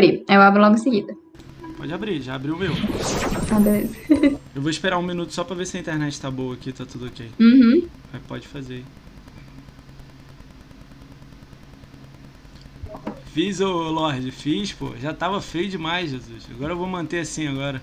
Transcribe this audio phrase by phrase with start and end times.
[0.00, 0.24] abrir.
[0.28, 1.14] Eu abro logo em seguida.
[1.76, 2.72] Pode abrir, já abriu o meu.
[3.50, 3.96] Ah, beleza.
[4.54, 6.84] Eu vou esperar um minuto só pra ver se a internet tá boa aqui, tá
[6.84, 7.30] tudo ok.
[7.38, 7.88] Uhum.
[8.12, 8.84] Aí pode fazer.
[13.32, 14.92] Fiz, ô Lorde, fiz, pô.
[15.00, 16.46] Já tava feio demais, Jesus.
[16.50, 17.80] Agora eu vou manter assim agora.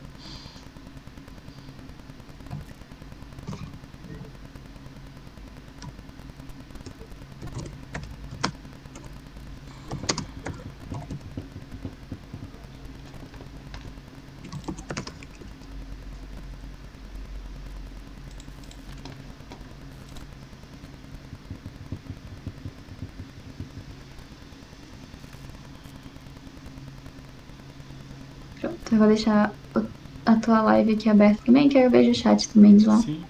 [28.59, 29.53] Pronto, eu vou deixar
[30.25, 32.97] a tua live aqui aberta também, que eu vejo o chat também de lá.
[32.97, 33.23] Sim.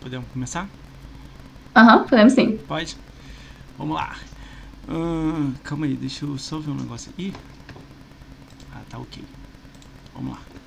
[0.00, 0.68] Podemos começar?
[1.76, 2.58] Aham, podemos sim.
[2.66, 2.96] Pode?
[3.78, 4.16] Vamos lá.
[5.62, 7.12] Calma aí, deixa eu só ver um negócio.
[7.16, 7.32] Ih!
[8.72, 9.24] Ah, tá ok.
[10.12, 10.63] Vamos lá.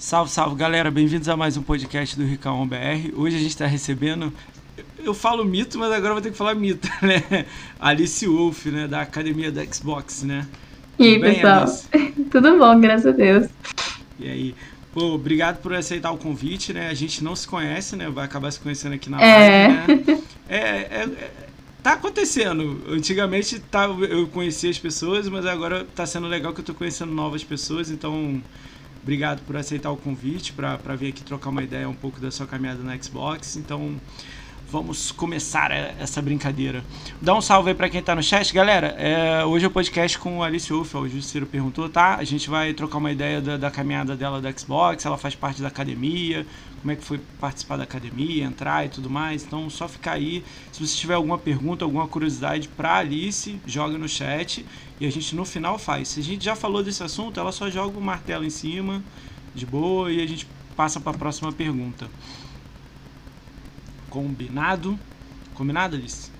[0.00, 0.90] Salve, salve, galera.
[0.90, 3.12] Bem-vindos a mais um podcast do Ricão BR.
[3.14, 4.32] Hoje a gente está recebendo.
[5.04, 7.44] Eu falo mito, mas agora vou ter que falar mito, né?
[7.78, 8.88] Alice Wolf, né?
[8.88, 10.46] Da academia da Xbox, né?
[10.98, 11.60] E aí, Tudo bem, pessoal?
[11.62, 11.88] Alice?
[12.32, 13.46] Tudo bom, graças a Deus.
[14.18, 14.54] E aí?
[14.94, 16.88] Pô, obrigado por aceitar o convite, né?
[16.88, 18.08] A gente não se conhece, né?
[18.08, 19.68] Vai acabar se conhecendo aqui na É.
[19.68, 20.22] live, né?
[20.48, 21.30] É, é, é-
[21.80, 22.82] tá acontecendo.
[22.88, 27.12] Antigamente tá, eu conhecia as pessoas, mas agora tá sendo legal que eu tô conhecendo
[27.12, 28.42] novas pessoas, então
[29.02, 32.46] obrigado por aceitar o convite para vir aqui trocar uma ideia um pouco da sua
[32.46, 33.56] caminhada na Xbox.
[33.56, 34.00] Então
[34.70, 36.84] vamos começar é, essa brincadeira.
[37.20, 38.94] Dá um salve aí pra quem tá no chat, galera.
[38.98, 42.14] É, hoje é o podcast com Alice ó, o Justiceiro perguntou, tá?
[42.14, 45.60] A gente vai trocar uma ideia da, da caminhada dela da Xbox, ela faz parte
[45.60, 46.46] da academia,
[46.80, 49.44] como é que foi participar da academia, entrar e tudo mais.
[49.44, 50.44] Então, só ficar aí.
[50.70, 54.64] Se você tiver alguma pergunta, alguma curiosidade pra Alice, joga no chat
[55.00, 56.08] e a gente no final faz.
[56.08, 59.02] Se a gente já falou desse assunto, ela só joga o martelo em cima,
[59.52, 62.08] de boa, e a gente passa pra próxima pergunta.
[64.10, 64.98] Combinado?
[65.54, 66.30] Combinado, Alice?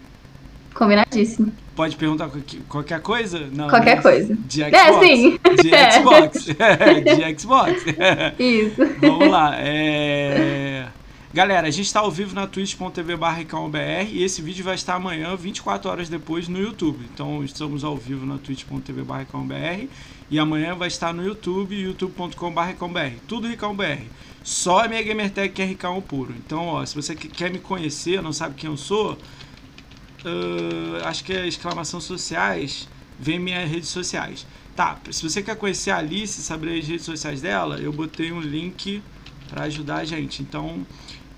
[0.75, 1.53] Combinadíssimo.
[1.75, 3.49] Pode perguntar qualquer- qualquer coisa?
[3.53, 4.35] Não, Qualquer coisa.
[4.37, 5.07] De É, Xbox.
[5.07, 5.39] sim.
[5.63, 5.91] De É.
[5.93, 6.45] Xbox.
[6.47, 7.85] De Xbox.
[8.39, 8.83] Isso.
[9.01, 9.55] Vamos lá.
[9.57, 10.87] é,
[11.33, 13.39] Galera, a gente está ao vivo na twitch.tv barra
[14.11, 17.07] e esse vídeo vai estar amanhã, 24 horas depois, no YouTube.
[17.15, 19.27] Então estamos ao vivo na twitch.tv barra
[20.31, 22.73] e amanhã vai estar no YouTube, youtube.com barra
[23.29, 24.03] tudo Ricão BR.
[24.43, 26.35] Só a minha gamertag que é Ricão puro.
[26.37, 29.19] Então, ó, se você que- quer me conhecer, não sabe quem eu sou,
[30.25, 34.47] ah, acho que é exclamação sociais, vem minhas redes sociais.
[34.75, 38.41] Tá, se você quer conhecer a Alice, saber as redes sociais dela, eu botei um
[38.41, 39.03] link
[39.49, 40.43] para ajudar a gente.
[40.43, 40.87] Então,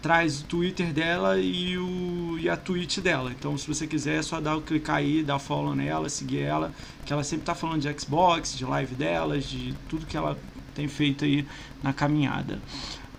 [0.01, 3.33] traz o Twitter dela e, o, e a Twitch dela.
[3.37, 6.73] Então, se você quiser, é só dar clicar aí, dar follow nela, seguir ela,
[7.05, 10.39] que ela sempre tá falando de Xbox, de live delas, de tudo que ela
[10.75, 11.47] tem feito aí
[11.83, 12.61] na caminhada.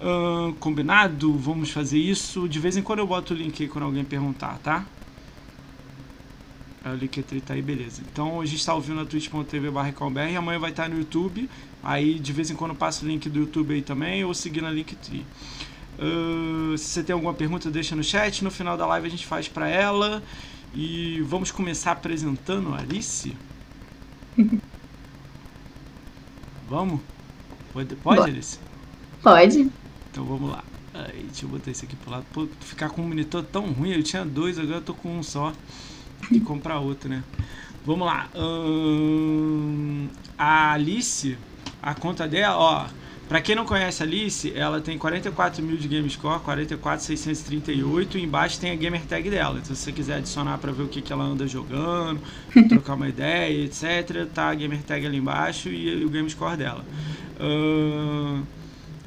[0.01, 1.33] Ahn, combinado?
[1.37, 2.47] Vamos fazer isso.
[2.47, 4.85] De vez em quando eu boto o link aí quando alguém perguntar, tá?
[6.85, 8.01] É o Linktree tá aí, beleza.
[8.11, 9.71] Então a gente está ouvindo na twitch.tv
[10.29, 11.49] e amanhã vai estar no YouTube.
[11.81, 14.61] Aí de vez em quando eu passo o link do YouTube aí também, ou seguir
[14.61, 15.25] na Linktree.
[15.97, 18.43] Uh, se você tem alguma pergunta, deixa no chat.
[18.43, 20.21] No final da live a gente faz para ela.
[20.75, 23.33] E vamos começar apresentando a Alice?
[26.67, 26.99] vamos?
[27.73, 28.31] Pode, pode Bora.
[28.31, 28.59] Alice?
[29.21, 29.71] Pode.
[30.11, 30.63] Então vamos lá.
[30.93, 32.25] Aí, deixa eu botar esse aqui pro lado.
[32.31, 35.23] Pô, ficar com um monitor tão ruim, eu tinha dois, agora eu tô com um
[35.23, 35.51] só.
[36.29, 37.23] Tem que comprar outro, né?
[37.83, 38.29] Vamos lá.
[38.35, 41.37] Ahn, a Alice,
[41.81, 42.87] a conta dela, ó.
[43.27, 48.17] Pra quem não conhece a Alice, ela tem 44 mil de game score, 44,638.
[48.17, 49.59] E embaixo tem a gamer tag dela.
[49.63, 52.19] Então, se você quiser adicionar pra ver o que, que ela anda jogando,
[52.69, 56.83] trocar uma ideia, etc., tá a gamer tag ali embaixo e o game score dela.
[57.39, 58.43] Ahn,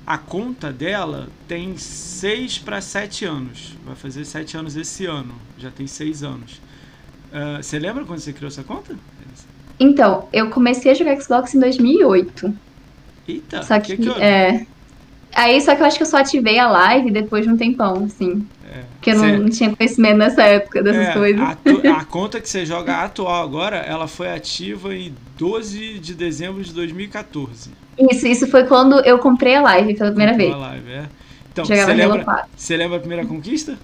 [0.06, 3.74] a conta dela tem 6 para 7 anos.
[3.84, 5.34] Vai fazer 7 anos esse ano.
[5.58, 6.60] Já tem 6 anos.
[7.32, 8.96] Ah, Você lembra quando você criou essa conta?
[9.78, 12.65] Então, eu comecei a jogar Xbox em 2008.
[13.28, 14.66] Eita, Só que, que que é.
[15.34, 18.04] Aí, só que eu acho que eu só ativei a live depois de um tempão,
[18.04, 18.46] assim.
[18.72, 18.84] É.
[18.94, 21.40] Porque eu não, não tinha conhecimento nessa época dessas é, coisas.
[21.42, 21.56] A,
[21.98, 26.72] a conta que você joga atual agora, ela foi ativa em 12 de dezembro de
[26.72, 27.70] 2014.
[27.98, 30.62] Isso, isso foi quando eu comprei a live pela primeira Comprou vez.
[30.62, 31.04] a live, é.
[31.52, 32.50] Então, Jogava você lembra, 4.
[32.54, 33.78] você lembra a primeira conquista?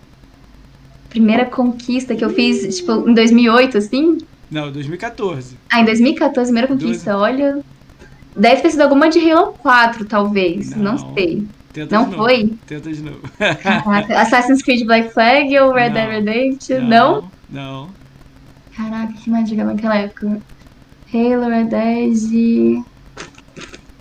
[1.08, 4.18] Primeira conquista que eu fiz, tipo, em 2008, assim.
[4.50, 5.56] Não, 2014.
[5.70, 7.62] Ah, em 2014, primeira conquista, olha.
[8.37, 10.70] Deve ter sido alguma de Halo 4, talvez.
[10.75, 11.14] Não, Não.
[11.14, 11.46] sei.
[11.73, 12.52] Tenta Não foi?
[12.67, 13.20] Tenta de novo.
[13.62, 15.90] Caraca, Assassin's Creed Black Flag ou Red.
[15.90, 16.81] Dead Redemption?
[16.82, 17.31] Não?
[17.49, 17.88] Não.
[18.76, 20.38] Caraca, que mais jogava naquela época?
[21.14, 22.84] Halo, Red Dead.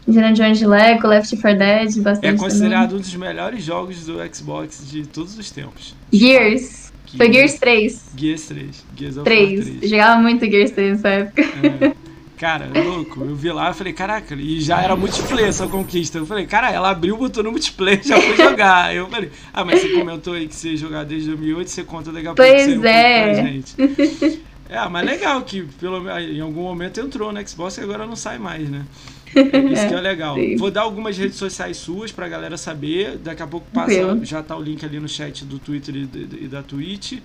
[0.08, 2.26] Indiana Jones de Lego, Left 4 Dead, bastante.
[2.26, 2.38] É também.
[2.38, 5.96] considerado um dos melhores jogos do Xbox de todos os tempos.
[6.12, 6.92] Gears.
[7.16, 8.12] Foi Gears 3.
[8.18, 8.86] Gears 3.
[8.98, 9.64] Gears of War 3.
[9.66, 9.84] 3.
[9.84, 11.42] Eu jogava muito Gears 3 nessa época.
[11.42, 11.96] É.
[12.42, 16.18] Cara, louco, eu vi lá e falei, caraca, e já era multiplayer essa conquista.
[16.18, 18.96] Eu falei, cara, ela abriu, botou no multiplayer, já foi jogar.
[18.96, 22.26] Eu falei, ah, mas você comentou aí que você jogar desde 2008, você conta daqui
[22.26, 23.34] a pouco Pois você é.
[23.34, 24.42] pra gente.
[24.72, 28.40] É, mas legal que pelo, em algum momento entrou no Xbox e agora não sai
[28.40, 28.86] mais, né?
[29.36, 30.36] Isso que é legal.
[30.36, 30.56] Sim.
[30.56, 33.18] Vou dar algumas redes sociais suas pra galera saber.
[33.18, 36.48] Daqui a pouco passa, já tá o link ali no chat do Twitter e, e
[36.48, 37.20] da Twitch.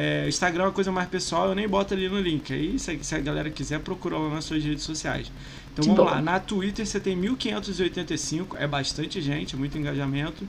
[0.00, 2.52] É, Instagram é uma coisa mais pessoal, eu nem boto ali no link.
[2.52, 5.32] Aí se, se a galera quiser, procura lá nas suas redes sociais.
[5.72, 6.10] Então vamos boa.
[6.12, 6.22] lá.
[6.22, 10.46] Na Twitter você tem 1585, é bastante gente, muito engajamento.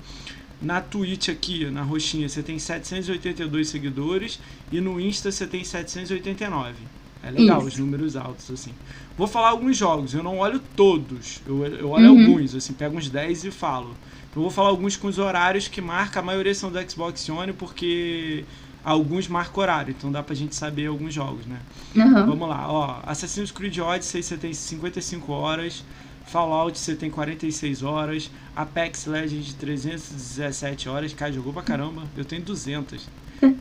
[0.62, 4.40] Na Twitch aqui, na roxinha, você tem 782 seguidores
[4.72, 6.75] e no Insta você tem 789.
[7.24, 7.69] É legal Isso.
[7.69, 8.72] os números altos, assim.
[9.18, 12.22] Vou falar alguns jogos, eu não olho todos, eu, eu olho Uhum.
[12.22, 13.95] alguns, assim, pego uns 10 e falo.
[14.36, 17.52] Eu vou falar alguns com os horários que marca, a maioria são do Xbox One,
[17.52, 18.45] porque
[18.90, 21.60] alguns marcam horário, então dá pra gente saber alguns jogos, né?
[21.96, 22.26] Aham.
[22.26, 23.00] Vamos lá, ó.
[23.06, 25.84] Assassin's Creed Odyssey você tem 55 horas.
[26.26, 28.30] Fallout você tem 46 horas.
[28.56, 31.14] Apex Legends 317 horas.
[31.14, 32.04] Cara, jogou pra caramba.
[32.18, 33.08] Eu tenho 200.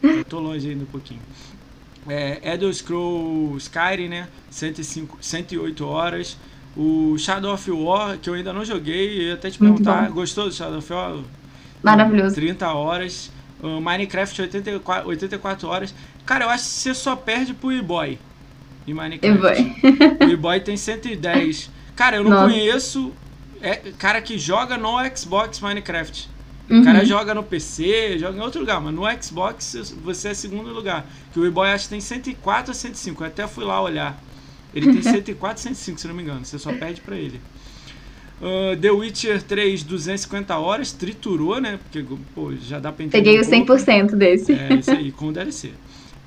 [0.02, 1.20] Eu tô longe ainda um pouquinho.
[2.08, 4.28] É, Elder Scrolls Skyrim, né?
[4.50, 6.36] 105, 108 horas.
[6.76, 10.08] O Shadow of War, que eu ainda não joguei, eu ia até te Muito perguntar,
[10.08, 10.14] bom.
[10.14, 11.18] gostou do Shadow of War?
[11.82, 12.34] Maravilhoso.
[12.34, 13.30] 30 horas.
[13.62, 15.94] O Minecraft 84, 84 horas.
[16.24, 18.18] Cara, eu acho que você só perde pro E-Boy
[18.86, 19.38] em Minecraft.
[19.38, 19.76] E-Boy.
[20.28, 21.70] O E-Boy tem 110.
[21.96, 22.52] Cara, eu não Nossa.
[22.52, 23.12] conheço
[23.60, 26.28] é, cara que joga no Xbox Minecraft.
[26.70, 26.84] O Uhum.
[26.84, 31.06] cara joga no PC, joga em outro lugar, mas no Xbox você é segundo lugar.
[31.32, 33.22] Que o E-Boy acho que tem 104 a 105.
[33.22, 34.22] Eu até fui lá olhar.
[34.74, 36.44] Ele tem 104 a 105, se não me engano.
[36.44, 37.40] Você só perde pra ele.
[38.40, 41.78] Ah, The Witcher 3, 250 horas, triturou, né?
[41.82, 42.04] Porque,
[42.34, 43.24] pô, já dá pra entender.
[43.24, 43.82] Peguei um o pouco.
[43.82, 44.52] 100% desse.
[44.52, 45.70] É, isso aí, com DLC.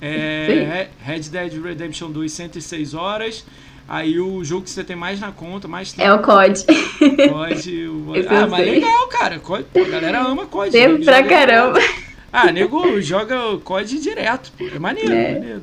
[0.03, 3.45] É, Red Dead Redemption 2, 106 horas.
[3.87, 6.63] Aí o jogo que você tem mais na conta, mais É o COD.
[7.29, 7.85] pode.
[7.87, 8.71] o- Ah, mas sei.
[8.79, 9.37] legal, cara.
[9.37, 10.71] COD, a galera ama COD.
[10.71, 11.79] Devo nego pra caramba.
[11.79, 12.01] direto.
[12.33, 14.65] Ah, nego joga COD direto, pô.
[14.73, 15.33] É maneiro, É.
[15.35, 15.61] maneiro.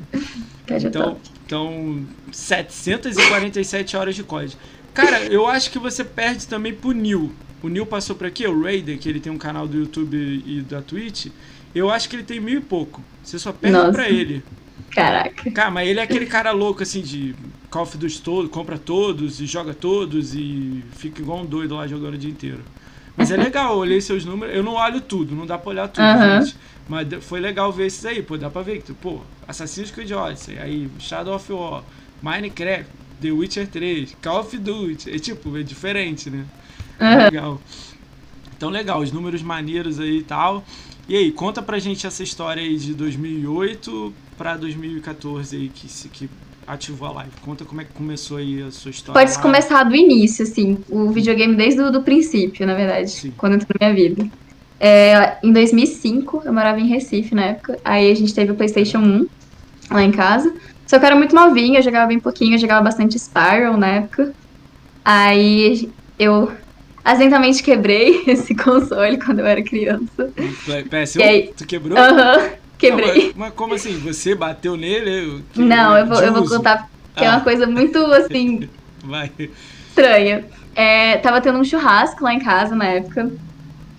[0.68, 4.56] COD é Então, então, 747 horas de COD.
[4.94, 7.32] Cara, eu acho que você perde também pro Neil.
[7.62, 10.60] O Neil passou por aqui, o Raiden, que ele tem um canal do YouTube e
[10.62, 11.26] da Twitch.
[11.74, 13.02] Eu acho que ele tem mil e pouco.
[13.22, 13.92] Você só perde Nossa.
[13.92, 14.42] pra ele.
[14.90, 15.50] Caraca.
[15.50, 17.34] Cara, mas ele é aquele cara louco, assim, de
[17.70, 21.86] Call of Duty todo, compra todos e joga todos e fica igual um doido lá
[21.86, 22.60] jogando o dia inteiro.
[23.16, 25.88] Mas é legal, eu olhei seus números, eu não olho tudo, não dá pra olhar
[25.88, 26.40] tudo, Aham.
[26.40, 26.56] gente.
[26.88, 30.58] Mas foi legal ver esses aí, pô, dá pra ver que, pô, Assassin's Creed Odyssey,
[30.58, 31.82] aí Shadow of War,
[32.22, 32.86] Minecraft,
[33.20, 36.44] The Witcher 3, Call of Duty, é tipo, é diferente, né?
[37.00, 37.24] Aham.
[37.24, 37.60] Legal.
[38.56, 40.64] Então, legal, os números maneiros aí e tal.
[41.08, 46.28] E aí, conta pra gente essa história aí de 2008 pra 2014 aí que, que
[46.66, 47.32] ativou a live.
[47.42, 49.20] Conta como é que começou aí a sua história.
[49.20, 53.32] Pode começar do início, assim, o videogame desde o do princípio, na verdade, Sim.
[53.36, 54.28] quando entrou na minha vida.
[54.78, 58.98] É, em 2005, eu morava em Recife na época, aí a gente teve o PlayStation
[58.98, 59.26] 1
[59.90, 60.54] lá em casa.
[60.88, 63.86] Só que eu era muito novinha, eu jogava bem pouquinho, eu jogava bastante Spiral na
[63.88, 64.32] época.
[65.04, 66.50] Aí eu
[67.04, 70.32] acidentalmente quebrei esse console quando eu era criança.
[70.64, 71.20] Play- PS1?
[71.20, 71.52] E aí?
[71.56, 71.98] Tu quebrou?
[71.98, 73.26] Aham, Não, quebrei.
[73.26, 73.98] mas, mas como assim?
[74.00, 75.42] Você bateu nele?
[75.56, 77.32] Eu- Não, eu vou, eu vou contar que é Ah.
[77.32, 78.68] uma coisa muito, assim,
[79.04, 79.30] Vai.
[79.88, 80.44] estranha.
[80.74, 83.30] É, tava tendo um churrasco lá em casa na época.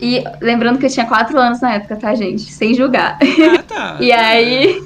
[0.01, 2.43] E lembrando que eu tinha 4 anos na época, tá, gente?
[2.53, 3.17] Sem julgar.
[3.21, 3.97] Ah, tá.
[3.99, 4.81] E aí,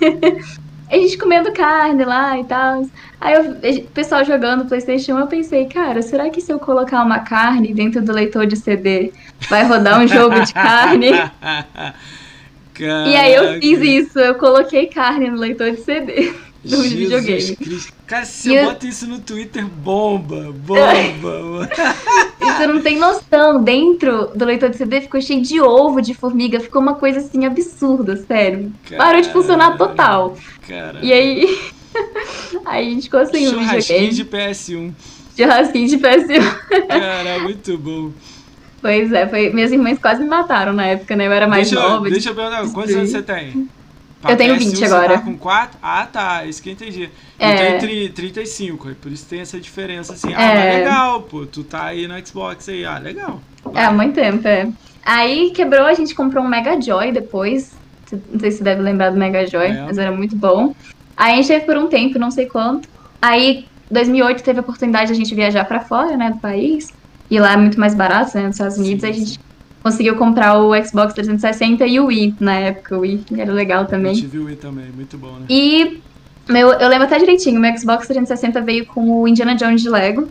[1.00, 2.86] a gente comendo carne lá e tal.
[3.20, 7.20] Aí eu, o pessoal jogando PlayStation, eu pensei, cara, será que se eu colocar uma
[7.20, 9.12] carne dentro do leitor de CD,
[9.50, 11.12] vai rodar um jogo de carne?
[12.76, 16.34] E aí eu fiz isso, eu coloquei carne no leitor de CD
[16.64, 17.56] do Jesus videogame.
[17.58, 17.94] Cristo.
[18.08, 21.70] Cara, se E eu- bota isso no Twitter, bomba, bomba.
[22.40, 26.14] E você não tem noção, dentro do leitor de CD ficou cheio de ovo de
[26.14, 28.72] formiga, ficou uma coisa assim absurda, sério.
[28.98, 30.38] Parou de funcionar total.
[30.68, 31.60] Cara, E aí,
[32.66, 34.10] aí a gente o churrasquinho videogame.
[34.14, 34.92] de PS1.
[35.38, 36.88] Churrasquinho de PS1.
[36.88, 38.12] Cara, muito bom.
[38.82, 41.26] Pois é, foi, minhas irmãs quase me mataram na época, né?
[41.28, 42.10] Eu era mais deixa, eu- nova.
[42.10, 43.70] deixa eu perguntar, quantos anos você tem?
[44.32, 45.08] Eu tenho 20 PS1 agora.
[45.10, 45.80] Você tá com 4?
[45.82, 46.46] Ah, tá.
[46.46, 47.10] Isso que eu entendi.
[47.40, 47.54] É.
[47.54, 50.34] Eu tenho tri- 35, aí por isso tem essa diferença assim.
[50.34, 50.78] Ah, É.
[50.80, 51.46] legal, pô.
[51.46, 52.86] Tu tá aí no Xbox aí.
[52.86, 53.42] Ah, legal.
[53.74, 54.68] É, há muito tempo, é.
[55.06, 57.74] Aí quebrou, a gente comprou um Mega Joy depois.
[58.32, 59.86] Não sei se você deve lembrar do Mega Joy, Lembro.
[59.86, 60.76] mas era muito bom.
[61.18, 62.88] Aí a gente teve por um tempo, não sei quanto.
[63.22, 66.90] Aí, 2008, teve a oportunidade de a gente viajar pra fora, né, do país.
[67.30, 69.02] E lá é muito mais barato, né, nos Estados Unidos.
[69.02, 69.40] Sim, aí a gente
[69.84, 72.98] conseguiu comprar o Xbox 360 e o Wii, na época.
[72.98, 74.14] O Wii que era legal Eu também.
[74.14, 75.46] tive o Wii também, muito bom, né?
[75.50, 76.00] E
[76.48, 80.28] meu, eu lembro até direitinho, meu Xbox 360 veio com o Indiana Jones de Lego.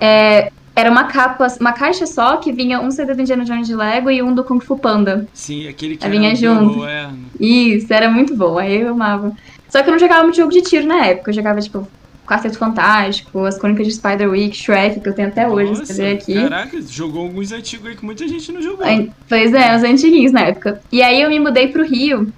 [0.00, 3.74] É, era uma capa, uma caixa só que vinha um CD do Indiana Jones de
[3.74, 5.26] Lego e um do Kung Fu Panda.
[5.32, 6.74] Sim, aquele que vinha junto.
[6.74, 7.10] Google, é.
[7.38, 9.32] Isso, era muito bom, aí eu amava.
[9.68, 11.86] Só que eu não jogava muito jogo de tiro na época, eu jogava tipo
[12.26, 16.34] Quarteto Fantástico, as Crônicas de Spider-Week, Shrek, que eu tenho até hoje, Nossa, escrever aqui.
[16.34, 18.86] Caraca, jogou alguns antigos aí que muita gente não jogou.
[19.28, 20.80] Pois é, os antiguinhos na época.
[20.90, 22.32] E aí eu me mudei pro Rio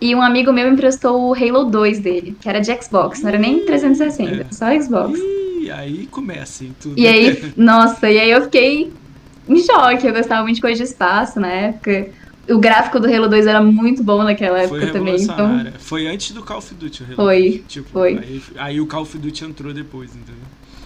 [0.00, 3.38] e um amigo meu emprestou o Halo 2 dele, que era de Xbox, não era
[3.38, 4.46] nem 360, É.
[4.52, 5.18] só Xbox.
[5.18, 6.98] Ih, aí começa, hein, tudo.
[6.98, 8.92] E aí, nossa, e aí eu fiquei
[9.48, 12.08] em choque, eu gostava muito de coisa de espaço na época.
[12.48, 15.66] O gráfico do Halo 2 era muito bom naquela Foi época também, então.
[15.78, 17.16] Foi antes do Call of Duty, o Halo.
[17.16, 17.64] foi.
[17.66, 18.18] Tipo, foi.
[18.18, 20.42] Aí, aí o Call of Duty entrou depois, entendeu?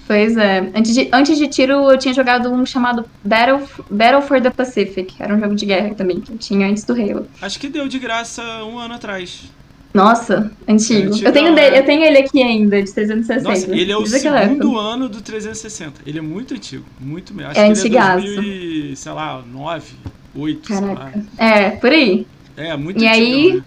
[0.06, 0.70] Pois é.
[0.74, 5.14] Antes de, antes de tiro, eu tinha jogado um chamado Battle, Battle for the Pacific.
[5.20, 7.28] Era um jogo de guerra também, que eu tinha antes do Halo.
[7.40, 9.42] Acho que deu de graça um ano atrás.
[9.92, 11.08] Nossa, antigo.
[11.10, 11.78] Antigão, eu, tenho dele, é.
[11.80, 13.48] eu tenho ele aqui ainda, de 360.
[13.48, 14.78] Nossa, ele é o segundo época.
[14.80, 16.00] ano do 360.
[16.06, 17.50] Ele é muito antigo, muito mesmo.
[17.50, 18.24] Acho É que antigaço.
[18.26, 19.92] ele é 2000 e, sei lá, 9,
[20.34, 20.94] 8, sei lá.
[20.96, 21.24] Caraca.
[21.38, 22.26] É, por aí.
[22.56, 23.62] É, muito E antigão, aí- né?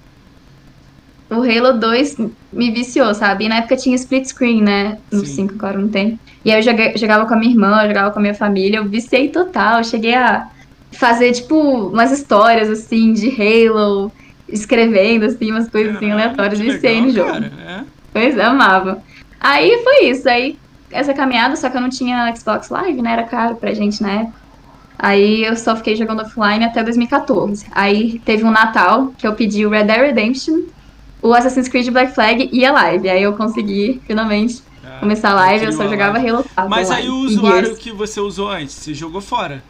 [1.29, 2.15] O Halo 2
[2.51, 3.46] me viciou, sabe?
[3.46, 5.00] E na época tinha split screen, né?
[5.12, 5.48] No Sim.
[5.48, 6.20] 5 agora não tem.
[6.46, 8.77] E aí eu joguei- jogava com a minha irmã, eu jogava com a minha família,
[8.77, 9.79] eu viciei total.
[9.79, 10.48] Eu cheguei a
[10.91, 11.55] fazer, tipo,
[11.88, 14.12] umas histórias, assim, de Halo,
[14.48, 16.60] escrevendo, assim, umas coisas assim, aleatórias.
[16.60, 17.32] Viciei legal, no jogo.
[17.32, 17.84] Cara, é.
[18.12, 19.01] Pois é, amava.
[19.39, 20.29] Aí foi isso.
[20.29, 20.60] Aí
[20.91, 23.13] essa caminhada, só que eu não tinha Xbox Live, né?
[23.13, 24.42] Era caro pra gente na época.
[25.03, 27.65] Aí eu só fiquei jogando offline até 2014.
[27.74, 30.62] Aí teve um Natal que eu pedi o Red Dead Redemption,
[31.22, 33.10] o Assassin's Creed Black Flag e a live.
[33.10, 36.19] Aí eu consegui finalmente Ah, começar a live, eu só jogava.
[36.19, 36.69] Halo 4.
[36.69, 37.79] Mas aí o usuário Gears.
[37.79, 39.62] que você usou antes, você jogou fora?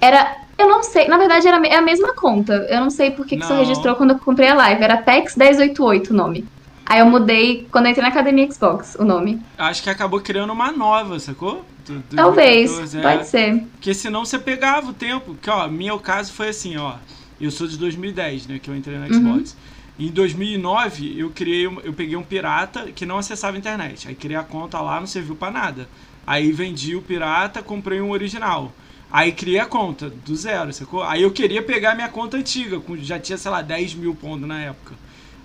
[0.00, 0.38] Era.
[0.58, 2.52] Eu não sei, na verdade era é a mesma conta.
[2.68, 3.60] Eu não sei por que, que só Não.
[3.60, 4.82] registrou quando eu comprei a live.
[4.82, 6.44] Era PEX 1088 o nome.
[6.84, 9.40] Aí eu mudei quando eu entrei na Academia Xbox, o nome.
[9.56, 11.64] Acho que acabou criando uma nova, sacou?
[11.86, 13.02] Do- do Talvez, 2014, é.
[13.02, 13.66] pode ser.
[13.72, 15.34] Porque senão você pegava o tempo.
[15.40, 16.94] Que, ó, meu caso foi assim, ó.
[17.40, 18.58] Eu sou de 2010, né?
[18.58, 19.12] Que eu entrei na Uhum.
[19.38, 19.56] Xbox.
[19.98, 24.08] Em 2009, eu criei, eu peguei um pirata que não acessava a internet.
[24.08, 25.88] Aí criei a conta lá, não serviu pra nada.
[26.26, 28.72] Aí vendi o pirata, comprei um original.
[29.12, 31.02] Aí criei a conta, do zero, sacou?
[31.02, 34.48] Aí eu queria pegar minha conta antiga, com, já tinha, sei lá, 10 mil pontos
[34.48, 34.94] na época.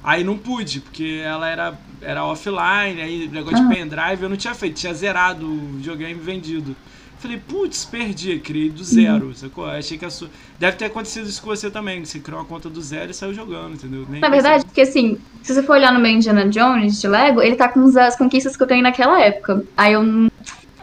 [0.04, 3.68] Aí não pude, porque ela era, era offline, aí negócio Ah.
[3.68, 6.76] de pendrive eu não tinha feito, tinha zerado o videogame vendido.
[7.18, 9.66] Falei, putz, perdi, criei do zero, sacou?
[9.66, 10.30] Achei que a sua.
[10.58, 13.34] Deve ter acontecido isso com você também, você criou uma conta do zero e saiu
[13.34, 14.06] jogando, entendeu?
[14.10, 17.42] Nem Na verdade, porque assim, se você for olhar no meu Indiana Jones de Lego,
[17.42, 19.66] ele tá com as- as conquistas que eu tenho naquela época.
[19.76, 20.30] Aí eu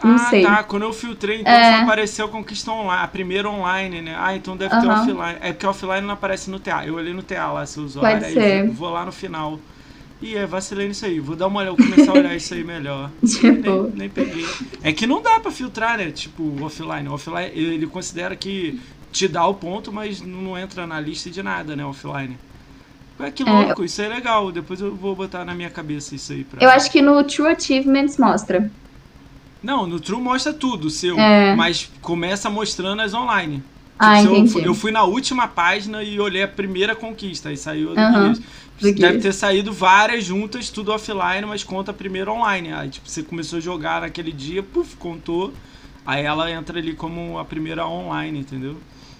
[0.03, 0.43] não, ah, sei.
[0.43, 0.63] tá.
[0.63, 1.77] Quando eu filtrei, então É.
[1.77, 4.15] só apareceu Conquista Online, a primeira online, né?
[4.17, 5.01] Ah, então deve ter Aham.
[5.01, 5.37] offline.
[5.41, 6.85] É porque offline não aparece no TA.
[6.85, 8.69] Eu olhei no TA lá, seu usuário, Pode ser.
[8.69, 9.59] vou, lá no final.
[10.21, 11.19] E é, vacilei nisso aí.
[11.19, 13.11] Vou dar uma olhada, vou começar a olhar isso aí melhor.
[13.25, 14.45] Tipo, Nem, nem peguei.
[14.83, 16.11] É que não dá pra filtrar, né?
[16.11, 17.07] Tipo, offline.
[17.07, 18.79] Offline, ele considera que
[19.11, 21.85] te dá o ponto, mas não entra na lista de nada, né?
[21.85, 22.37] Offline.
[23.19, 24.51] Ué, que louco, isso é legal.
[24.51, 26.43] Depois eu vou botar na minha cabeça isso aí.
[26.43, 26.63] Pra...
[26.63, 28.69] eu acho que no True Achievements mostra.
[29.61, 31.17] Não, no True mostra tudo, o seu.
[31.19, 31.55] É.
[31.55, 33.63] Mas começa mostrando as online.
[33.99, 34.51] Ah, eu, entendi.
[34.51, 38.01] fu- eu fui na última página e olhei a primeira conquista, aí saiu a do
[39.01, 42.71] Deve ter saído várias juntas, tudo offline, mas conta primeiro online.
[42.73, 45.51] Aí, tipo, você começou a jogar naquele dia, puf, contou.
[46.05, 48.77] Aí ela entra ali como a primeira online, entendeu?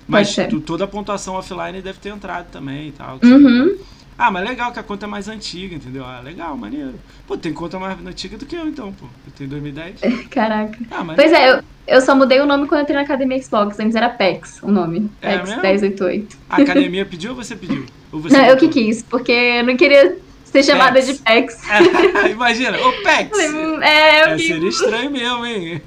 [0.07, 3.19] Mas tu- toda a pontuação offline deve ter entrado também e tal.
[3.23, 3.75] Uhum.
[4.17, 6.03] Ah, mas legal que a conta é mais antiga, entendeu?
[6.03, 6.95] Ah, legal, maneiro.
[7.27, 9.05] Pô, tem conta mais antiga do que eu, então, pô.
[9.05, 9.99] Eu tenho 2010.
[10.31, 10.77] Caraca.
[10.89, 13.39] Ah, mas Pois é, eu, eu só mudei o nome quando eu entrei na Academia
[13.41, 13.79] Xbox.
[13.79, 15.09] Antes era PEX o nome.
[15.21, 15.61] É PEX mesmo?
[15.61, 16.37] 1088.
[16.49, 17.85] a academia pediu ou você pediu?
[18.11, 21.07] Ou você Não, eu que quis, porque eu não queria ser chamada PEX.
[21.07, 21.61] de PEX.
[22.31, 23.37] Imagina, ô Pex!
[23.53, 25.81] Hum, É, eu É, seria estranho mesmo, hein?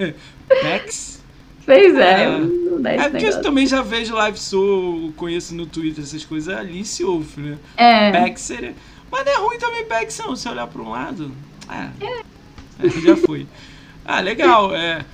[0.48, 1.09] Pex?
[1.64, 2.38] Pois é, É.
[2.38, 6.24] não dá esse É porque eu também já vejo live show, conheço no Twitter essas
[6.24, 7.58] coisas, Alice Wolf, né?
[7.76, 8.74] É, Pex seria.
[9.10, 9.84] Mas não é ruim também
[10.26, 11.32] não, se olhar pra um lado.
[11.68, 11.88] É.
[12.06, 13.46] É, já foi.
[14.04, 14.74] Ah, legal.
[14.74, 15.04] É.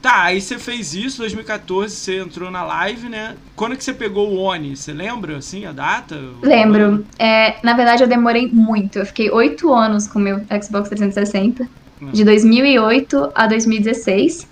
[0.00, 3.34] Tá, aí você fez isso, 2014, você entrou na live, né?
[3.56, 4.76] Quando que você pegou o ONI?
[4.76, 6.16] Você lembra, assim, a data?
[6.42, 7.04] Lembro.
[7.18, 8.98] É, na verdade, eu demorei muito.
[9.00, 11.68] Eu fiquei oito anos com o meu Xbox 360.
[12.00, 12.10] Hum.
[12.12, 14.46] De 2008 a 2016.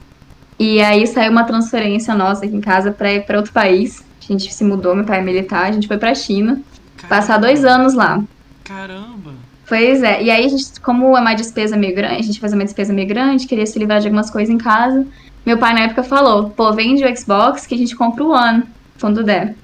[0.59, 4.05] E aí saiu uma transferência nossa aqui em casa pra ir pra outro país.
[4.21, 6.61] A gente se mudou, meu pai é militar, a gente foi pra China.
[6.97, 7.09] Caramba.
[7.09, 8.23] Passar dois anos lá.
[8.63, 9.33] Caramba!
[9.67, 12.57] Pois é, e aí a gente, como é uma despesa meio grande, a gente fazia
[12.57, 15.07] uma despesa meio grande, queria se livrar de algumas coisas em casa.
[15.45, 18.63] Meu pai na época falou, pô, vende o Xbox que a gente compra o One,
[19.01, 19.55] quando der.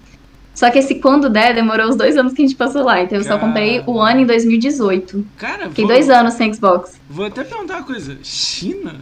[0.54, 3.00] Só que esse quando der demorou os dois anos que a gente passou lá.
[3.00, 5.24] Então eu só comprei o One em 2018.
[5.38, 5.94] Cara, Fiquei vou...
[5.94, 7.00] dois anos sem Xbox.
[7.08, 8.18] Vou até perguntar uma coisa.
[8.22, 8.96] China?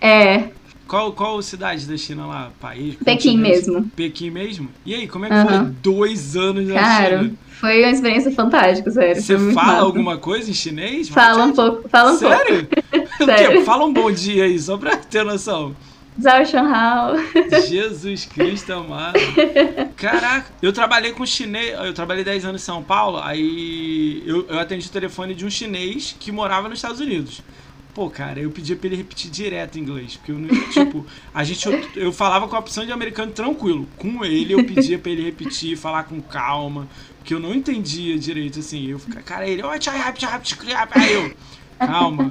[0.00, 0.44] É.
[0.88, 2.50] Qual, qual cidade da China lá?
[2.58, 2.94] País?
[3.04, 3.84] Pequim mesmo.
[3.94, 4.70] Pequim mesmo?
[4.86, 5.46] E aí, como é que uhum.
[5.46, 7.34] foi dois anos na Cara, China?
[7.60, 9.20] foi uma experiência fantástica, sério.
[9.20, 9.82] Você fala massa.
[9.82, 11.10] alguma coisa em chinês?
[11.10, 12.66] Fala um pouco, fala um sério?
[12.90, 13.24] pouco.
[13.26, 13.64] sério?
[13.66, 15.76] Fala um bom dia aí, só pra ter noção.
[16.20, 17.16] Zhao Shanhao.
[17.68, 19.20] Jesus Cristo amado.
[19.94, 24.58] Caraca, eu trabalhei com chinês, eu trabalhei 10 anos em São Paulo, aí eu, eu
[24.58, 27.42] atendi o telefone de um chinês que morava nos Estados Unidos.
[27.98, 30.16] Pô, cara, eu pedia pra ele repetir direto em inglês.
[30.16, 30.48] Porque eu não.
[30.70, 31.66] Tipo, a gente.
[31.66, 33.88] Eu, eu, falava com a opção de americano tranquilo.
[33.96, 36.86] Com ele, eu pedia pra ele repetir, falar com calma.
[37.18, 38.86] Porque eu não entendia direito, assim.
[38.86, 39.62] Eu ficava, cara, ele.
[39.62, 41.34] Aí eu.
[41.76, 42.30] Calma.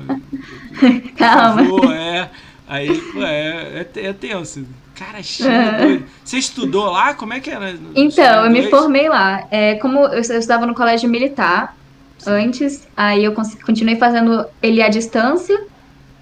[1.17, 1.63] Calma.
[1.65, 2.31] Por favor, é.
[2.65, 4.65] Aí, pô, é, é, é tenso.
[4.95, 6.01] Cara, China, é.
[6.23, 7.13] Você estudou lá?
[7.13, 7.75] Como é que era?
[7.93, 9.45] Então, eu me formei lá.
[9.51, 11.76] É, como eu, eu estudava no colégio militar.
[12.25, 15.59] Antes, aí eu continuei fazendo ele à distância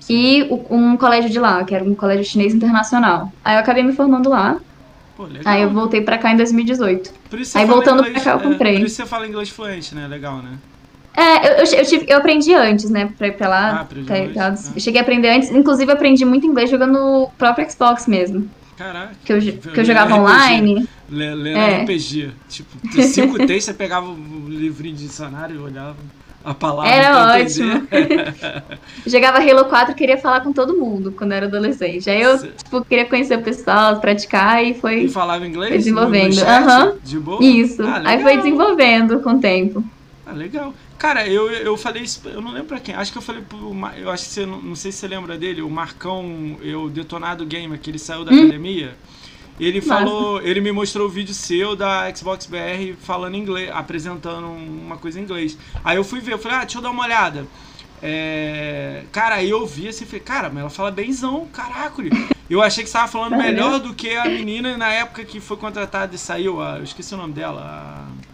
[0.10, 3.32] e um colégio de lá, que era um colégio chinês internacional.
[3.44, 4.58] Aí eu acabei me formando lá.
[5.16, 7.12] Pô, aí eu voltei pra cá em 2018.
[7.56, 8.75] aí voltando inglês, pra cá eu comprei.
[8.75, 10.08] É, por isso você fala inglês fluente, né?
[10.08, 10.58] Legal, né?
[11.16, 13.70] É, eu, eu, tive, eu aprendi antes, né, pra ir pra lá.
[13.70, 15.50] Ah, aprendi tá Eu cheguei a aprender antes.
[15.50, 18.50] Inclusive, eu aprendi muito inglês jogando no próprio Xbox mesmo.
[18.78, 19.12] Caraca.
[19.24, 20.88] Que eu, que eu jogava online.
[21.10, 21.84] Lendo é.
[21.84, 22.32] RPG.
[22.50, 22.70] Tipo,
[23.04, 25.98] cinco textos, você pegava o livrinho de dicionário e olhava
[26.46, 26.91] a palavra.
[26.91, 27.88] Era ótimo.
[29.06, 32.10] jogava Halo 4 e queria falar com todo mundo quando era adolescente.
[32.10, 35.06] Aí eu, tipo, queria conhecer o pessoal, praticar e foi.
[35.06, 35.70] E falava inglês?
[35.70, 36.39] Foi desenvolvendo.
[36.39, 36.86] Aham.
[36.86, 36.98] Uhum.
[37.04, 37.44] De boa?
[37.44, 37.84] Isso.
[37.84, 39.84] Ah, Aí foi desenvolvendo com o tempo.
[40.26, 40.74] Ah, legal.
[40.98, 42.96] Cara, eu, eu falei isso, eu não lembro pra quem.
[42.96, 43.76] Acho que eu falei pro.
[43.98, 44.46] Eu acho que você.
[44.46, 48.24] Não, não sei se você lembra dele, o Marcão, eu Detonado Gamer, que ele saiu
[48.24, 48.44] da hum.
[48.44, 48.96] academia.
[49.60, 49.88] Ele Nossa.
[49.88, 55.20] falou, ele me mostrou o vídeo seu da Xbox BR falando inglês, apresentando uma coisa
[55.20, 55.58] em inglês.
[55.84, 57.48] Aí eu fui ver, eu falei, ah, deixa eu dar uma olhada.
[58.04, 59.04] É...
[59.12, 62.04] Cara, aí eu vi assim, falei, cara, mas ela fala benzão, caraca.
[62.50, 65.58] Eu achei que você tava falando melhor do que a menina na época que foi
[65.58, 66.78] contratada e saiu, a...
[66.78, 67.62] eu esqueci o nome dela.
[67.62, 68.26] A...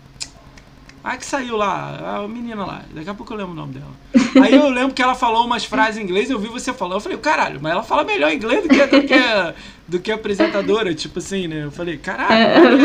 [1.03, 2.83] Ah, que saiu lá, a menina lá.
[2.93, 3.91] Daqui a pouco eu lembro o nome dela.
[4.43, 6.95] Aí eu lembro que ela falou umas frases em inglês, eu vi você falando.
[6.95, 9.55] Eu falei, caralho, mas ela fala melhor inglês do que, do que, a,
[9.91, 11.65] do que a apresentadora, tipo assim, né?
[11.65, 12.81] Eu falei, caralho,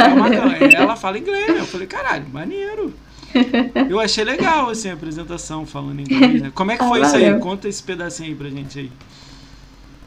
[0.76, 1.48] ela fala inglês.
[1.48, 2.92] Eu falei, caralho, maneiro.
[3.88, 6.42] Eu achei legal, assim, a apresentação falando inglês.
[6.42, 6.52] Né?
[6.54, 7.38] Como é que foi ah, isso aí?
[7.38, 8.92] Conta esse pedacinho aí pra gente aí.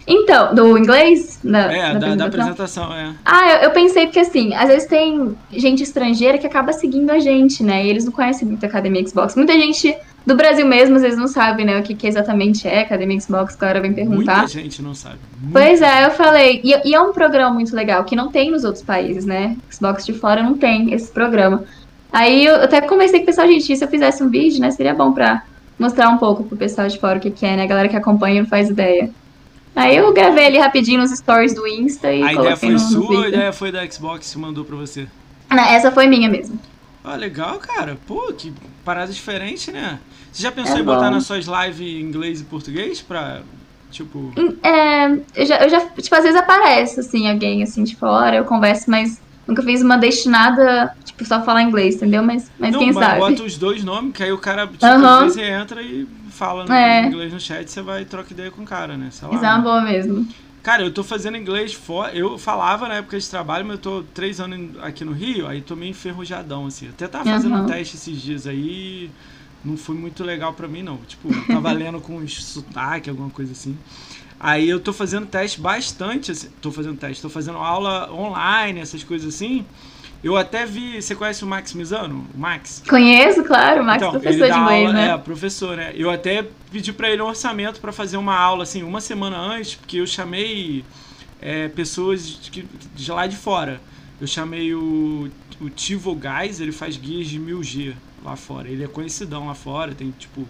[0.07, 1.39] Então, do inglês?
[1.43, 3.13] Da, é, da, da, apresentação, é.
[3.23, 7.19] Ah, eu, eu, pensei porque assim, às vezes tem gente estrangeira que acaba seguindo a
[7.19, 7.85] gente, né?
[7.85, 9.35] E eles não conhecem muito a Academia Xbox.
[9.35, 12.81] Muita gente do Brasil mesmo, às vezes não sabe, né, o que, que exatamente é
[12.81, 14.39] Academia Xbox, claro, vem perguntar.
[14.39, 15.17] Muita gente não sabe.
[15.41, 16.61] Muita pois é, eu falei.
[16.63, 19.57] E, e, é um programa muito legal, que não tem nos outros países, né?
[19.71, 21.63] Xbox de fora não tem esse programa.
[22.11, 24.93] Aí eu até conversei com o pessoal, gente, se eu fizesse um vídeo, né, seria
[24.93, 25.43] bom pra
[25.77, 27.63] mostrar um pouco pro pessoal de fora o que, que é, né?
[27.63, 29.09] A galera que acompanha não faz ideia.
[29.75, 33.17] Aí eu gravei ali rapidinho nos stories do Insta e A ideia foi no, sua
[33.17, 35.07] ou a ideia foi da Xbox que mandou pra você?
[35.49, 36.59] Não, essa foi minha mesmo.
[37.09, 37.97] Ah, legal, cara.
[38.05, 38.53] Pô, que
[38.85, 39.99] parada diferente, né?
[40.31, 40.93] Você já pensou é em bom.
[40.93, 43.41] botar nas suas lives em inglês e português pra,
[43.89, 44.31] tipo...
[44.63, 48.45] É, eu já, eu já, tipo, às vezes aparece, assim, alguém, assim, de fora, eu
[48.45, 52.21] converso, mas nunca fiz uma destinada, tipo, só falar inglês, entendeu?
[52.21, 53.19] Mas, mas Não, quem mas sabe.
[53.19, 56.73] bota os dois nomes, que aí o cara, tipo, às vezes entra e fala no
[56.73, 57.05] é.
[57.07, 59.09] inglês no chat, você vai trocar ideia com o cara, né?
[59.11, 60.27] Sei lá, Isso é uma boa mesmo.
[60.61, 62.13] Cara, eu tô fazendo inglês fora.
[62.13, 65.61] Eu falava na época de trabalho, mas eu tô três anos aqui no Rio, aí
[65.61, 66.89] tô meio enferrujadão, assim.
[66.89, 67.63] Até tava fazendo uhum.
[67.63, 69.09] um teste esses dias aí.
[69.63, 70.97] Não foi muito legal pra mim, não.
[70.97, 73.77] Tipo, tava lendo com sotaque, alguma coisa assim.
[74.39, 76.49] Aí eu tô fazendo teste bastante, assim.
[76.61, 79.65] Tô fazendo teste, tô fazendo aula online, essas coisas assim.
[80.23, 81.01] Eu até vi.
[81.01, 82.27] Você conhece o Max Mizano?
[82.33, 82.83] O Max?
[82.87, 83.81] Conheço, claro.
[83.81, 85.09] O Max então, professor de inglês, aula, né?
[85.09, 85.93] É, professor, né?
[85.95, 89.75] Eu até pedi para ele um orçamento para fazer uma aula, assim, uma semana antes,
[89.75, 90.83] porque eu chamei
[91.41, 93.79] é, pessoas de, de, lá de fora.
[94.19, 95.29] Eu chamei o,
[95.61, 98.67] o Tivo Guys, ele faz guias de 1000G lá fora.
[98.67, 100.45] Ele é conhecidão lá fora, tem tipo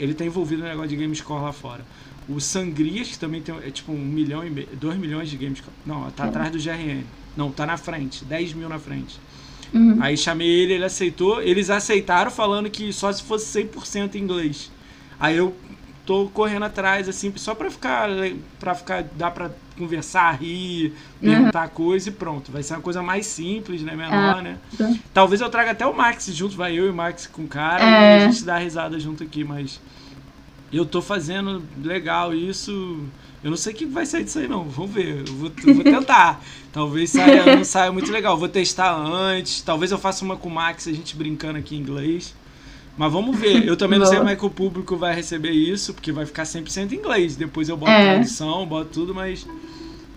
[0.00, 1.84] Ele tá envolvido no negócio de Gamescore lá fora.
[2.28, 5.74] O Sangrias, que também tem é tipo um milhão e meio, dois milhões de Gamescore.
[5.86, 6.28] Não, tá é.
[6.28, 7.04] atrás do GRN.
[7.36, 9.18] Não, tá na frente, 10 mil na frente.
[9.72, 9.98] Uhum.
[10.00, 11.40] Aí chamei ele, ele aceitou.
[11.40, 14.70] Eles aceitaram falando que só se fosse 100% inglês.
[15.18, 15.54] Aí eu
[16.04, 18.08] tô correndo atrás, assim, só pra ficar.
[18.58, 19.04] para ficar.
[19.16, 21.74] dá pra conversar, rir, perguntar uhum.
[21.74, 22.52] coisa e pronto.
[22.52, 23.94] Vai ser uma coisa mais simples, né?
[23.94, 24.58] Menor, ah, né?
[24.76, 24.92] Tá.
[25.14, 27.82] Talvez eu traga até o Max junto, vai eu e o Max com o cara
[27.82, 28.20] é.
[28.20, 29.80] e a gente dá risada junto aqui, mas.
[30.72, 33.04] Eu tô fazendo legal isso.
[33.42, 34.64] Eu não sei o que vai sair disso aí, não.
[34.64, 35.24] Vamos ver.
[35.26, 36.42] Eu vou, eu vou tentar.
[36.72, 38.36] talvez saia, não saia muito legal.
[38.36, 39.62] Vou testar antes.
[39.62, 42.34] Talvez eu faça uma com o Max, a gente brincando aqui em inglês.
[42.98, 43.66] Mas vamos ver.
[43.66, 46.42] Eu também não sei como é que o público vai receber isso, porque vai ficar
[46.42, 47.34] 100% em inglês.
[47.34, 48.14] Depois eu boto é.
[48.14, 49.46] tradução, boto tudo, mas.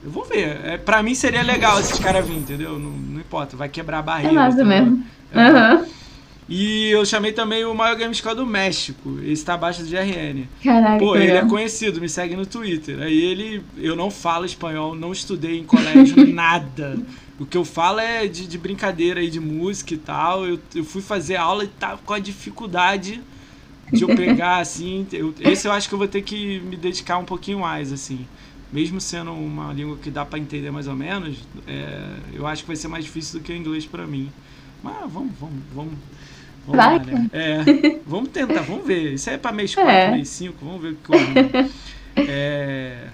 [0.04, 0.60] Eu vou ver.
[0.66, 2.78] É, pra mim seria legal esses caras virem, entendeu?
[2.78, 4.32] Não, não importa, vai quebrar a barreira.
[4.32, 5.02] É massa mesmo.
[5.34, 5.76] Aham.
[5.76, 6.03] Uhum.
[6.48, 9.20] E eu chamei também o maior game score do México.
[9.24, 10.46] Esse tá abaixo do GRN.
[10.64, 11.00] Caraca.
[11.00, 13.02] Pô, ele é conhecido, me segue no Twitter.
[13.02, 13.64] Aí ele.
[13.78, 16.98] Eu não falo espanhol, não estudei em colégio, nada.
[17.40, 20.46] O que eu falo é de, de brincadeira aí, de música e tal.
[20.46, 23.22] Eu, eu fui fazer aula e tava com a dificuldade
[23.92, 25.08] de eu pegar, assim.
[25.14, 28.28] Eu, esse eu acho que eu vou ter que me dedicar um pouquinho mais, assim.
[28.72, 32.68] Mesmo sendo uma língua que dá para entender mais ou menos, é, eu acho que
[32.68, 34.32] vai ser mais difícil do que o inglês para mim.
[34.84, 35.94] Mas vamos, vamos, vamos
[36.66, 37.30] Vamos Vai, lá, né?
[37.34, 39.14] É, vamos tentar, vamos ver.
[39.14, 40.12] Isso aí é para mês 4, é.
[40.12, 43.08] mês 5, vamos ver o que eu é,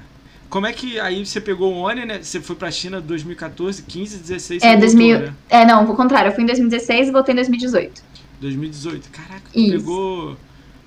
[0.49, 2.21] Como é que aí você pegou o ONI, né?
[2.21, 5.38] Você foi pra China 2014, 15, 16, É, 2000, voltou, né?
[5.49, 6.29] é, não, o contrário.
[6.29, 8.03] Eu fui em 2016 e voltei em 2018.
[8.39, 9.09] 2018.
[9.09, 9.71] Caraca, Isso.
[9.71, 10.38] pegou...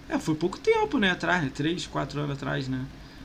[0.09, 1.51] É, foi pouco tempo, né, atrás, né?
[1.55, 2.81] 3, 4 anos atrás, né?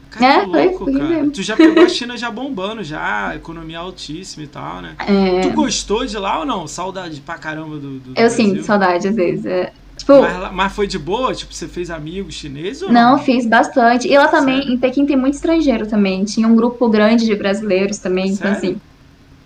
[0.10, 1.10] Cara, é, que louco, foi, cara.
[1.10, 1.32] Mesmo.
[1.32, 4.96] Tu já pegou a China já bombando, já, economia altíssima e tal, né?
[5.00, 5.42] É...
[5.42, 6.68] Tu gostou de lá ou não?
[6.68, 9.46] Saudade pra caramba do, do Eu sinto saudade às vezes.
[9.46, 11.34] É, tipo, mas, mas, foi de boa?
[11.34, 13.12] Tipo, você fez amigos chineses ou não?
[13.12, 14.08] Não, fiz bastante.
[14.08, 14.74] E lá também, Sério?
[14.74, 16.24] em Pequim tem muito estrangeiro também.
[16.24, 18.58] Tinha um grupo grande de brasileiros também, então, Sério?
[18.58, 18.82] então assim,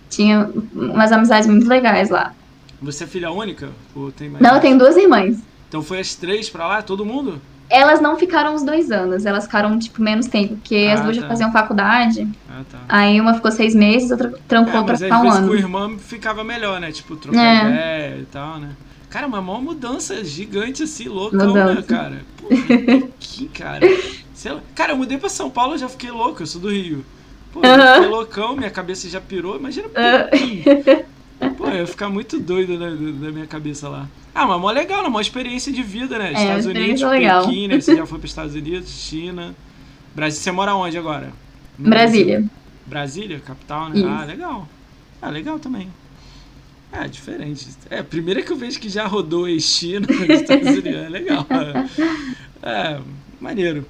[0.08, 2.34] tinha umas amizades muito legais lá.
[2.80, 3.70] Você é filha única?
[3.94, 5.38] Ou tem mais não, eu tenho duas irmãs.
[5.68, 7.40] Então foi as três pra lá, todo mundo?
[7.72, 11.16] Elas não ficaram os dois anos, elas ficaram, tipo, menos tempo, porque ah, as duas
[11.16, 11.22] tá.
[11.22, 12.28] já faziam faculdade.
[12.46, 12.78] Ah, tá.
[12.86, 15.48] Aí uma ficou seis meses, outra trancou é, pra ficar um ano.
[15.48, 16.92] com o irmão ficava melhor, né?
[16.92, 17.70] Tipo, trocar é.
[17.70, 18.70] ideia e tal, né?
[19.08, 21.74] Cara, uma maior mudança gigante assim, loucão, mudança.
[21.74, 22.20] né, cara?
[22.36, 22.48] Pô,
[23.18, 23.80] que cara.
[24.74, 27.04] Cara, eu mudei pra São Paulo, eu já fiquei louco, eu sou do Rio.
[27.52, 27.94] Pô, eu uh -huh.
[27.94, 31.04] fiquei loucão, minha cabeça já pirou, imagina uh
[31.50, 34.08] Pô, eu ia ficar muito doido da, da minha cabeça lá.
[34.34, 35.08] Ah, mas mó legal, né?
[35.08, 36.28] Uma experiência de vida, né?
[36.28, 37.44] É, Estados Unidos, legal.
[37.44, 37.80] Pequim, né?
[37.80, 39.54] Você já foi para Estados Unidos, China.
[40.14, 41.32] Brasil, você mora onde agora?
[41.78, 42.38] No Brasília.
[42.38, 42.50] Brasil.
[42.86, 43.96] Brasília, capital, né?
[43.96, 44.06] Isso.
[44.08, 44.68] Ah, legal.
[45.20, 45.88] Ah, legal também.
[46.92, 47.68] É, diferente.
[47.88, 50.94] É, primeira que eu vejo que já rodou em China, Estados Unidos.
[50.94, 51.46] É legal.
[52.62, 53.00] É,
[53.40, 53.86] maneiro.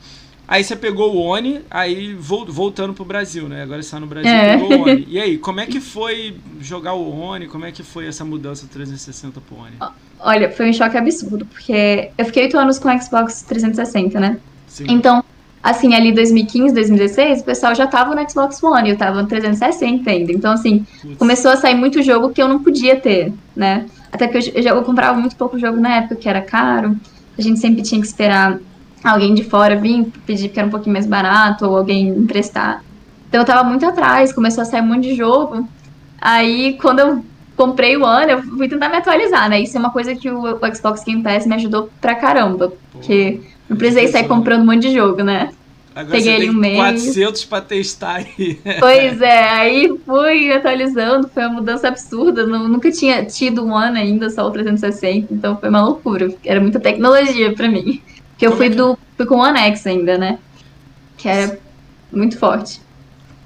[0.53, 3.63] Aí você pegou o Oni, aí voltando pro Brasil, né?
[3.63, 4.59] Agora você tá no Brasil, é.
[4.59, 5.07] pegou o Oni.
[5.09, 7.47] E aí, como é que foi jogar o Oni?
[7.47, 9.77] Como é que foi essa mudança 360 pro Oni?
[10.21, 14.37] Olha, foi um choque absurdo, porque eu fiquei oito anos com o Xbox 360, né?
[14.69, 14.85] Sim.
[14.91, 15.25] Então,
[15.63, 20.11] assim, ali 2015, 2016, o pessoal já tava no Xbox One, eu tava no 360
[20.11, 20.33] ainda.
[20.33, 21.17] Então, assim, Putz.
[21.17, 23.87] começou a sair muito jogo que eu não podia ter, né?
[24.13, 26.95] Até porque eu, eu comprava muito pouco jogo na época, que era caro.
[27.39, 28.61] A gente sempre tinha que esperar
[29.03, 32.85] alguém de fora vir pedir que era um pouquinho mais barato ou alguém emprestar.
[33.29, 35.69] Então eu tava muito atrás, começou a sair um monte de jogo.
[36.21, 37.25] Aí quando eu
[37.57, 39.61] comprei o ano, eu fui tentar me atualizar, né?
[39.61, 42.73] Isso é uma coisa que o, o Xbox Game Pass me ajudou pra caramba.
[42.93, 45.51] Porque não precisei sair comprando um monte de jogo, né?
[45.95, 46.77] Agora Peguei ele um mês.
[46.77, 48.59] 400 pra testar aí.
[48.81, 52.47] Pois é, aí fui atualizando, foi uma mudança absurda.
[52.47, 56.33] Não, nunca tinha tido um ano ainda, só o 360, então foi uma loucura.
[56.45, 58.01] Era muita tecnologia pra mim.
[58.43, 60.37] Que eu fui, é do, fui com o Anex ainda, né?
[61.17, 61.61] Que era
[62.11, 62.81] muito forte.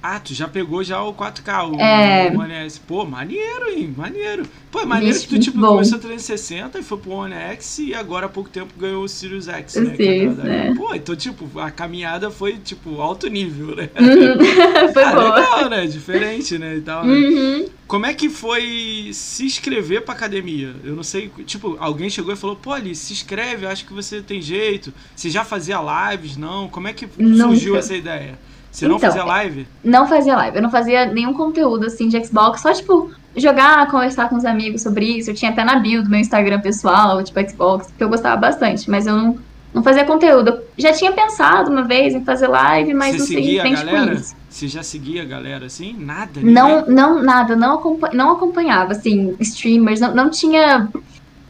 [0.09, 2.31] Ah, tu já pegou já o 4K, o, é...
[2.31, 2.79] One S.
[2.79, 3.93] Pô, maneiro, hein?
[3.97, 4.47] Maneiro.
[4.71, 5.71] Pô, é maneiro que tu tipo, bom.
[5.71, 9.49] começou 360 e foi pro One X e agora há pouco tempo ganhou o Sirius
[9.49, 9.97] X, né?
[9.97, 10.73] Sirius, é.
[10.77, 13.91] Pô, então, tipo, a caminhada foi, tipo, alto nível, né?
[13.99, 14.93] Uhum.
[14.95, 15.35] foi ah, boa.
[15.35, 15.87] legal, né?
[15.87, 16.77] Diferente, né?
[16.77, 17.13] E tal, né?
[17.13, 17.69] Uhum.
[17.89, 20.73] Como é que foi se inscrever pra academia?
[20.85, 24.23] Eu não sei, tipo, alguém chegou e falou, pô, ali, se inscreve, acho que você
[24.23, 24.95] tem jeito.
[25.17, 25.81] Você já fazia
[26.13, 26.69] lives, não?
[26.69, 28.39] Como é que surgiu essa ideia?
[28.77, 29.67] Você não então, fazia live?
[29.83, 30.57] Não fazia live.
[30.57, 34.83] Eu não fazia nenhum conteúdo assim de Xbox, só tipo jogar, conversar com os amigos
[34.83, 35.31] sobre isso.
[35.31, 38.91] Eu tinha até na bio do meu Instagram pessoal, tipo Xbox, porque eu gostava bastante,
[38.91, 39.39] mas eu não,
[39.73, 40.51] não fazia conteúdo.
[40.51, 44.13] Eu já tinha pensado uma vez em fazer live, mas Você não segui frente com
[44.13, 44.37] isso.
[44.51, 45.97] Você já seguia a galera assim?
[45.99, 46.39] Nada?
[46.43, 47.57] Não, não, nada.
[47.57, 50.01] Não, acompanha, não acompanhava, assim, streamers.
[50.01, 50.87] Não, não tinha.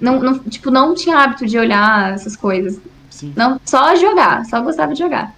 [0.01, 2.81] Não, não, tipo, não tinha hábito de olhar essas coisas.
[3.11, 3.33] Sim.
[3.35, 5.35] Não, só jogar, só gostava de jogar.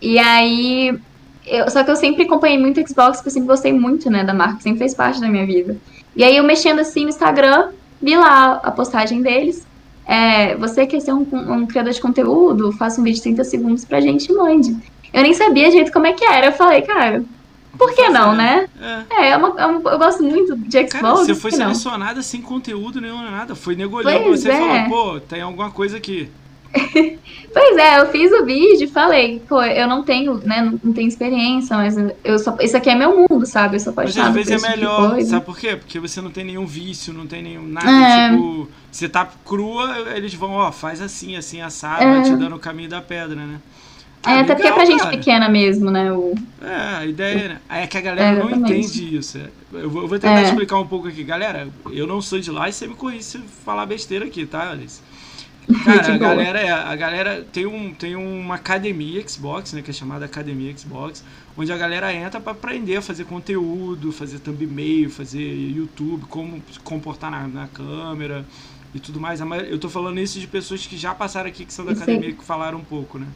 [0.00, 0.98] E aí,
[1.50, 4.34] eu, só que eu sempre acompanhei muito Xbox, porque eu sempre gostei muito, né, da
[4.34, 5.76] marca, sempre fez parte da minha vida.
[6.16, 7.68] E aí eu mexendo assim no Instagram,
[8.00, 9.66] vi lá a postagem deles.
[10.06, 13.84] É, você quer ser um, um, criador de conteúdo, faça um vídeo de 30 segundos
[13.84, 14.76] pra gente e mande.
[15.12, 16.46] Eu nem sabia direito como é que era.
[16.46, 17.22] Eu falei, cara,
[17.76, 18.68] por que não, né?
[18.80, 20.92] É, é, é, uma, é uma, eu gosto muito de Xbox.
[20.92, 23.54] Cara, você foi selecionada sem conteúdo nenhum, nada.
[23.54, 24.86] Foi negolhando você é.
[24.86, 26.28] falou, pô, tem alguma coisa aqui.
[27.52, 31.08] pois é, eu fiz o vídeo e falei, pô, eu não tenho, né, não, tenho
[31.08, 33.76] experiência, mas eu só, isso aqui é meu mundo, sabe?
[33.76, 35.76] Eu só pode Mas às vezes é tipo melhor, tipo sabe por quê?
[35.76, 38.30] Porque você não tem nenhum vício, não tem nenhum nada, é.
[38.30, 42.22] tipo, você tá crua, eles vão, ó, faz assim, assim, assado, é.
[42.22, 43.60] te dando o caminho da pedra, né?
[44.26, 45.16] É, até porque é pra gente cara.
[45.16, 46.12] pequena mesmo, né?
[46.12, 46.34] O...
[46.60, 47.60] É, a ideia né?
[47.68, 49.38] é que a galera é, não entende isso.
[49.72, 50.42] Eu vou, eu vou tentar é.
[50.42, 51.22] explicar um pouco aqui.
[51.22, 54.70] Galera, eu não sou de lá e você me corrige se falar besteira aqui, tá,
[54.70, 55.00] Alice?
[55.84, 59.94] Cara, a galera, é, a galera tem, um, tem uma academia Xbox, né, que é
[59.94, 61.22] chamada Academia Xbox,
[61.56, 66.80] onde a galera entra para aprender a fazer conteúdo, fazer thumbnail, fazer YouTube, como se
[66.80, 68.46] comportar na, na câmera
[68.94, 69.40] e tudo mais.
[69.68, 72.44] Eu tô falando isso de pessoas que já passaram aqui, que são da academia, que
[72.44, 73.26] falaram um pouco, né?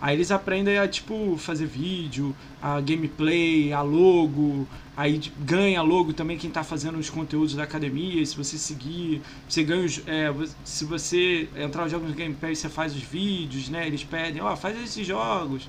[0.00, 6.38] Aí eles aprendem a, tipo, fazer vídeo, a gameplay, a logo, aí ganha logo também
[6.38, 10.32] quem está fazendo os conteúdos da academia, se você seguir, você ganha os, é,
[10.64, 13.86] se você entrar nos jogos do Game Pass, você faz os vídeos, né?
[13.86, 15.68] Eles pedem, ó, oh, faz esses jogos.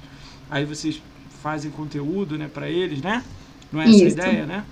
[0.50, 1.02] Aí vocês
[1.44, 3.24] fazem conteúdo, né, para eles, né?
[3.72, 4.64] Não é essa a ideia, né?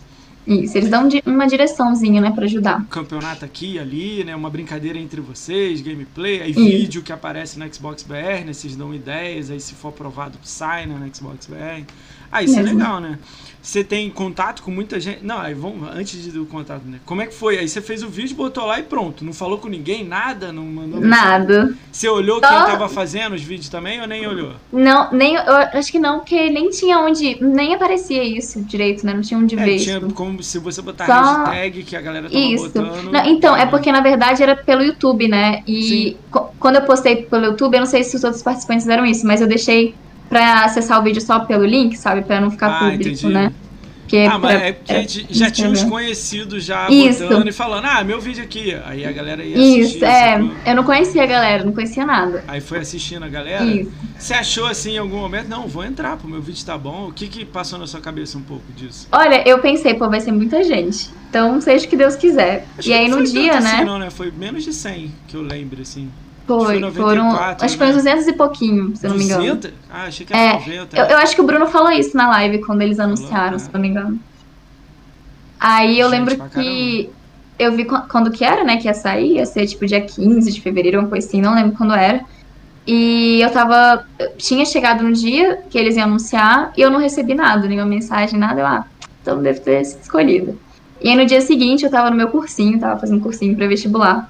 [0.47, 2.85] Isso, eles dão uma direçãozinha, né, para ajudar.
[2.89, 6.59] Campeonato aqui ali, né, uma brincadeira entre vocês, gameplay, aí Isso.
[6.63, 10.85] vídeo que aparece no Xbox BR, né, vocês dão ideias, aí se for aprovado sai
[10.85, 11.85] né, no Xbox BR.
[12.31, 12.79] Ah, isso é Mesmo.
[12.79, 13.19] é legal, né?
[13.61, 15.25] Você tem contato com muita gente.
[15.25, 16.99] Não, aí vamos, antes do contato, né?
[17.03, 17.57] Como é que foi?
[17.57, 19.25] Aí você fez o vídeo, botou lá e pronto.
[19.25, 20.51] Não falou com ninguém, nada?
[20.51, 21.01] Não mandou.
[21.01, 21.73] Nada.
[21.91, 22.47] Você olhou Só...
[22.47, 24.53] quem tava fazendo os vídeos também ou nem olhou?
[24.71, 25.35] Não, nem.
[25.35, 27.43] Eu acho que não, porque nem tinha onde.
[27.43, 29.15] Nem aparecia isso direito, né?
[29.15, 29.79] Não tinha onde é, ver.
[29.79, 31.45] Tinha como se você botar Só...
[31.45, 32.65] hashtag que a galera tava isso.
[32.65, 33.11] botando.
[33.11, 35.63] Não, então, é porque na verdade era pelo YouTube, né?
[35.67, 36.17] E
[36.59, 39.41] quando eu postei pelo YouTube, eu não sei se os outros participantes fizeram isso, mas
[39.41, 39.95] eu deixei
[40.29, 42.21] pra acessar o vídeo só pelo link, sabe?
[42.21, 43.27] Pra não ficar ah, público, entendi.
[43.27, 43.51] né?
[44.05, 47.23] Porque ah, mas é porque é, já tinha uns conhecidos já Isso.
[47.23, 48.77] botando e falando, ah, meu vídeo aqui.
[48.85, 49.95] Aí a galera ia assistir.
[49.97, 50.39] Isso, é.
[50.63, 52.43] Eu não conhecia a galera, não conhecia nada.
[52.47, 53.65] Aí foi assistindo a galera.
[53.65, 53.91] Isso.
[54.17, 57.07] Você achou assim em algum momento, não, vou entrar, pô, meu vídeo tá bom.
[57.07, 59.07] O que que passou na sua cabeça um pouco disso?
[59.11, 61.09] Olha, eu pensei, pô, vai ser muita gente.
[61.27, 62.67] Então, seja o que Deus quiser.
[62.77, 63.73] Acho e aí no dia, assim, né?
[63.73, 64.09] Assim, não, né?
[64.11, 66.09] Foi menos de 100 que eu lembro, assim.
[66.47, 67.35] Foi, foram.
[67.35, 68.31] Acho que foi uns 200 né?
[68.31, 69.59] e pouquinho, se eu não me engano.
[69.89, 70.97] Ah, achei que era é, 90.
[70.97, 73.73] Eu, eu, acho que o Bruno falou isso na live quando eles anunciaram, se eu
[73.73, 74.19] não me engano.
[75.59, 77.09] Aí eu Gente, lembro que
[77.57, 80.61] eu vi quando que era, né, que ia sair, ia ser tipo dia 15 de
[80.61, 82.21] fevereiro, uma coisa assim, não lembro quando era.
[82.85, 84.05] E eu tava.
[84.37, 88.37] Tinha chegado no dia que eles iam anunciar e eu não recebi nada, nenhuma mensagem,
[88.37, 88.61] nada.
[88.61, 88.85] Eu, ah,
[89.21, 90.59] então deve ter sido escolhido.
[91.01, 94.29] E aí no dia seguinte eu tava no meu cursinho, tava fazendo cursinho pra vestibular.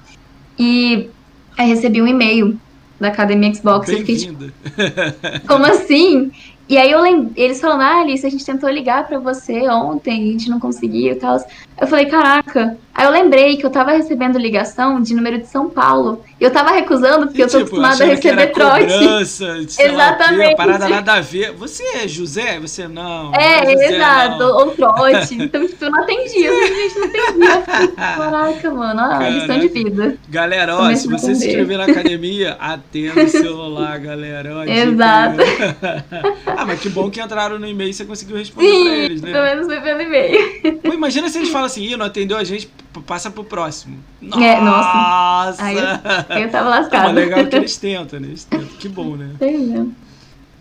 [0.58, 1.10] E
[1.56, 2.58] Aí recebi um e-mail
[3.00, 3.88] da Academia Xbox.
[3.88, 4.44] Eu fiquei, tipo,
[5.46, 6.30] como assim?
[6.68, 7.04] E aí eu
[7.36, 11.12] eles falaram, ah, Alice, a gente tentou ligar para você ontem, a gente não conseguiu
[11.12, 11.38] e tal.
[11.80, 12.76] Eu falei, caraca.
[12.92, 16.22] Aí eu lembrei que eu tava recebendo ligação de número de São Paulo.
[16.38, 19.80] Eu tava recusando porque e, eu tô tipo, acostumada a receber trote.
[19.80, 20.50] Exatamente.
[20.50, 21.52] Lá, parada nada a ver.
[21.52, 22.60] Você é José?
[22.60, 23.32] Você não.
[23.34, 24.38] É, não é José, exato.
[24.38, 24.56] Não.
[24.56, 25.36] Ou trote.
[25.46, 26.48] Então, tipo, eu não atendia.
[26.48, 27.92] Eu gente não atendia.
[27.96, 29.00] Caraca, mano.
[29.00, 30.18] Ah, lição de vida.
[30.28, 34.56] Galera, ó, se você se inscrever na academia, atenda o celular, galera.
[34.56, 35.36] Ó, exato.
[36.46, 39.22] ah, mas que bom que entraram no e-mail e você conseguiu responder Sim, pra eles,
[39.22, 39.32] né?
[39.32, 40.78] Pelo menos foi pelo e-mail.
[40.82, 42.68] Pô, imagina se eles falam assim, Ih, não atendeu a gente,
[43.02, 43.98] passa pro próximo.
[44.20, 44.44] Nossa!
[44.44, 45.64] É, nossa.
[45.64, 47.10] Aí eu, eu tava lascado.
[47.10, 48.28] É legal que eles tentam, né?
[48.28, 48.68] Eles tentam.
[48.78, 49.30] Que bom, né?
[49.40, 49.94] É mesmo.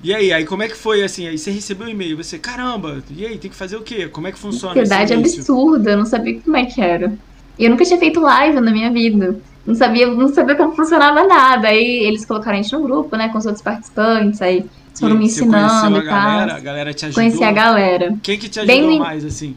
[0.04, 1.28] E aí, aí como é que foi assim?
[1.28, 4.08] Aí você recebeu o um e-mail, você, caramba, e aí, tem que fazer o quê?
[4.08, 7.12] Como é que funciona Verdade absurda, eu não sabia como é que era.
[7.58, 9.40] E eu nunca tinha feito live na minha vida.
[9.66, 11.70] Não sabia, não sabia como funcionava nada.
[11.70, 15.26] Aí eles colocaram a gente no grupo, né, com os outros participantes, aí foram me
[15.26, 16.50] ensinando e tal.
[16.52, 17.24] A galera te ajudou?
[17.24, 18.16] Conheci a galera.
[18.22, 19.56] Quem que te ajudou Bem mais, assim?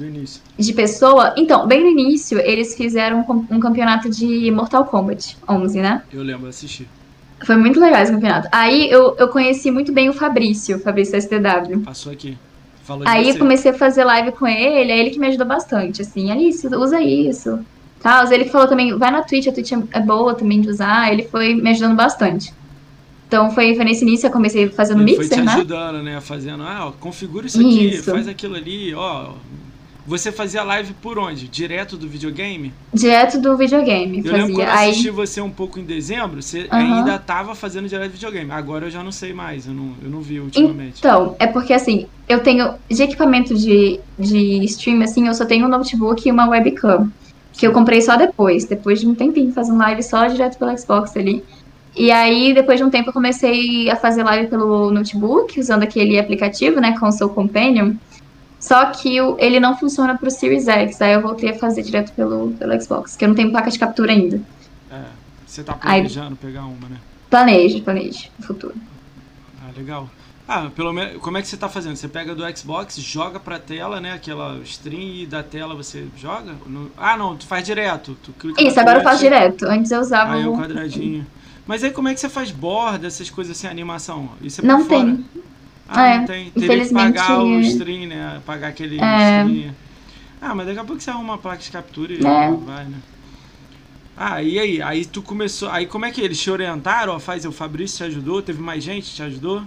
[0.00, 0.42] Do início?
[0.58, 1.34] De pessoa?
[1.36, 6.02] Então, bem no início, eles fizeram um campeonato de Mortal Kombat 11, né?
[6.12, 6.88] Eu lembro, assisti.
[7.44, 8.48] Foi muito legal esse campeonato.
[8.50, 11.80] Aí eu, eu conheci muito bem o Fabrício, o Fabrício STW.
[11.84, 12.36] Passou aqui.
[12.82, 16.30] Falou aí comecei a fazer live com ele, é ele que me ajudou bastante, assim,
[16.30, 17.60] Alice, usa isso.
[18.02, 18.30] Tal.
[18.32, 21.54] Ele falou também, vai na Twitch, a Twitch é boa também de usar, ele foi
[21.54, 22.52] me ajudando bastante.
[23.28, 25.44] Então foi, foi nesse início, eu comecei fazendo ele mixer, né?
[25.44, 26.20] Foi te ajudando, né?
[26.20, 28.10] Fazendo, ah, configura isso aqui, isso.
[28.10, 29.34] faz aquilo ali, ó,
[30.10, 31.46] Você fazia live por onde?
[31.46, 32.74] Direto do videogame?
[32.92, 34.18] Direto do videogame.
[34.18, 34.38] Eu fazia.
[34.38, 36.96] lembro quando eu Aí, assisti você um pouco em dezembro, você Aham.
[36.96, 38.50] ainda tava fazendo direto do videogame.
[38.50, 40.98] Agora eu já não sei mais, eu não, eu não vi ultimamente.
[40.98, 45.66] então, é porque assim, eu tenho de equipamento de, de stream, assim, eu só tenho
[45.66, 47.08] um notebook e uma webcam.
[47.52, 51.16] Que eu comprei só depois, depois de um tempinho fazendo live só direto pelo Xbox
[51.16, 51.44] ali.
[51.94, 56.18] E aí, depois de um tempo, eu comecei a fazer live pelo notebook, usando aquele
[56.18, 57.94] aplicativo, né, Console Companion.
[58.60, 62.12] Só que o- ele não funciona pro Series X, aí eu voltei a fazer direto
[62.12, 64.40] pelo, pelo Xbox, que eu não tenho placa de captura ainda.
[64.90, 65.00] É,
[65.46, 66.96] você tá Aí- planejando pegar uma, né?
[67.30, 68.74] Planejo, planejo, no futuro.
[69.62, 70.08] Ah, legal.
[70.46, 71.94] Ah, pelo menos, como é que você tá fazendo?
[71.94, 74.12] Você pega do Xbox, joga pra tela, né?
[74.12, 76.54] Aquela stream e da tela você joga?
[76.66, 78.16] No- Ah, não, tu faz direto.
[78.22, 79.64] Tu clica Isso, agora eu faço direto.
[79.66, 80.58] Antes eu usava Aí é o o...
[80.58, 81.24] quadradinho.
[81.66, 84.28] Mas aí como é que você faz borda, essas coisas assim, animação?
[84.42, 85.16] Isso é Não fora?
[85.92, 86.50] Ah, É, tem.
[86.50, 87.60] Teria que pagar o é.
[87.62, 88.40] stream, né?
[88.46, 89.42] Pagar aquele É.
[89.42, 89.74] stream.
[90.40, 92.50] Ah, mas daqui a pouco você arruma uma placa de captura e É.
[92.52, 92.96] vai, né?
[94.16, 94.82] Ah, e aí?
[94.82, 95.68] Aí tu começou.
[95.70, 97.14] Aí como é que eles te orientaram?
[97.14, 98.40] Ó, faz o Fabrício te ajudou?
[98.40, 99.62] Teve mais gente que te ajudou?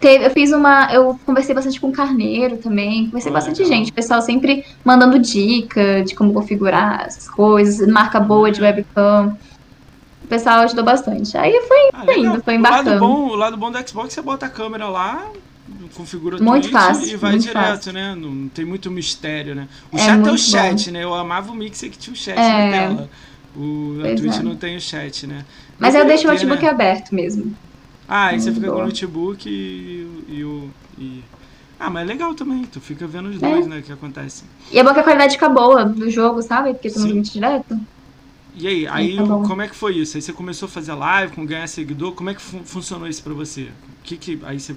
[0.00, 0.92] Teve, eu fiz uma.
[0.92, 3.06] Eu conversei bastante com o Carneiro também.
[3.06, 3.76] Conversei Ah, bastante legal.
[3.78, 3.90] gente.
[3.90, 8.64] O pessoal sempre mandando dica de como configurar essas coisas, marca boa de Ah.
[8.64, 9.36] webcam.
[10.28, 11.38] O pessoal ajudou bastante.
[11.38, 13.00] Aí foi Ah, Foi indo, foi o, lado embarcando.
[13.00, 15.26] bom, o lado bom do Xbox você bota a câmera lá,
[15.94, 17.92] configura Muito Twitch fácil, e vai direto, fácil.
[17.94, 18.14] né?
[18.14, 19.66] Não, não tem muito mistério, né?
[19.90, 21.02] O É chat é o chat, né?
[21.02, 22.64] Eu amava o Mixer que tinha o chat É.
[22.66, 23.10] na tela.
[23.56, 24.42] O, a Pois Twitch é.
[24.42, 25.46] não tem o chat, né?
[25.78, 26.68] Mas eu Deveria deixo o notebook né?
[26.70, 27.56] aberto mesmo.
[28.06, 30.68] Ah, aí você Muito fica com o notebook e, o.
[30.98, 31.24] e-
[31.80, 33.48] Ah, mas é legal também, tu fica vendo os É.
[33.50, 33.80] dois, né?
[33.80, 34.44] Que acontece.
[34.70, 36.74] E é bom que a qualidade fica boa do jogo, sabe?
[36.74, 37.00] Porque Sim.
[37.00, 37.78] transmite direto.
[38.58, 40.16] E aí, aí tá como é que foi isso?
[40.16, 43.22] Aí você começou a fazer live, com ganhar seguidor, como é que fun- funcionou isso
[43.22, 43.62] pra você?
[43.64, 44.38] O que que.
[44.44, 44.74] Aí você.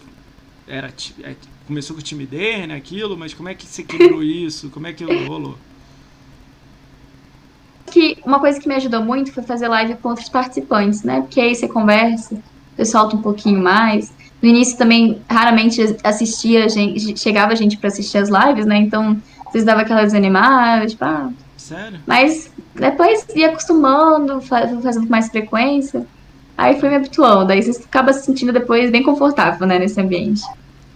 [0.67, 0.93] Era.
[1.23, 1.35] é,
[1.67, 2.75] começou com timidez, né?
[2.75, 4.69] Aquilo, mas como é que você quebrou isso?
[4.69, 5.57] Como é que rolou?
[7.91, 11.21] que uma coisa que me ajudou muito foi fazer live com outros participantes, né?
[11.21, 12.41] Porque aí você conversa,
[12.75, 14.13] você solta um pouquinho mais.
[14.41, 18.77] No início também, raramente assistia gente, chegava gente pra assistir as lives, né?
[18.77, 21.29] Então, vezes dava aquela desanimada, tipo, ah.
[21.57, 21.99] Sério?
[22.07, 26.05] Mas depois ia acostumando, fa- fazendo com mais frequência.
[26.57, 30.41] Aí foi me habituando, aí você acaba se sentindo depois bem confortável, né, nesse ambiente.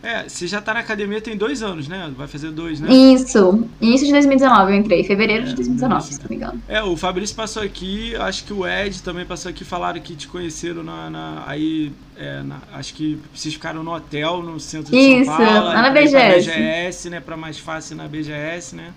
[0.03, 2.11] É, você já tá na academia tem dois anos, né?
[2.15, 2.93] Vai fazer dois, né?
[2.93, 6.13] Isso, início de 2019 eu entrei, fevereiro É, de 2019, isso.
[6.13, 6.61] se não me engano.
[6.67, 10.27] É, o Fabrício passou aqui, acho que o Ed também passou aqui, falaram que te
[10.27, 11.09] conheceram na.
[11.09, 15.37] na- aí, é, na- acho que vocês ficaram no hotel no centro de Isso, São
[15.37, 15.65] Paulo.
[15.69, 16.51] lá na BGS.
[16.51, 17.19] BGS, né?
[17.19, 18.91] Pra mais fácil na BGS, né?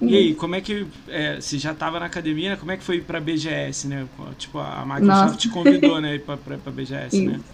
[0.00, 0.86] E aí, como é que.
[1.08, 2.56] É, você já tava na academia, né?
[2.56, 4.06] Como é que foi ir pra BGS, né?
[4.38, 5.36] Tipo, a Microsoft Nossa.
[5.36, 6.18] te convidou, né?
[6.18, 7.32] pra, pra BGS, né?
[7.34, 7.44] Isso.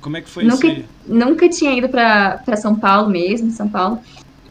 [0.00, 0.84] Como é que foi Nunca- isso aí?
[1.06, 4.00] Nunca tinha ido pra, pra São Paulo mesmo, São Paulo.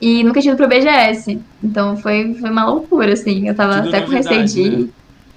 [0.01, 1.39] E nunca tinha ido pro BGS.
[1.63, 3.47] Então foi, foi uma loucura, assim.
[3.47, 4.87] Eu tava Tudo até com receio de né?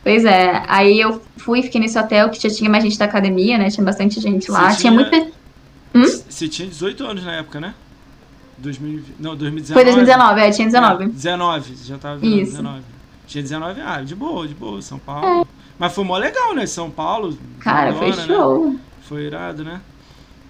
[0.02, 0.62] Pois é.
[0.68, 3.68] Aí eu fui, fiquei nesse hotel que já tinha mais gente da academia, né?
[3.70, 4.70] Tinha bastante gente lá.
[4.70, 5.36] Você Tinha, tinha- muita.
[5.94, 6.04] Hum?
[6.28, 7.74] Você tinha 18 anos na época, né?
[8.58, 9.74] 2000, não, 2019.
[9.74, 11.04] Foi 2019, é, tinha 19.
[11.04, 12.52] É, 19, já tava virando Isso.
[12.52, 12.82] 19.
[13.26, 15.46] Tinha 19, ah, de boa, de boa, São Paulo.
[15.78, 16.64] Mas foi mó legal, né?
[16.66, 17.36] São Paulo.
[17.60, 18.22] Cara, foi né?
[18.24, 18.76] show.
[19.02, 19.80] Foi irado, né?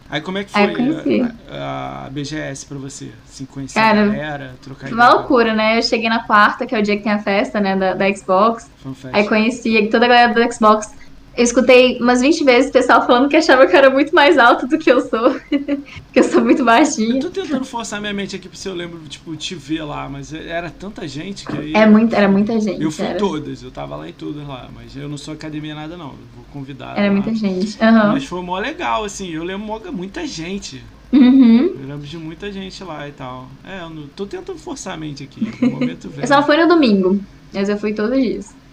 [0.08, 3.10] Aí como é que foi a, a- BGS pra você?
[3.28, 5.78] Assim, conhecer Cara, a galera, trocar Foi uma loucura, né?
[5.78, 8.14] Eu cheguei na quarta, que é o dia que tem a festa, né, da, da
[8.14, 8.70] Xbox.
[9.12, 10.94] Aí conheci toda a galera do Xbox.
[11.36, 14.38] Eu escutei umas 20 vezes o pessoal falando que achava que eu era muito mais
[14.38, 15.38] alto do que eu sou.
[16.12, 17.16] que eu sou muito baixinha.
[17.16, 20.08] Eu tô tentando forçar minha mente aqui pra se eu lembro, tipo, te ver lá,
[20.08, 21.74] mas era tanta gente que aí.
[21.74, 22.82] É muito, era muita gente.
[22.82, 25.34] Eu fui em era, todas, eu tava lá em todas lá, mas eu não sou
[25.34, 26.96] academia nada não, eu vou convidar.
[26.96, 27.12] era lá.
[27.12, 27.76] muita gente.
[27.82, 28.12] Aham.
[28.12, 30.82] Mas foi mó legal, assim, eu lembro mó- muita gente.
[31.12, 31.66] Uhum.
[31.80, 33.46] Eu lembro de muita gente lá e tal.
[33.62, 35.52] É, eu não, tô tentando forçar a mente aqui.
[35.60, 36.22] No momento vem.
[36.22, 37.20] Eu só fui no domingo,
[37.52, 38.65] mas eu fui todos os dias.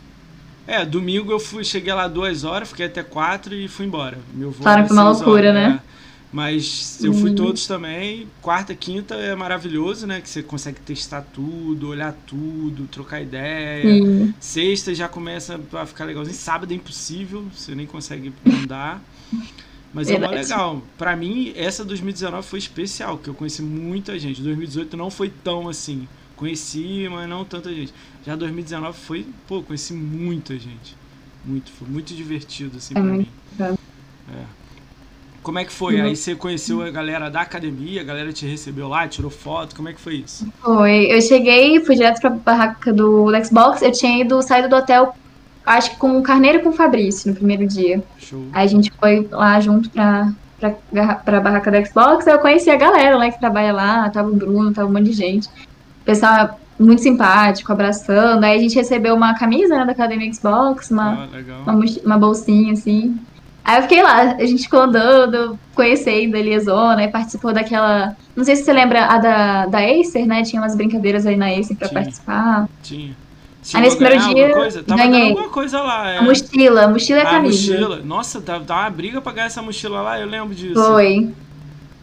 [0.66, 4.18] É, domingo eu fui, cheguei lá duas horas, fiquei até quatro e fui embora.
[4.34, 5.82] Meu voo que foi uma loucura, horas, né?
[5.90, 5.94] é.
[6.32, 7.36] Mas eu fui Hum.
[7.36, 8.28] todos também.
[8.42, 10.20] Quarta, quinta é maravilhoso, né?
[10.20, 13.84] Que você consegue testar tudo, olhar tudo, trocar ideia.
[13.84, 14.34] Sim.
[14.40, 16.36] Sexta já começa a ficar legalzinho.
[16.36, 19.00] Sábado é impossível, você nem consegue andar.
[19.94, 20.36] Mas é Verdade.
[20.42, 20.82] legal.
[20.98, 24.42] Pra mim, essa 2019 foi especial, porque eu conheci muita gente.
[24.42, 26.08] 2018 não foi tão assim.
[26.36, 27.94] Conheci, mas não tanta gente.
[28.26, 30.96] Já 2019 foi, pô, conheci muita gente.
[31.46, 33.28] Muito, foi muito divertido, assim, É pra mim.
[33.58, 33.78] bom.
[34.34, 34.44] É.
[35.44, 36.00] Como é que foi?
[36.00, 36.06] Uhum.
[36.06, 39.90] Aí você conheceu a galera da academia, a galera te recebeu lá, tirou foto, como
[39.90, 40.48] é que foi isso?
[40.62, 41.12] Foi.
[41.12, 43.82] Eu cheguei, fui direto pra barraca do Xbox.
[43.82, 45.14] Eu tinha ido, saído do hotel,
[45.66, 48.02] acho que com o Carneiro e com o Fabrício no primeiro dia.
[48.18, 48.46] Show.
[48.54, 52.26] Aí a gente foi lá junto pra, pra, pra barraca do Xbox.
[52.26, 54.10] Aí eu conheci a galera lá que trabalha lá.
[54.10, 55.50] Tava o Bruno, tava um monte de gente.
[56.04, 58.44] O pessoal muito simpático, abraçando.
[58.44, 61.30] Aí a gente recebeu uma camisa né, da Academia Xbox, uma,
[61.66, 63.18] Ah, uma, uma bolsinha, assim.
[63.64, 68.16] Aí eu fiquei lá, a gente ficou andando, conhecendo ali a zona, e participou daquela.
[68.36, 70.44] Não sei se você lembra a da, da Acer, né?
[70.44, 72.02] Tinha umas brincadeiras aí na Acer pra Tinha.
[72.02, 72.68] participar.
[72.82, 73.16] Tinha.
[73.74, 74.84] Aí nesse a primeiro dia, coisa?
[74.84, 75.30] Tava ganhei.
[75.30, 76.12] alguma coisa lá.
[76.12, 76.18] É.
[76.18, 77.72] A mochila, a mochila e a camisa.
[77.72, 78.02] mochila.
[78.04, 80.74] Nossa, dá, dá uma briga pra ganhar essa mochila lá, eu lembro disso.
[80.84, 81.32] Foi.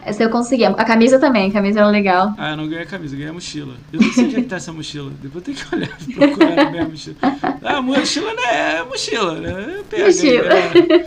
[0.05, 0.65] Essa eu consegui.
[0.65, 2.35] A camisa também, a camisa era legal.
[2.39, 3.75] Ah, eu não ganhei a camisa, ganhei a mochila.
[3.93, 5.11] Eu não sei onde é que tá essa mochila.
[5.21, 7.17] Depois eu tenho que olhar procurar a minha mochila.
[7.63, 9.83] Ah, a mochila não é, é mochila, né?
[9.89, 10.49] Pega, Mochila.
[10.55, 11.07] é.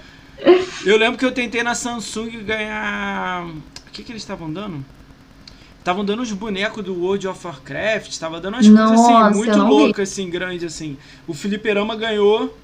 [0.86, 3.46] Eu lembro que eu tentei na Samsung ganhar.
[3.46, 4.84] O que, que eles estavam dando?
[5.80, 9.58] Estavam dando os bonecos do World of Warcraft, estava dando umas coisas Nossa, assim, muito
[9.58, 10.98] loucas, assim, grandes, assim.
[11.28, 12.58] O Feliperama ganhou,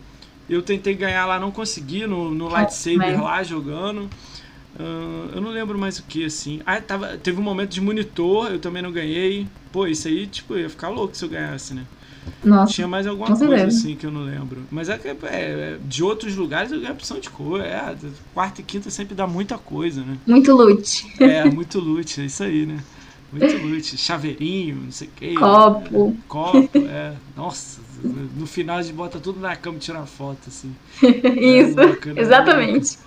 [0.49, 4.09] eu tentei ganhar lá, não consegui, no, no lightsaber mas- lá jogando.
[4.77, 6.61] Ah, eu não lembro mais o que, assim.
[6.65, 9.47] Ah, tava, teve um momento de monitor, eu também não ganhei.
[9.71, 11.85] Pô, isso aí, tipo, ia ficar louco se eu ganhasse, né?
[12.43, 12.73] Nossa.
[12.73, 13.77] Tinha mais alguma coisa certeza.
[13.77, 14.63] assim que eu não lembro.
[14.69, 17.61] Mas é que é, é, de outros lugares eu ganho opção de cor.
[17.61, 17.95] É,
[18.33, 20.17] quarta e quinta sempre dá muita coisa, né?
[20.27, 21.07] Muito loot.
[21.19, 22.79] É, muito loot, é isso aí, né?
[23.31, 23.97] Muito loot.
[23.97, 25.33] Chaveirinho, não sei o que.
[25.35, 26.17] Copo.
[26.27, 27.13] Copo, é.
[27.35, 27.79] Nossa,
[28.35, 30.75] no final a gente bota tudo na cama e tira uma foto, assim.
[31.01, 31.75] Isso.
[31.75, 32.21] louco, né?
[32.21, 32.97] Exatamente.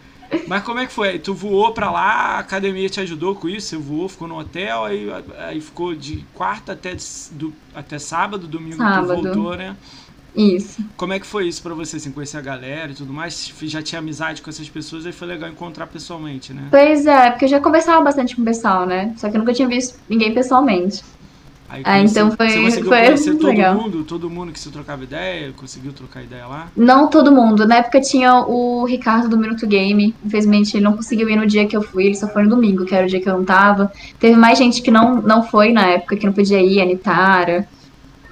[0.46, 1.18] Mas como é que foi?
[1.18, 3.68] Tu voou pra lá, a academia te ajudou com isso?
[3.68, 5.08] Você voou, ficou no hotel, aí,
[5.38, 6.96] aí ficou de quarta até,
[7.32, 9.06] do, até sábado, domingo Sábado.
[9.06, 9.76] tu voltou, né?
[10.34, 10.82] Isso.
[10.96, 13.52] Como é que foi isso pra você, assim, conhecer a galera e tudo mais?
[13.62, 16.68] Já tinha amizade com essas pessoas, aí foi legal encontrar pessoalmente, né?
[16.70, 19.14] Pois é, porque eu já conversava bastante com o pessoal, né?
[19.18, 21.02] Só que eu nunca tinha visto ninguém pessoalmente.
[21.68, 23.74] Aí Ah, então foi- Você conseguiu foi conhecer muito todo legal.
[23.74, 24.04] mundo?
[24.04, 25.52] Todo mundo que você trocava ideia?
[25.56, 26.68] Conseguiu trocar ideia lá?
[26.76, 27.66] Não todo mundo.
[27.66, 30.14] Na época tinha o Ricardo do Minuto Game.
[30.24, 32.84] Infelizmente ele não conseguiu ir no dia que eu fui, ele só foi no domingo,
[32.84, 33.90] que era o dia que eu não tava.
[34.20, 37.66] Teve mais gente que não, não foi na época, que não podia ir, a Nitara.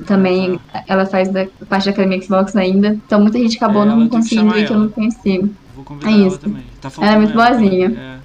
[0.06, 2.88] Também, ela faz da, parte da Academia Xbox ainda.
[3.06, 4.84] Então muita gente acabou É, ela não conseguindo ir, que eu ela.
[4.84, 5.50] não conheci.
[5.74, 6.38] Vou convidar É ela isso.
[6.38, 6.62] também.
[6.80, 8.20] Tá Ela é muito boazinha.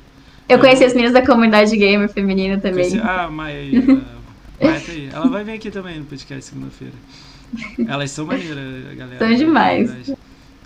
[0.50, 0.54] É.
[0.54, 2.90] Eu conheci as meninas da comunidade gamer feminina também.
[2.90, 3.74] Conheci- Ah, mas
[4.60, 5.10] ela, vai tá aí.
[5.14, 6.94] ela vai vir aqui também no podcast segunda-feira.
[7.88, 9.20] Elas são maneiras, galera.
[9.20, 10.14] São demais.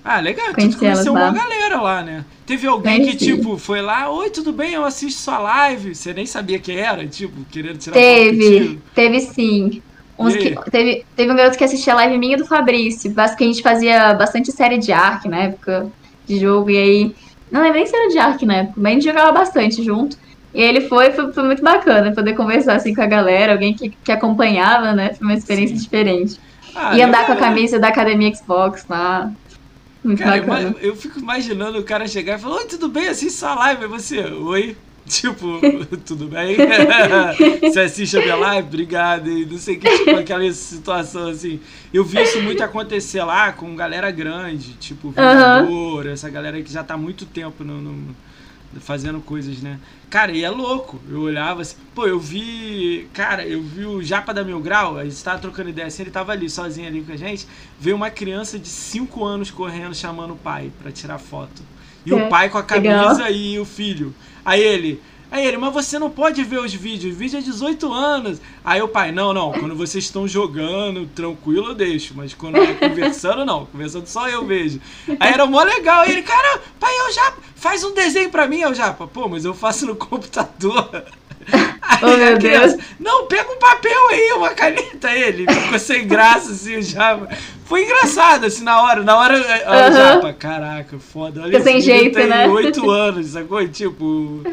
[0.03, 0.47] Ah, legal.
[0.47, 1.43] Tu Conheci conheceu elas uma lá.
[1.45, 2.25] galera lá, né?
[2.45, 3.35] Teve alguém que, Conheci.
[3.35, 4.73] tipo, foi lá, oi, tudo bem?
[4.73, 5.93] Eu assisto sua live.
[5.93, 9.81] Você nem sabia quem era, tipo, querendo tirar Teve, teve sim.
[10.17, 13.13] Uns que, teve, teve um garoto que assistia a live minha e do Fabrício.
[13.13, 15.89] Que a gente fazia bastante série de Ark na época
[16.25, 16.69] de jogo.
[16.69, 17.15] E aí.
[17.51, 20.17] Não lembro nem se era de Ark na época, mas a gente jogava bastante junto.
[20.53, 23.89] E ele foi, foi, foi muito bacana poder conversar assim com a galera, alguém que,
[23.89, 25.13] que acompanhava, né?
[25.13, 25.83] Foi uma experiência Sim.
[25.83, 26.39] diferente.
[26.75, 29.31] Ah, e andar com a camisa da Academia Xbox lá.
[30.03, 30.69] Muito Cara, bacana.
[30.69, 33.07] ima- eu fico imaginando o cara chegar e falar, oi, tudo bem?
[33.09, 33.83] Assiste sua live.
[33.83, 34.75] Aí você, oi?
[35.09, 35.59] Tipo,
[36.05, 36.55] tudo bem?
[37.63, 38.67] você assiste a minha live?
[38.67, 39.27] Obrigado.
[39.27, 41.59] E não sei o que, tipo, aquela situação assim.
[41.91, 45.63] Eu vi isso muito acontecer lá com galera grande, tipo, Aham.
[45.63, 48.15] Vingador, essa galera que já tá há muito tempo no, no-
[48.79, 49.79] fazendo coisas, né?
[50.09, 50.99] Cara, e é louco.
[51.09, 53.07] Eu olhava assim, pô, eu vi.
[53.13, 56.11] Cara, eu vi o Japa da Mil Grau, a gente tava trocando ideia assim, ele
[56.11, 57.47] tava ali, sozinho ali com a gente.
[57.79, 61.63] Veio uma criança de 5 anos correndo, chamando o pai pra tirar foto.
[62.05, 63.21] E o É, pai com a legal.
[63.21, 64.15] camisa e o filho.
[64.43, 65.01] Aí ele.
[65.31, 68.41] Aí ele, mas você não pode ver os vídeos, o vídeo é 18 anos.
[68.65, 72.73] Aí o pai, não, não, quando vocês estão jogando, tranquilo eu deixo, mas quando é
[72.73, 74.81] conversando, não, conversando só eu vejo.
[75.19, 78.61] Aí era mó legal, aí ele, cara, pai, eu já faz um desenho pra mim,
[78.61, 80.89] eu já, pô, mas eu faço no computador.
[81.81, 82.89] Aí Oh, meu criança, Deus.
[82.99, 87.27] não, pega um papel aí, uma caneta, ele ficou sem graça, assim, o Japa.
[87.65, 89.33] Foi engraçado, assim, na hora, na hora,
[89.65, 89.93] olha o.
[89.93, 92.47] Japa, caraca, foda, olha sem jeito, tem né?
[92.47, 93.67] 8 anos, sacou?
[93.67, 94.43] Tipo,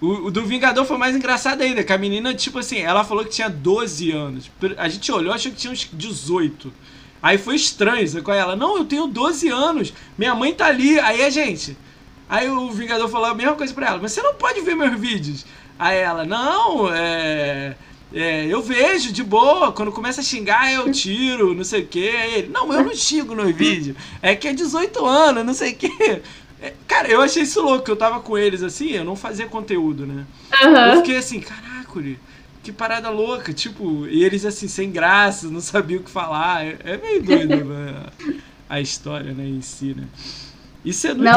[0.00, 3.24] o, o do Vingador foi mais engraçado ainda, que a menina, tipo assim, ela falou
[3.24, 4.50] que tinha 12 anos.
[4.76, 6.72] A gente olhou, achou que tinha uns 18.
[7.20, 8.32] Aí foi estranho, sacou?
[8.32, 11.00] Ela, não, eu tenho 12 anos, minha mãe tá ali.
[11.00, 11.76] Aí a gente.
[12.28, 14.98] Aí o Vingador falou a mesma coisa pra ela, mas você não pode ver meus
[15.00, 15.44] vídeos.
[15.78, 17.74] Aí ela, não, é.
[18.12, 22.08] é, eu vejo de boa, quando começa a xingar eu tiro, não sei o que.
[22.08, 25.72] Aí ele, não, eu não xingo no vídeo, é que é 18 anos, não sei
[25.72, 26.22] o que.
[26.86, 30.26] Cara, eu achei isso louco, eu tava com eles assim, eu não fazia conteúdo, né?
[30.52, 30.96] Eu Aham.
[30.96, 31.78] fiquei assim, caraca,
[32.62, 36.66] que parada louca, tipo, e eles assim, sem graça, não sabiam o que falar.
[36.66, 38.06] É, é meio doido né,
[38.68, 40.04] a história, né, em si, né?
[40.84, 41.32] Isso é Não.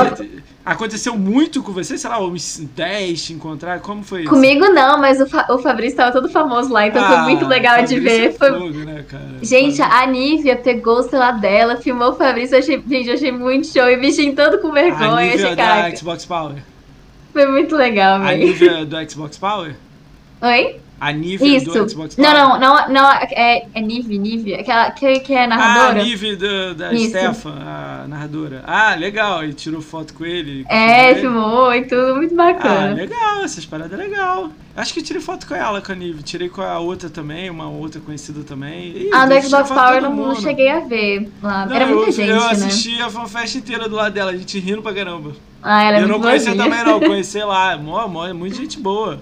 [0.63, 4.29] aconteceu muito com você, sei lá, uns 10 te encontrar, como foi isso?
[4.29, 7.47] Comigo não, mas o, Fa- o Fabrício tava todo famoso lá, então foi Ah, muito
[7.47, 8.27] legal de Fabrício ver.
[8.27, 9.23] é Foi- fogo, né, cara?
[9.41, 13.67] Gente, Fabrício- a Nívia pegou o celular dela, filmou o Fabrício, achei, gente, achei muito
[13.67, 13.89] show.
[13.89, 15.55] E bichinho todo com a vergonha, eu nível achei,
[15.89, 16.55] da Xbox Power.
[17.33, 18.45] foi muito legal, A velho.
[18.45, 19.75] nível do Xbox Power?
[20.41, 20.80] Oi?
[21.03, 21.65] A Nive Isso.
[21.71, 22.39] do Xbox Não, Live.
[22.39, 26.03] não, não, não, é, é Nive, Nive, aquela que, que é Ah, a narradora.
[26.03, 27.09] Nive do- da Isso.
[27.09, 28.63] Stefan, a narradora.
[28.67, 29.43] Ah, legal.
[29.43, 30.63] E tirou foto com ele.
[30.69, 32.93] é, filmou e tudo, muito Ah, bacana.
[32.93, 34.51] legal, essas paradas é legal.
[34.75, 36.21] Acho que tirei foto com ela, com a Nive.
[36.21, 38.89] Tirei com a outra também, uma outra conhecida também.
[38.95, 41.65] Ih, a Ah, do tirei Xbox Power eu não, não cheguei a ver lá.
[41.65, 42.47] Não, Era muita eu, gente, eu né?
[42.51, 45.31] assisti a fanfest inteira do lado dela, a gente rindo pra caramba.
[45.63, 47.75] Ah, ela é eu não conhecia também, não, conheci lá.
[47.75, 49.19] Mó, mó, é muita gente boa.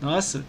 [0.00, 0.44] Nossa.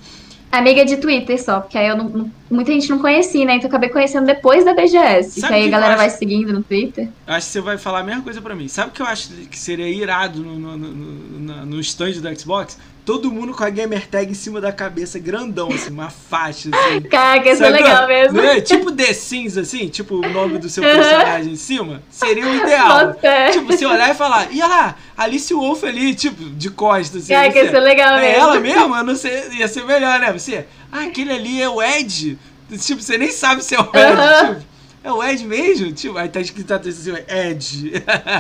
[0.56, 3.56] Amiga de Twitter só, porque aí eu não, não- muita gente não conhecia, né?
[3.56, 5.41] Então eu acabei conhecendo depois da BGS.
[5.41, 6.18] Sabe que aí que a galera eu vai acho?
[6.20, 7.10] seguindo no Twitter.
[7.26, 8.68] Acho que você vai falar a mesma coisa pra mim.
[8.68, 12.39] Sabe o que eu acho que seria irado no, no, no, na- no stand do
[12.39, 12.78] Xbox?
[13.06, 17.01] Todo mundo com a gamer tag em cima da cabeça, grandão, assim, uma faixa, assim.
[17.12, 18.41] Caraca, isso é legal mesmo.
[18.41, 18.62] Né?
[18.62, 22.01] Tipo The Sims, assim, tipo o nome do seu personagem em cima.
[22.10, 23.08] Seria o ideal.
[23.08, 23.49] Nossa, é.
[23.51, 27.24] Tipo, você olhar e falar, e olha lá, Alice Wolf ali, tipo, de costas.
[27.24, 28.41] Assim, Caraca, isso é legal é mesmo.
[28.41, 28.95] ela mesmo?
[28.95, 30.32] Eu não sei, ia ser melhor, né?
[30.32, 32.38] Você, ah, aquele ali é o Ed.
[32.80, 33.97] Tipo, você nem sabe se é o Ed.
[33.97, 34.56] Aham.
[34.56, 34.72] Tipo,
[35.04, 35.91] é o Ed mesmo?
[35.91, 37.91] Tipo, aí tá escrito assim, Ed.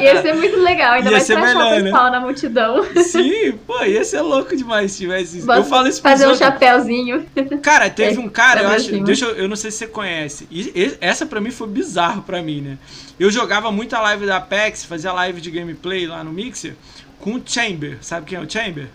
[0.01, 1.83] Ia ser muito legal, ainda Ia mais pra achar o né?
[1.83, 2.85] pessoal na multidão.
[3.03, 5.51] Sim, pô, ia ser louco demais se tivesse isso.
[5.51, 7.25] Eu falo isso pros Fazer um chapéuzinho.
[7.61, 8.85] Cara, teve É, um cara, eu pra acho.
[8.85, 9.03] cima.
[9.05, 10.47] Deixa eu, eu não sei se você conhece.
[10.49, 12.77] E, e- essa pra mim foi bizarro pra mim, né?
[13.19, 16.75] Eu jogava muita live da Apex, fazia live de gameplay lá no Mixer
[17.19, 17.97] com o Chamber.
[18.01, 18.87] Sabe quem é o Chamber?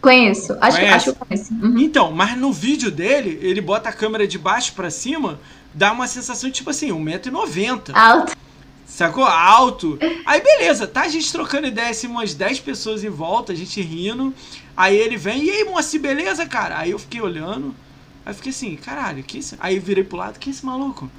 [0.00, 0.56] Conheço.
[0.60, 0.94] Acho, que- Conhece?
[0.94, 1.54] acho que eu conheço.
[1.54, 1.78] Uhum.
[1.80, 5.40] Então, mas no vídeo dele, ele bota a câmera de baixo pra cima,
[5.76, 7.90] dá uma sensação de tipo assim, 1,90m.
[7.92, 8.34] Alto.
[8.86, 9.24] Sacou?
[9.24, 9.98] Alto.
[10.24, 13.80] Aí beleza, tá a gente trocando ideia, assim, umas 10 pessoas em volta, a gente
[13.82, 14.34] rindo.
[14.74, 16.78] Aí ele vem, e aí, moça, beleza, cara?
[16.78, 17.74] Aí eu fiquei olhando,
[18.24, 19.54] aí fiquei assim, caralho, que esse...
[19.60, 21.10] Aí virei pro lado, que esse maluco?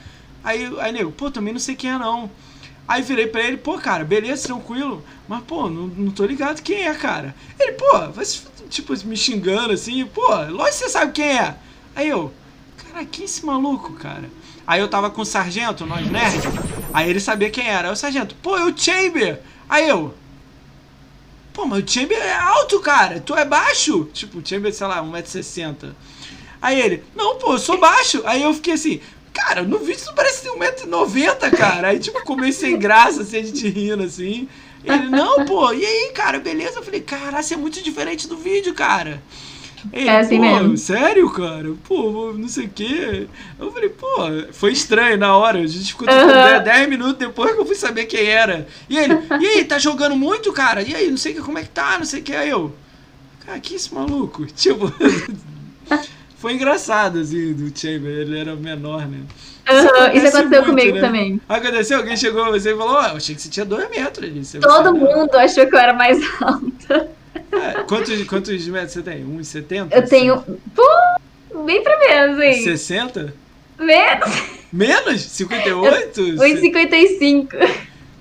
[0.43, 2.31] Aí, aí nego, pô, também não sei quem é não.
[2.87, 5.03] Aí virei pra ele, pô, cara, beleza, tranquilo.
[5.27, 7.35] Mas, pô, não, não tô ligado quem é, cara.
[7.59, 11.55] Ele, pô, vai se, tipo, me xingando assim, pô, lógico que você sabe quem é.
[11.95, 12.33] Aí eu,
[12.77, 14.29] cara, quem é esse maluco, cara?
[14.67, 16.41] Aí eu tava com o sargento, nós nerd.
[16.93, 17.87] Aí ele sabia quem era.
[17.87, 19.39] Aí o sargento, pô, é o Chamber.
[19.69, 20.13] Aí eu,
[21.53, 23.21] pô, mas o Chamber é alto, cara.
[23.21, 24.09] Tu é baixo?
[24.13, 25.93] Tipo, o Chamber, sei lá, 1,60m.
[26.61, 28.21] Aí ele, não, pô, eu sou baixo.
[28.25, 28.99] Aí eu fiquei assim,
[29.33, 31.87] cara, no vídeo tu parece ter 1,90m, cara.
[31.89, 34.49] Aí, tipo, comecei sem graça, assim, a gente rindo, assim.
[34.83, 36.79] Ele, não, pô, e aí, cara, beleza?
[36.79, 39.21] Eu falei, cara, você é muito diferente do vídeo, cara.
[39.93, 40.77] Ele, É assim pô, mesmo.
[40.77, 41.73] sério, cara?
[41.87, 43.27] Pô, não sei o quê.
[43.59, 44.07] Eu falei, pô,
[44.51, 45.59] foi estranho na hora.
[45.59, 46.63] A gente ficou Aham.
[46.63, 48.67] 10 minutos depois que eu fui saber quem era.
[48.89, 50.81] E ele, e aí, tá jogando muito, cara?
[50.81, 52.35] E aí, não sei que, como é que tá, não sei o que.
[52.35, 52.75] Aí eu,
[53.45, 54.45] cara, que esse maluco?
[54.55, 54.91] Tipo,
[56.37, 58.11] foi engraçado, assim, do Chamber.
[58.11, 59.19] Ele era menor, né?
[59.69, 61.01] Isso acontece aconteceu muito, comigo né?
[61.01, 61.41] também.
[61.47, 61.97] Aconteceu?
[61.97, 64.95] Alguém chegou a você e falou, ó, eu achei que você tinha 2 metros Todo
[64.95, 67.09] mundo achou que eu era mais alta.
[67.51, 69.25] É, quantos, quantos metros você tem?
[69.25, 69.87] 1,70?
[69.91, 70.43] Eu tenho.
[70.75, 72.63] Pô, bem pra menos, hein?
[72.63, 73.33] 60?
[73.79, 74.43] Menos.
[74.71, 75.21] Menos?
[75.21, 76.21] 58?
[76.21, 77.47] 1,55.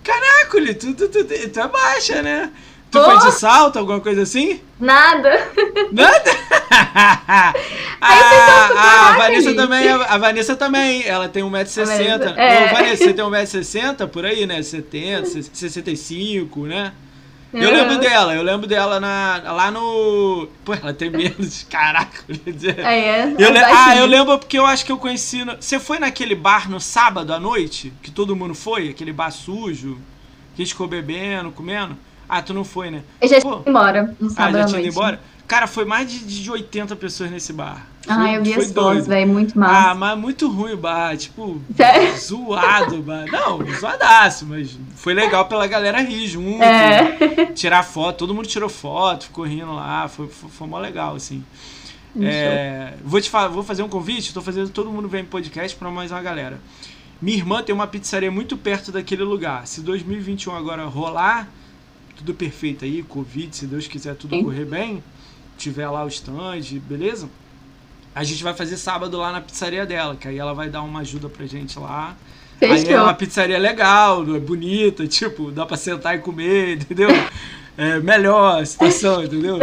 [0.05, 2.51] Caraca, tu, tu, tu, tu, é baixa, né?
[2.91, 3.05] Tu Pô.
[3.05, 4.61] foi de salto, alguma coisa assim?
[4.79, 5.51] Nada.
[5.93, 6.37] Nada?
[7.99, 9.57] Ah, vocês estão a caraca, Vanessa gente.
[9.57, 11.87] também, a, a Vanessa também, ela tem 1,60m.
[11.87, 12.65] Vanessa, é.
[12.65, 14.63] Ô, Vanessa, você tem 1,60m por aí, né?
[14.63, 16.93] 70, 65, né?
[17.53, 20.49] Eu lembro dela, eu lembro dela na, lá no.
[20.65, 21.65] Pô, ela tem menos.
[21.71, 22.85] Caraca, eu dizer.
[22.85, 23.35] Aí é.
[23.39, 25.45] Eu é le- ah, eu lembro porque eu acho que eu conheci.
[25.45, 27.93] no- Você foi naquele bar no sábado à noite?
[28.03, 28.91] Que todo mundo foi?
[28.91, 29.99] Aquele bar sujo?
[30.55, 31.97] Que a gente ficou bebendo, comendo?
[32.29, 33.03] Ah, tu não foi, né?
[33.21, 33.49] Eu já Pô.
[33.49, 34.89] tinha ido embora no Ah, sábado já à tinha ido noite.
[34.99, 35.21] embora?
[35.47, 37.87] Cara, foi mais de, de 80 pessoas nesse bar.
[38.09, 39.29] Ah, Foi- eu vi as fotos, velho.
[39.33, 39.95] Muito Ah, massa.
[39.95, 42.17] mas muito ruim o bar, tipo, Sério?
[42.19, 43.27] zoado o bar.
[43.31, 47.47] Não, zoadaço, mas foi legal pela galera rir junto, É.
[47.55, 51.45] tirar foto, todo mundo tirou foto, ficou rindo lá, foi, foi, foi mó legal, assim.
[52.21, 55.91] É, vou te falar, vou fazer um convite, tô fazendo todo mundo vem podcast pra
[55.91, 56.59] mais uma galera.
[57.21, 59.67] Minha irmã tem uma pizzaria muito perto daquele lugar.
[59.67, 61.49] Se 2021 agora rolar,
[62.17, 64.45] tudo perfeito aí, Covid, se Deus quiser tudo Sim.
[64.45, 65.03] correr bem,
[65.57, 67.29] tiver lá o stand, beleza?
[68.15, 71.01] A gente vai fazer sábado lá na pizzaria dela, que aí ela vai dar uma
[71.01, 72.17] ajuda pra gente lá.
[72.61, 73.03] Aí é Fechou.
[73.03, 77.11] uma pizzaria legal, é bonita, tipo, dá pra sentar e comer, entendeu?
[77.79, 79.59] É melhor a situação, entendeu?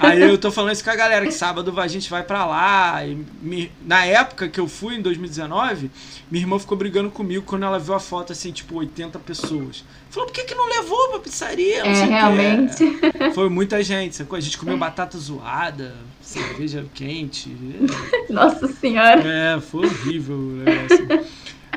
[0.00, 3.04] Aí eu tô falando isso com a galera, que sábado a gente vai pra lá.
[3.06, 5.90] E me- na época que eu fui, em 2019,
[6.30, 9.82] minha irmã ficou brigando comigo quando ela viu a foto, assim, tipo, 80 pessoas.
[10.10, 11.84] Falou, por que, que não levou pra pizzaria?
[11.84, 12.84] Não É, realmente.
[13.34, 14.36] Foi muita gente, sacou?
[14.36, 17.48] A gente comeu batata zoada, cerveja quente.
[18.28, 19.22] Nossa senhora.
[19.26, 21.26] É, foi horrível o negócio.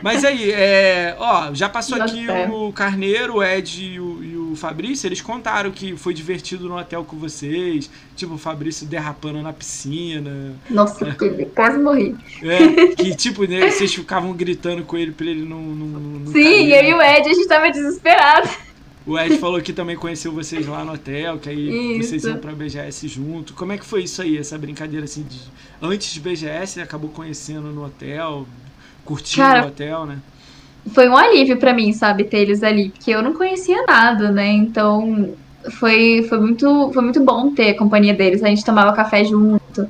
[0.01, 2.49] Mas aí, é, ó, já passou Nossa, aqui é.
[2.49, 7.03] o Carneiro, o Ed e o, o Fabrício, eles contaram que foi divertido no hotel
[7.03, 7.89] com vocês.
[8.15, 10.55] Tipo, o Fabrício derrapando na piscina.
[10.69, 11.45] Nossa, é.
[11.45, 12.15] quase morri.
[12.41, 15.61] É, que tipo, né, vocês ficavam gritando com ele pra ele não.
[15.61, 16.89] não, não Sim, cair, eu né?
[16.89, 18.49] e o Ed, a gente tava desesperado.
[19.05, 22.09] O Ed falou que também conheceu vocês lá no hotel, que aí isso.
[22.09, 23.53] vocês iam pra BGS junto.
[23.53, 25.23] Como é que foi isso aí, essa brincadeira assim?
[25.23, 25.39] De...
[25.81, 28.45] Antes de BGS, acabou conhecendo no hotel,
[29.03, 30.19] curtindo Cara, o hotel, né?
[30.93, 34.47] Foi um alívio para mim, sabe, ter eles ali, porque eu não conhecia nada, né?
[34.47, 35.33] Então
[35.69, 38.43] foi, foi, muito, foi muito bom ter a companhia deles.
[38.43, 39.87] A gente tomava café junto.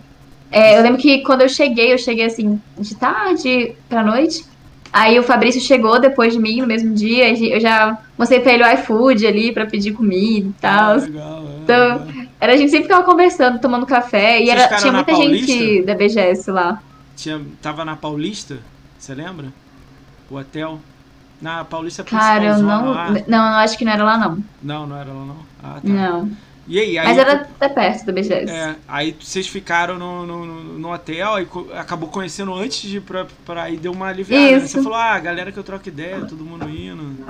[0.51, 4.45] É, eu lembro que quando eu cheguei, eu cheguei assim, de tarde pra noite.
[4.91, 7.31] Aí o Fabrício chegou depois de mim no mesmo dia.
[7.55, 10.91] Eu já mostrei pra ele o iFood ali pra pedir comida e tal.
[10.91, 12.07] Ah, legal, é, então,
[12.41, 14.41] era, a gente sempre ficava conversando, tomando café.
[14.41, 15.51] E era, tinha muita Paulista?
[15.51, 16.83] gente da BGS lá.
[17.15, 18.59] Tinha, tava na Paulista?
[18.99, 19.53] Você lembra?
[20.31, 20.79] O hotel?
[21.41, 22.91] Na Paulista Cara, eu não.
[22.91, 23.09] Lá.
[23.27, 24.43] Não, eu acho que não era lá, não.
[24.61, 25.37] Não, não era lá, não.
[25.61, 25.81] Ah, tá.
[25.83, 26.31] Não.
[26.67, 28.49] E aí, aí Mas era até perto da BGS.
[28.49, 30.45] É, aí vocês ficaram no, no,
[30.79, 34.51] no hotel e acabou conhecendo antes de ir pra, pra aí deu uma aliviada.
[34.51, 34.59] Né?
[34.59, 37.25] Você falou, ah, galera que eu troco ideia, todo mundo indo.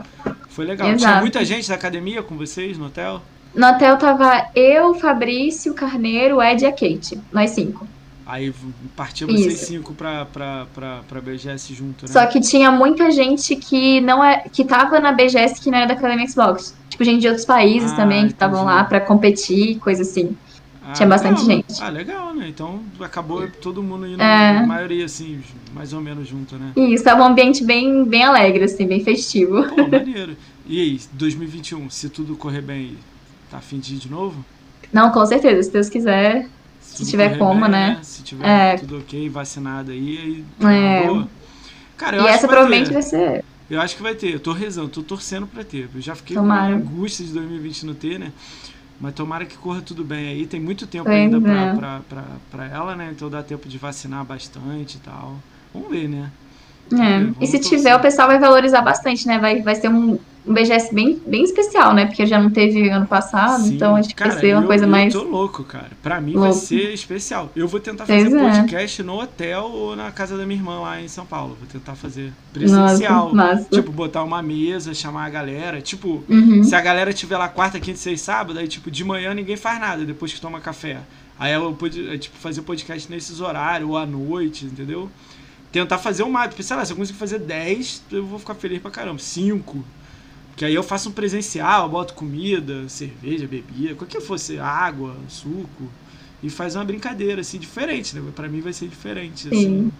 [0.49, 0.89] Foi legal.
[0.89, 0.99] Exato.
[0.99, 3.21] Tinha muita gente da academia com vocês no hotel?
[3.55, 7.19] No hotel tava eu, Fabrício, Carneiro, Ed e a Kate.
[7.31, 7.87] Nós cinco.
[8.31, 8.53] Aí
[8.95, 9.65] partiu vocês Isso.
[9.65, 12.13] cinco pra, pra, pra, pra BGS junto, né?
[12.13, 14.45] Só que tinha muita gente que não é.
[14.49, 16.73] que tava na BGS que não era da Academia Xbox.
[16.87, 20.33] Tipo, gente de outros países ah, também que estavam lá pra competir, coisa assim.
[20.81, 21.57] Ah, tinha bastante legal.
[21.67, 21.83] gente.
[21.83, 22.47] Ah, legal, né?
[22.47, 24.59] Então acabou todo mundo indo, é.
[24.59, 25.41] a maioria, assim,
[25.73, 26.71] mais ou menos junto, né?
[26.77, 29.67] Isso, tava um ambiente bem, bem alegre, assim, bem festivo.
[29.67, 30.37] Pô, maneiro.
[30.65, 32.95] E aí, 2021, se tudo correr bem,
[33.49, 34.45] tá afim de ir de novo?
[34.93, 36.47] Não, com certeza, se Deus quiser.
[37.05, 37.95] Se tiver como, né?
[37.95, 37.99] né?
[38.03, 38.77] Se tiver é.
[38.77, 41.07] tudo ok, vacinado aí, aí tá é.
[41.07, 41.27] boa.
[41.97, 43.45] Cara, eu e essa provavelmente vai, vai ser.
[43.69, 44.33] Eu acho que vai ter.
[44.33, 45.89] Eu tô rezando, tô torcendo pra ter.
[45.93, 46.73] Eu já fiquei tomara.
[46.73, 48.31] com angústia de 2020 não ter, né?
[48.99, 50.45] Mas tomara que corra tudo bem aí.
[50.45, 51.73] Tem muito tempo ainda pra, é.
[51.73, 53.09] pra, pra, pra, ela, né?
[53.15, 55.35] Então dá tempo de vacinar bastante e tal.
[55.73, 56.29] Vamos ver, né?
[56.93, 57.43] É.
[57.43, 57.77] E se torcer.
[57.77, 59.39] tiver, o pessoal vai valorizar bastante, né?
[59.39, 62.05] Vai, vai ser um, um BGS bem, bem especial, né?
[62.05, 63.75] Porque já não teve ano passado, Sim.
[63.75, 65.13] então acho que cara, vai ser uma eu, coisa eu mais.
[65.13, 65.89] Eu tô louco, cara.
[66.01, 66.49] Pra mim louco.
[66.49, 67.51] vai ser especial.
[67.55, 68.49] Eu vou tentar fazer pois é.
[68.49, 69.03] podcast é.
[69.03, 71.55] no hotel ou na casa da minha irmã lá em São Paulo.
[71.59, 73.33] Vou tentar fazer presencial.
[73.33, 75.81] Nossa, tipo, botar uma mesa, chamar a galera.
[75.81, 76.63] Tipo, uhum.
[76.63, 79.79] se a galera tiver lá quarta, quinta, seis, sábado, aí, tipo, de manhã ninguém faz
[79.79, 80.97] nada depois que toma café.
[81.39, 85.09] Aí eu pude, tipo, fazer podcast nesses horários, ou à noite, entendeu?
[85.71, 86.49] tentar fazer uma.
[86.51, 89.19] Sei lá, se eu conseguir fazer 10, eu vou ficar feliz pra caramba.
[89.19, 89.83] 5.
[90.61, 95.89] Que aí eu faço um presencial, boto comida, cerveja, bebida, qualquer fosse, água, suco.
[96.43, 98.31] E faz uma brincadeira, assim, diferente, né?
[98.35, 99.59] Pra mim vai ser diferente, assim.
[99.59, 99.91] Sim.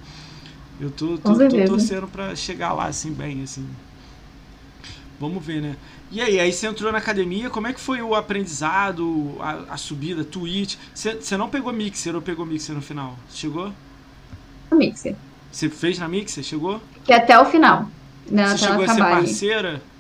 [0.80, 3.68] Eu tô, tô, tô torcendo pra chegar lá, assim, bem, assim.
[5.20, 5.76] Vamos ver, né?
[6.12, 9.78] E aí, aí você entrou na academia, como é que foi o aprendizado, a, a
[9.78, 10.76] subida, Twitch?
[10.94, 13.18] Você não pegou Mixer ou pegou Mixer no final?
[13.32, 13.74] Chegou?
[14.72, 15.16] Mixer.
[15.52, 16.44] Você fez na Mixer?
[16.44, 16.80] Chegou?
[17.04, 17.90] Que até o final.
[18.30, 19.91] Né, Você chegou a ser parceira?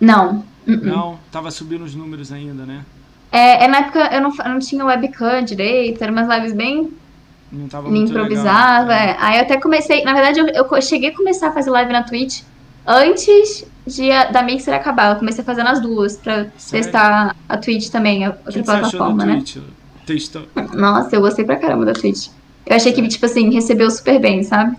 [0.00, 0.44] Não.
[0.66, 0.84] Uh -uh.
[0.84, 1.18] Não?
[1.30, 2.84] Tava subindo os números ainda, né?
[3.30, 6.92] É, é na época eu não, eu não tinha webcam direito, eram umas lives bem.
[7.50, 8.88] Não tava me improvisava.
[8.88, 9.10] Legal, é.
[9.10, 9.16] é.
[9.18, 10.02] Aí eu até comecei.
[10.04, 12.42] Na verdade, eu, eu cheguei a começar a fazer live na Twitch
[12.86, 15.12] antes de a, da Mixer acabar.
[15.12, 16.84] Eu comecei a fazer nas duas pra Sério?
[16.84, 19.34] testar a Twitch também, a outra plataforma, né?
[19.34, 19.58] Twitch?
[20.06, 20.42] Testa.
[20.72, 22.28] Nossa, eu gostei pra caramba da Twitch.
[22.64, 24.76] Eu achei que, tipo assim, recebeu super bem, sabe?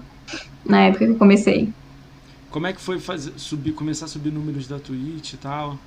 [0.65, 1.69] Na época que eu comecei.
[2.49, 5.77] Como é que foi fazer, subir, começar a subir números da Twitch e tal?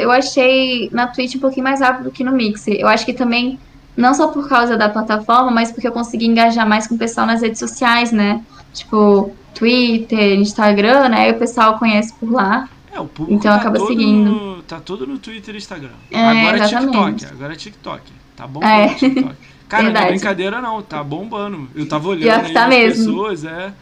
[0.00, 2.74] Eu achei na Twitch um pouquinho mais rápido que no Mixer.
[2.78, 3.58] Eu acho que também,
[3.96, 7.26] não só por causa da plataforma, mas porque eu consegui engajar mais com o pessoal
[7.26, 8.42] nas redes sociais, né?
[8.72, 11.28] Tipo, Twitter, Instagram, né?
[11.28, 12.68] E o pessoal conhece por lá.
[12.90, 14.30] É, o público então tá acaba seguindo.
[14.30, 15.90] No, tá todo no Twitter e Instagram.
[16.10, 16.96] É, agora exatamente.
[16.96, 18.02] é TikTok, agora é TikTok.
[18.34, 18.94] Tá bombando é.
[18.94, 19.36] TikTok.
[19.68, 20.04] Cara, Verdade.
[20.04, 21.68] não é brincadeira não, tá bombando.
[21.74, 23.04] Eu tava olhando aí tá as mesmo.
[23.04, 23.72] pessoas, é.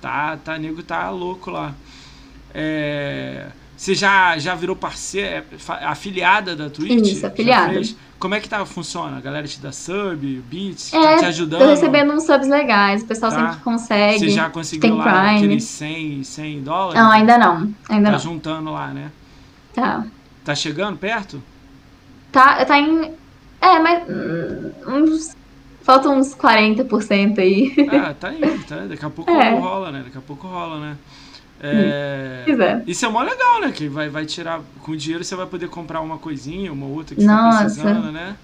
[0.00, 1.72] Tá, tá, nego tá louco lá.
[2.52, 7.12] É, você já, já virou parceira, é, afiliada da Twitch?
[7.12, 7.80] Isso, afiliada.
[8.18, 9.16] Como é que tá, funciona?
[9.16, 11.60] A galera te dá sub, beats, é, tá te ajudando?
[11.60, 13.38] tô recebendo uns subs legais, o pessoal tá.
[13.38, 14.18] sempre consegue.
[14.18, 15.36] Você já conseguiu lá Prime.
[15.36, 17.00] aqueles 100, 100 dólares?
[17.00, 18.18] Não, ainda não, ainda tá não.
[18.18, 19.10] juntando lá, né?
[19.72, 20.04] Tá.
[20.44, 21.42] Tá chegando perto?
[22.30, 23.12] Tá, tá em
[23.60, 25.36] é, mas hum, uns,
[25.82, 27.74] faltam uns 40% aí.
[27.90, 28.86] Ah, tá indo, tá?
[28.86, 29.50] Daqui a pouco é.
[29.50, 30.02] rola, né?
[30.04, 30.96] Daqui a pouco rola, né?
[31.62, 32.82] É, é.
[32.86, 33.70] Isso é mó legal, né?
[33.70, 34.62] Que vai, vai tirar.
[34.82, 37.68] Com dinheiro você vai poder comprar uma coisinha, uma outra que Nossa.
[37.68, 38.36] você tá precisando, né?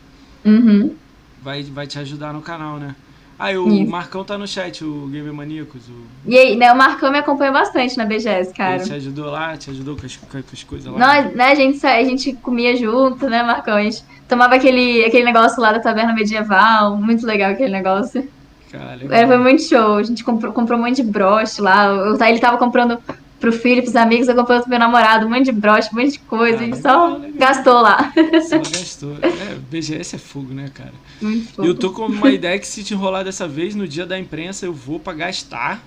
[0.45, 0.95] Uhum.
[1.43, 2.95] Vai, vai te ajudar no canal, né?
[3.39, 3.91] Ah, e o Isso.
[3.91, 5.83] Marcão tá no chat, o Gamer Maníacos.
[5.89, 5.93] O...
[6.31, 8.77] E aí, né, o Marcão me acompanha bastante na BGS, cara.
[8.77, 10.99] Ele te ajudou lá, te ajudou com as, com as coisas lá.
[10.99, 13.77] Nós, né, a gente, a gente comia junto, né, Marcão?
[13.77, 18.27] A gente tomava aquele, aquele negócio lá da taverna medieval, muito legal aquele negócio.
[18.73, 19.29] Cara, É, legal.
[19.29, 19.97] foi muito show.
[19.97, 21.87] A gente comprou, comprou um monte de broche lá.
[21.87, 22.99] Eu- ele tava comprando
[23.39, 26.13] pro filho, pros amigos, eu comprei pro meu namorado, um monte de broche, um monte
[26.13, 26.57] de coisa.
[26.59, 27.33] Ah, a gente legal, só legal.
[27.39, 28.13] gastou lá.
[28.49, 29.13] Só gastou.
[29.23, 30.95] É, BGS é fogo, né, cara?
[31.21, 34.19] Muito eu tô com uma ideia que se te enrolar dessa vez, no dia da
[34.19, 35.85] imprensa eu vou pra gastar.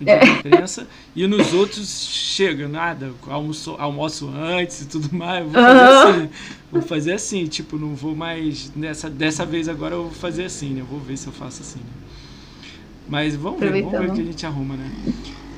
[0.00, 0.86] No dia da imprensa.
[1.14, 3.12] E nos outros chega, nada.
[3.26, 5.44] Almoço, almoço antes e tudo mais.
[5.44, 6.30] Eu vou fazer assim.
[6.70, 8.72] Vou fazer assim, tipo, não vou mais.
[8.74, 10.80] Nessa, dessa vez agora eu vou fazer assim, né?
[10.80, 11.80] Eu vou ver se eu faço assim.
[11.80, 12.08] Né?
[13.08, 14.90] Mas vamos ver, vamos ver o que a gente arruma, né?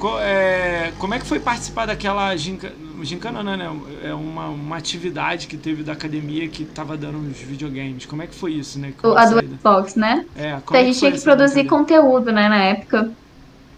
[0.01, 3.67] Co- é, como é que foi participar daquela ginca, gincana, não, né?
[4.09, 8.07] É uma, uma atividade que teve da academia que tava dando os videogames.
[8.07, 8.95] Como é que foi isso, né?
[9.15, 9.39] A do?
[9.63, 10.23] Xbox, né?
[10.35, 11.67] É, como Então, a gente tinha que produzir brincadeira?
[11.67, 13.15] conteúdo, né, na época.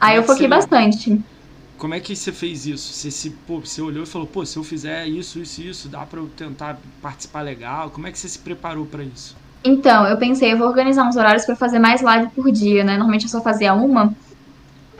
[0.01, 1.11] Aí é eu que foquei bastante.
[1.77, 2.93] Como é que você fez isso?
[2.95, 6.07] Você, se, pô, você olhou e falou, pô, se eu fizer isso, isso isso, dá
[6.07, 7.91] pra eu tentar participar legal?
[7.91, 9.37] Como é que você se preparou pra isso?
[9.65, 12.93] Então, eu pensei, eu vou organizar uns horários pra fazer mais live por dia, né?
[12.95, 14.11] Normalmente eu só fazia uma.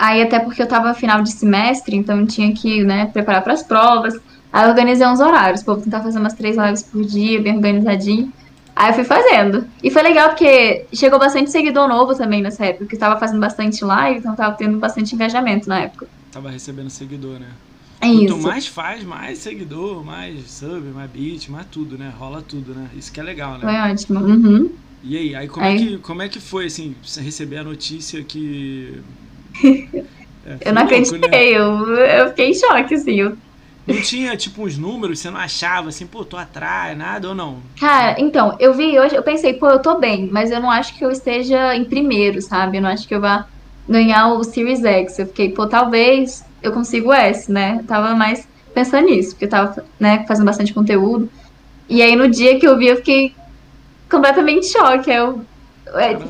[0.05, 4.19] Aí até porque eu tava final de semestre, então tinha que, né, preparar pras provas.
[4.53, 7.55] Aí eu organizei uns horários, pô, vou tentar fazer umas três lives por dia, bem
[7.55, 8.33] organizadinho.
[8.75, 9.65] Aí eu fui fazendo.
[9.81, 13.39] E foi legal porque chegou bastante seguidor novo também nessa época, porque eu tava fazendo
[13.39, 16.09] bastante live, então tava tendo bastante engajamento na época.
[16.33, 17.47] Tava recebendo seguidor, né?
[18.01, 18.39] É Quanto isso.
[18.49, 22.13] mais faz, mais seguidor, mais sub, mais beat, mais tudo, né?
[22.19, 22.89] Rola tudo, né?
[22.97, 23.93] Isso que é legal, Foi né?
[23.93, 24.19] ótimo.
[24.19, 24.69] Uhum.
[25.05, 27.63] E aí, aí como, É Aí- que, como é que foi, assim, você receber a
[27.65, 29.01] notícia que...
[30.45, 30.97] É, Eu não louco, né?
[30.97, 33.21] acreditei, eu, eu fiquei em choque, assim.
[33.21, 33.37] Eu
[33.87, 37.59] Não tinha, tipo, uns números, você não achava, assim, pô, tô atrás, nada ou não?
[37.79, 40.97] Cara, então, eu vi hoje, eu pensei, pô, eu tô bem, mas eu não acho
[40.97, 42.79] que eu esteja em primeiro, sabe?
[42.79, 43.45] Eu não acho que eu vá
[43.89, 45.19] ganhar o Series X.
[45.19, 47.79] Eu fiquei, pô, talvez eu consiga o S, né?
[47.81, 51.29] Eu tava mais pensando nisso, porque eu tava, né, fazendo bastante conteúdo.
[51.89, 53.35] E aí no dia que eu vi, eu fiquei
[54.11, 55.11] completamente em choque.
[55.11, 55.45] Aí eu.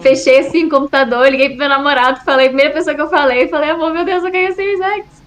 [0.01, 3.71] Fechei assim o computador, liguei pro meu namorado, falei, primeira pessoa que eu falei, falei,
[3.71, 5.23] amor, meu Deus, eu ganhei o Series X.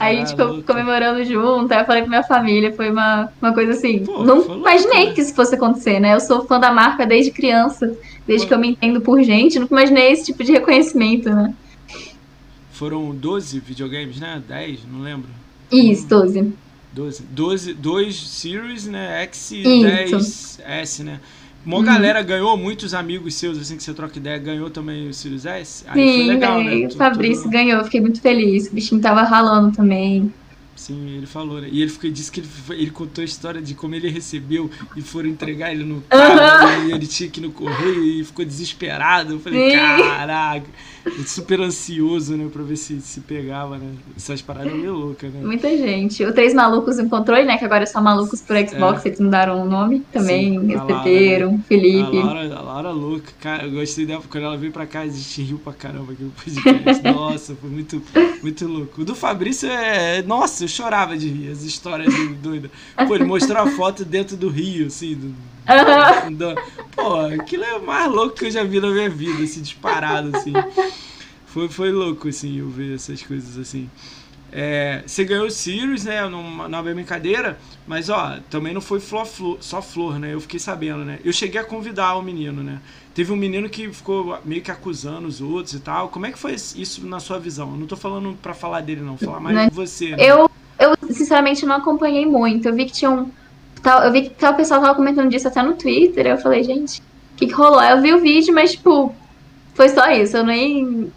[0.00, 3.52] Aí a gente ficou comemorando junto, aí eu falei pra minha família, foi uma, uma
[3.52, 4.02] coisa assim.
[4.02, 5.12] Pô, não louco, imaginei né?
[5.12, 6.14] que isso fosse acontecer, né?
[6.14, 7.94] Eu sou fã da marca desde criança,
[8.26, 8.48] desde Pô.
[8.48, 11.54] que eu me entendo por gente, nunca imaginei esse tipo de reconhecimento, né?
[12.72, 14.42] Foram 12 videogames, né?
[14.48, 15.28] 10, não lembro.
[15.70, 16.50] Isso, 12.
[16.94, 17.22] 12.
[17.22, 19.22] 12 2 Series, né?
[19.24, 19.82] X e Isso.
[19.82, 21.20] 10 S, né?
[21.64, 21.82] Uma Uhum.
[21.84, 25.84] galera ganhou, muitos amigos seus, assim, que você troca ideia, ganhou também o Series S?
[25.88, 26.86] Aí Sim, legal, véi, né?
[26.86, 28.68] o Fabrício tudo- ganhou, fiquei muito feliz.
[28.68, 30.32] O bichinho tava ralando também.
[30.80, 31.68] Sim, ele falou, né?
[31.70, 35.02] E ele ficou, disse que ele, ele contou a história de como ele recebeu e
[35.02, 39.34] foram entregar ele no carro e ele tinha que ir no correio e ficou desesperado.
[39.34, 39.76] Eu falei, Sim.
[39.76, 40.66] caraca,
[41.26, 42.48] super ansioso, né?
[42.50, 43.92] Pra ver se se pegava, né?
[44.16, 45.42] Essas paradas meio loucas, né?
[45.42, 46.24] Muita gente.
[46.24, 47.58] O Três Malucos encontrou, né?
[47.58, 50.56] Que agora é só Malucos por Xbox, eles mudaram o nome também.
[50.56, 50.60] É.
[50.60, 52.16] Sim, a Lara, Receberam, A Felipe.
[52.16, 55.42] Laura, a Laura louca, cara, eu gostei dela quando ela veio pra cá, a gente
[55.42, 57.02] riu pra caramba aqui no podcast.
[57.12, 58.02] Nossa, foi muito,
[58.42, 59.02] muito louco.
[59.02, 60.22] O do Fabrício é.
[60.22, 62.70] Nossa, eu chorava de rir, as histórias dele doidas.
[63.06, 65.34] Pô, ele mostrou a foto dentro do rio, assim, do,
[65.68, 66.32] Aham.
[66.36, 66.56] da-
[66.94, 70.28] Pô, aquilo é o mais louco que eu já vi na minha vida, assim, disparado,
[70.36, 70.52] assim.
[71.46, 73.88] Foi, foi louco, assim, eu ver essas coisas assim.
[74.52, 77.56] É, você ganhou o Sirius, né, numa, numa brincadeira,
[77.86, 80.34] mas ó, também não foi flor, flor- só flor, né?
[80.34, 81.20] Eu fiquei sabendo, né?
[81.24, 82.80] Eu cheguei a convidar o menino, né?
[83.14, 86.08] Teve um menino que ficou meio que acusando os outros e tal.
[86.08, 87.70] Como é que foi isso na sua visão?
[87.70, 90.16] Eu não tô falando pra falar dele, não, falar mais de você.
[90.16, 90.16] Né?
[90.30, 90.50] Eu,
[90.80, 92.66] eu, sinceramente, não acompanhei muito.
[92.68, 93.30] Eu vi que tinha um.
[93.82, 96.26] Tal, eu vi que tal pessoal tava comentando disso até no Twitter.
[96.26, 97.82] Eu falei, gente, o que, que rolou?
[97.82, 99.14] Eu vi o vídeo, mas, tipo,
[99.74, 100.36] foi só isso.
[100.36, 101.10] Eu nem.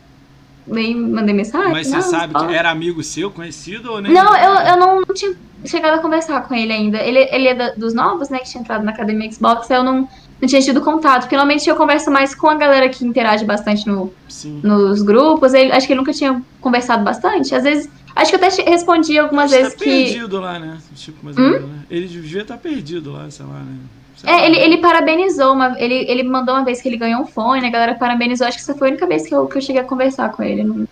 [0.65, 1.71] Nem mandei mensagem.
[1.73, 4.13] Mas você não, sabe só- que era amigo seu, conhecido ou nem?
[4.13, 5.35] Não, eu, eu não, não tinha
[5.65, 6.99] chegado a conversar com ele ainda.
[6.99, 10.07] Ele, ele é da- dos novos, né, que tinha entrado na academia Xbox, eu não,
[10.41, 11.23] não tinha tido contato.
[11.23, 14.61] Porque normalmente eu converso mais com a galera que interage bastante no, Sim.
[14.63, 15.53] nos grupos.
[15.53, 17.53] Ele, acho que ele nunca tinha conversado bastante.
[17.53, 20.19] Às vezes, acho que eu até respondi algumas Ele vezes tá que.
[20.19, 20.81] perdido lá, né?
[20.95, 21.51] Tipo, mais ou Hum?
[21.51, 21.85] menos, né?
[21.89, 23.79] Ele devia estar perdido lá, sei lá, né?
[24.15, 24.47] Sei É, lá.
[24.47, 27.69] ele, ele parabenizou, uma, ele, ele mandou uma vez que ele ganhou um fone, a
[27.69, 28.47] galera parabenizou.
[28.47, 30.41] Acho que essa foi a única vez que eu, que eu cheguei a conversar com
[30.43, 30.63] ele.
[30.63, 30.85] Não,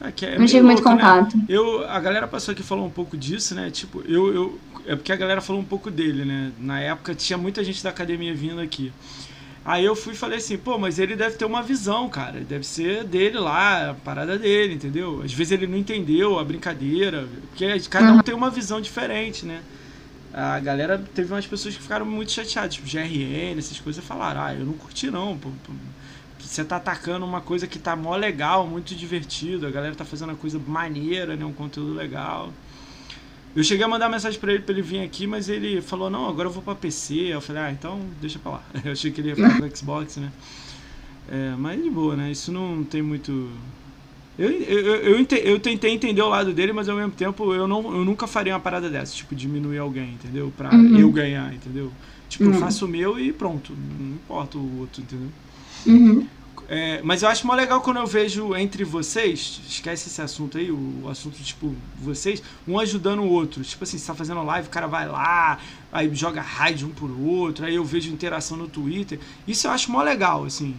[0.00, 1.18] É é não tive muito louco, né?
[1.22, 1.36] contato.
[1.48, 3.70] Eu, a galera passou aqui e falou um pouco disso, né?
[3.70, 4.60] Tipo, eu, eu.
[4.86, 6.52] É porque a galera falou um pouco dele, né?
[6.58, 8.92] Na época tinha muita gente da academia vindo aqui.
[9.64, 12.40] Aí eu fui e falei assim, pô, mas ele deve ter uma visão, cara.
[12.40, 15.22] Deve ser dele lá, a parada dele, entendeu?
[15.24, 17.26] Às vezes ele não entendeu a brincadeira.
[17.48, 19.62] Porque cada um tem uma visão diferente, né?
[20.34, 24.52] A galera teve umas pessoas que ficaram muito chateadas, tipo GRN, essas coisas, falaram, ah,
[24.54, 25.72] eu não curti não, pô, pô,
[26.40, 30.30] você tá atacando uma coisa que tá mó legal, muito divertido, a galera tá fazendo
[30.30, 31.44] uma coisa maneira, né?
[31.44, 32.52] Um conteúdo legal.
[33.56, 36.28] Eu cheguei a mandar mensagem pra ele pra ele vir aqui, mas ele falou, não,
[36.28, 37.14] agora eu vou pra PC.
[37.32, 38.62] Eu falei, ah, então deixa pra lá.
[38.84, 40.30] Eu achei que ele ia falar pro Xbox, né?
[41.30, 42.30] É, mas de boa, né?
[42.32, 43.30] Isso não tem muito.
[44.36, 47.68] Eu, eu, eu, eu, eu tentei entender o lado dele, mas ao mesmo tempo eu,
[47.68, 50.52] não, eu nunca faria uma parada dessa, tipo, diminuir alguém, entendeu?
[50.56, 50.98] Pra Uhum.
[50.98, 51.92] eu ganhar, entendeu?
[52.28, 52.54] Tipo, eu Uhum.
[52.58, 55.28] faço o meu e pronto, não importa o outro, entendeu?
[55.86, 56.26] Uhum.
[56.66, 60.70] É, mas eu acho mó legal quando eu vejo entre vocês, esquece esse assunto aí,
[60.70, 63.62] o, o assunto, tipo, vocês, um ajudando o outro.
[63.62, 65.58] Tipo assim, você tá fazendo live, o cara vai lá,
[65.92, 69.20] aí joga raid um por outro, aí eu vejo interação no Twitter.
[69.46, 70.74] Isso eu acho mó legal, assim.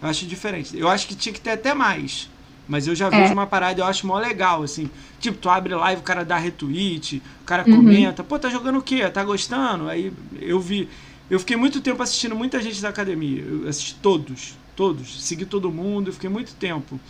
[0.00, 0.76] Eu acho diferente.
[0.76, 2.30] Eu acho que tinha que ter até mais.
[2.66, 3.10] Mas eu já É.
[3.10, 4.90] vejo uma parada eu acho mó legal, assim.
[5.20, 7.70] Tipo, tu abre live, o cara dá retweet, o cara Uhum.
[7.70, 9.08] comenta, pô, tá jogando o quê?
[9.10, 9.88] Tá gostando?
[9.88, 10.88] Aí eu vi.
[11.28, 13.42] Eu fiquei muito tempo assistindo muita gente da academia.
[13.42, 15.24] Eu assisti todos, todos.
[15.24, 17.00] Segui todo mundo, eu fiquei muito tempo.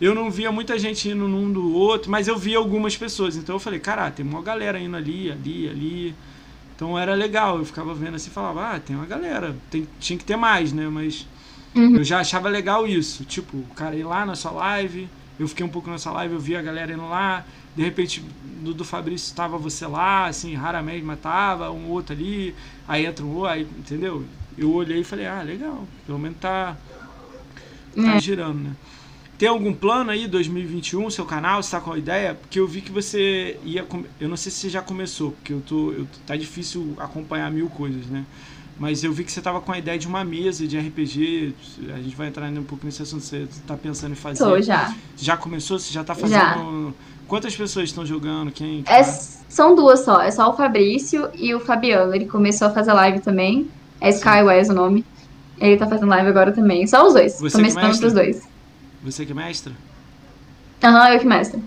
[0.00, 3.36] Eu não via muita gente indo num do outro, mas eu via algumas pessoas.
[3.36, 6.14] Então eu falei, cara, tem uma galera indo ali, ali, ali.
[6.74, 7.58] Então era legal.
[7.58, 9.56] Eu ficava vendo assim e falava, ah, tem uma galera.
[9.70, 10.88] Tem, tinha que ter mais, né?
[10.88, 11.26] Mas
[11.74, 11.96] Uhum.
[11.96, 13.24] eu já achava legal isso.
[13.24, 15.08] Tipo, o cara ir lá na sua live,
[15.38, 17.46] eu fiquei um pouco nessa live, eu vi a galera indo lá.
[17.74, 18.22] De repente,
[18.60, 22.54] no do Fabrício estava você lá, assim, raramente, mas tava um outro ali.
[22.86, 24.24] Aí entra um outro, aí, entendeu?
[24.56, 25.88] Eu olhei e falei, ah, legal.
[26.06, 26.76] Pelo menos tá,
[27.94, 28.20] tá É.
[28.20, 28.70] girando, né?
[29.38, 31.60] Tem algum plano aí, 2021, seu canal?
[31.62, 32.34] Você tá com a ideia?
[32.34, 33.84] Porque eu vi que você ia.
[34.20, 35.90] Eu não sei se você já começou, porque eu tô.
[35.92, 38.24] Eu, tá difícil acompanhar mil coisas, né?
[38.78, 41.54] Mas eu vi que você tava com a ideia de uma mesa de RPG.
[41.94, 43.22] A gente vai entrar um pouco nesse assunto.
[43.22, 44.38] Você tá pensando em fazer.
[44.38, 44.94] Sou já.
[45.16, 45.78] Já começou?
[45.78, 46.20] Você já tá Já.
[46.54, 46.94] fazendo.
[47.26, 48.52] Quantas pessoas estão jogando?
[48.52, 48.84] Quem?
[48.86, 50.20] É, são duas só.
[50.20, 52.14] É só o Fabrício e o Fabiano.
[52.14, 53.68] Ele começou a fazer live também.
[54.00, 55.04] É Skywise o nome.
[55.62, 56.84] Ele tá fazendo live agora também.
[56.88, 57.38] Só os dois.
[57.38, 58.00] Você Tô que mestrando mestra?
[58.00, 58.48] pros dois.
[59.04, 59.72] Você que é mestra?
[60.82, 61.62] Aham, eu que mestre.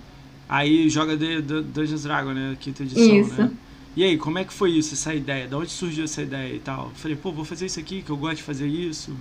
[0.49, 2.57] Aí joga de, de, Dungeons Dragon, né?
[2.59, 3.41] Quinta edição, Isso.
[3.41, 3.49] né?
[3.95, 5.47] E aí, como é que foi isso, essa ideia?
[5.47, 6.91] De onde surgiu essa ideia e tal?
[6.95, 9.15] Falei, pô, vou fazer isso aqui, que eu gosto de fazer isso.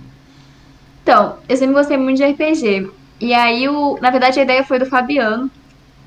[1.01, 2.91] Então, eu sempre gostei muito de RPG.
[3.21, 5.49] E aí, o, na verdade, a ideia foi do Fabiano,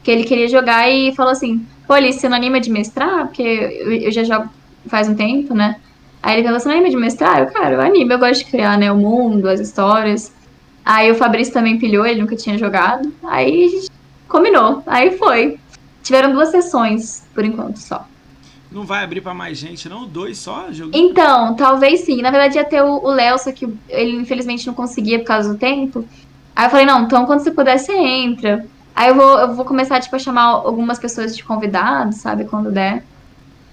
[0.03, 3.29] que ele queria jogar e falou assim: pô, Alice, você não anima de mestrar?
[3.29, 4.51] Porque eu, eu já jogo
[4.87, 5.81] faz um tempo, né?
[6.23, 7.41] Aí ele falou: você não anima de mestrar?
[7.41, 8.91] Eu, cara, eu animo, eu gosto de criar, né?
[8.91, 10.33] O mundo, as histórias.
[10.85, 13.13] Aí o Fabrício também pilhou, ele nunca tinha jogado.
[13.25, 13.91] Aí a gente
[14.29, 14.83] combinou.
[14.87, 15.59] Aí foi.
[16.03, 18.07] Tiveram duas sessões, por enquanto, só.
[18.71, 20.07] Não vai abrir pra mais gente, não?
[20.07, 20.67] Dois só?
[20.71, 20.93] Jogo...
[20.95, 22.21] Então, talvez sim.
[22.21, 25.59] Na verdade, ia ter o Léo, só que ele infelizmente não conseguia por causa do
[25.59, 26.05] tempo.
[26.55, 28.67] Aí eu falei, não, então quando você puder, você entra.
[28.95, 32.71] Aí eu vou, eu vou começar, tipo, a chamar algumas pessoas de convidados, sabe, quando
[32.71, 33.05] der.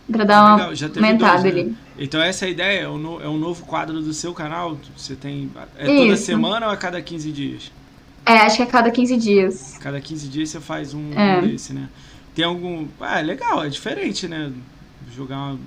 [0.10, 1.62] Pra dar uma Legal, já aumentada dois, né?
[1.62, 1.78] ali.
[1.98, 4.78] Então essa é a ideia, é um, é um novo quadro do seu canal?
[4.98, 5.50] Você tem.
[5.78, 6.26] É toda Isso.
[6.26, 7.72] semana ou é cada 15 dias?
[8.26, 9.78] É, acho que a cada 15 dias.
[9.80, 11.42] Cada 15 dias você faz um, É.
[11.42, 11.90] desse, né?
[12.34, 12.88] Tem algum.
[13.00, 14.52] Ah, é legal, é diferente, né?
[15.16, 15.60] Jogar uma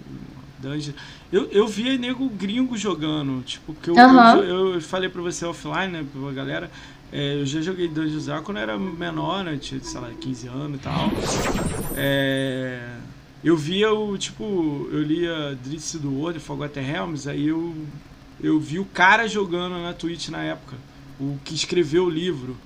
[0.58, 0.92] dungeon.
[1.32, 5.88] Eu, eu via nego gringo jogando, tipo, porque eu, eu, eu falei pra você offline,
[5.92, 6.70] né, pra galera.
[7.12, 9.56] é, eu já joguei Dungeons quando eu era menor, né?
[9.60, 11.10] Tinha, sei lá, 15 anos e tal.
[11.96, 12.80] É,
[13.42, 17.74] eu via o, tipo, eu lia Drizzt do World, Forgotten Realms, aí eu,
[18.42, 20.76] eu vi o cara jogando na Twitch na época.
[21.20, 22.56] O que escreveu o livro.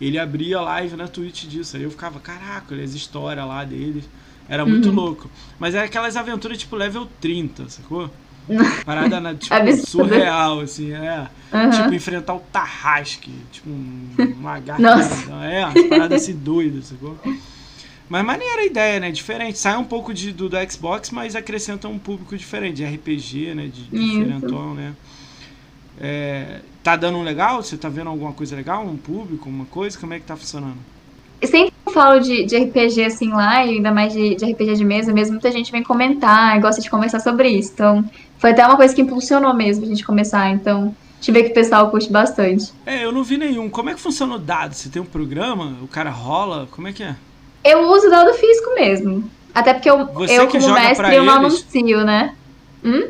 [0.00, 1.76] Ele abria live na Twitch disso.
[1.76, 4.02] Aí eu ficava, caraca, as histórias lá dele.
[4.48, 4.94] Era muito Uhum.
[4.94, 5.30] louco.
[5.58, 8.10] Mas era aquelas aventuras tipo level 30, sacou?
[8.84, 9.54] Parada na, tipo,
[9.86, 11.28] surreal, assim, é.
[11.52, 11.70] Aham.
[11.70, 13.30] Tipo, enfrentar o Tarrasque.
[13.52, 14.08] Tipo, um,
[14.40, 14.58] uma.
[14.78, 15.30] Nossa.
[15.44, 17.16] É, umas paradas assim doidas, sacou?
[18.10, 19.10] Mas maneira a ideia, né?
[19.12, 19.56] Diferente.
[19.56, 23.62] Sai um pouco de, do, do Xbox, mas acrescenta um público diferente, de RPG, né?
[23.66, 24.92] De, de diferentão, né?
[26.00, 27.62] É, tá dando um legal?
[27.62, 28.84] Você tá vendo alguma coisa legal?
[28.84, 29.96] Um público, uma coisa?
[29.96, 30.78] Como é que tá funcionando?
[31.40, 34.74] Sempre que eu falo de, de RPG assim lá, e ainda mais de, de RPG
[34.74, 37.70] de mesa mesmo, muita gente vem comentar e gosta de conversar sobre isso.
[37.74, 38.04] Então,
[38.38, 40.50] foi até uma coisa que impulsionou mesmo a gente começar.
[40.50, 42.72] Então, gente vê que o pessoal curte bastante.
[42.84, 43.70] É, eu não vi nenhum.
[43.70, 44.74] Como é que funciona o dado?
[44.74, 45.76] Você tem um programa?
[45.82, 46.66] O cara rola?
[46.70, 47.14] Como é que é?
[47.64, 49.30] Eu uso o dado físico mesmo.
[49.54, 51.62] Até porque eu, Você eu como mestre, eu não eles?
[51.64, 52.34] anuncio, né?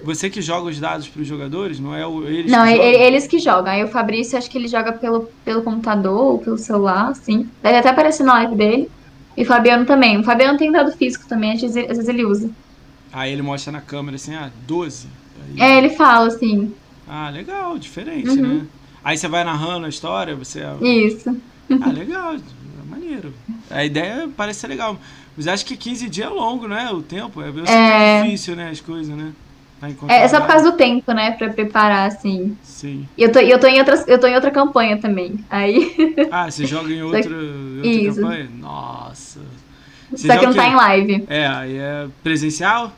[0.02, 1.78] Você que joga os dados pros jogadores?
[1.78, 2.84] Não é o, eles Não, que jogam?
[2.86, 3.72] eles que jogam.
[3.72, 7.48] Aí o Fabrício, acho que ele joga pelo, pelo computador ou pelo celular, assim.
[7.62, 8.90] Deve até aparecer na live dele.
[9.36, 10.18] E o Fabiano também.
[10.18, 12.50] O Fabiano tem dado físico também, às vezes, às vezes ele usa.
[13.12, 15.06] Aí ele mostra na câmera assim, ah, 12.
[15.56, 16.74] Aí- É, ele fala assim,
[17.08, 18.36] Ah, legal, diferente, Uhum.
[18.58, 18.66] né?
[19.04, 20.62] Aí você vai narrando a história, você.
[20.80, 21.36] isso.
[21.80, 22.38] Ah, legal, é
[22.90, 23.32] maneiro.
[23.70, 24.98] A ideia parece ser legal.
[25.36, 26.90] Mas acho que 15 dias é longo, né?
[26.92, 27.40] O tempo.
[27.40, 28.22] É, eu sei que é É.
[28.22, 28.70] difícil, né?
[28.70, 29.32] As coisas, né?
[30.08, 31.30] É, é só por causa do tempo, né?
[31.30, 32.54] Pra preparar, assim.
[32.62, 33.08] Sim.
[33.16, 35.42] E eu tô, eu tô, em, outras, eu tô em outra campanha também.
[35.48, 35.96] Aí.
[36.30, 38.20] Ah, você joga em outra, outra Isso.
[38.20, 38.48] campanha?
[38.58, 39.40] Nossa.
[40.12, 41.24] Você Só que não tá em live.
[41.28, 42.92] É, aí é presencial?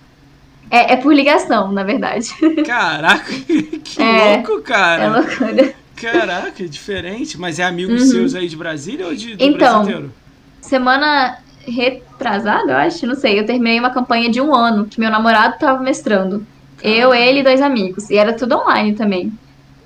[0.70, 2.30] É, é por ligação, na verdade.
[2.66, 3.30] Caraca,
[3.84, 5.08] que É, louco, É cara.
[5.18, 5.74] loucura.
[6.10, 7.38] Caraca, diferente.
[7.38, 8.08] Mas é amigos Uhum.
[8.08, 10.12] seus aí de Brasília ou de, do Então, Brasil inteiro?
[10.60, 13.38] Semana retrasada, eu acho, não sei.
[13.38, 16.46] Eu terminei uma campanha de um ano que meu namorado tava mestrando.
[16.82, 18.10] Eu, ele e dois amigos.
[18.10, 19.32] E era tudo online também.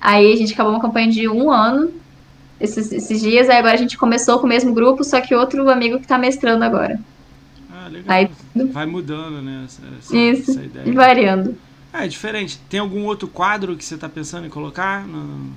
[0.01, 1.91] Aí a gente acabou uma campanha de um ano
[2.59, 3.49] esses, esses dias.
[3.49, 6.17] Aí agora a gente começou com o mesmo grupo, só que outro amigo que tá
[6.17, 6.99] mestrando agora.
[7.71, 8.05] Ah, legal.
[8.07, 8.29] Aí-
[8.71, 9.63] Vai mudando, né?
[9.65, 10.93] Essa, essa, Isso, essa ideia.
[10.93, 11.55] variando.
[11.93, 12.59] Ah, é diferente.
[12.69, 15.05] Tem algum outro quadro que você tá pensando em colocar?
[15.07, 15.51] No...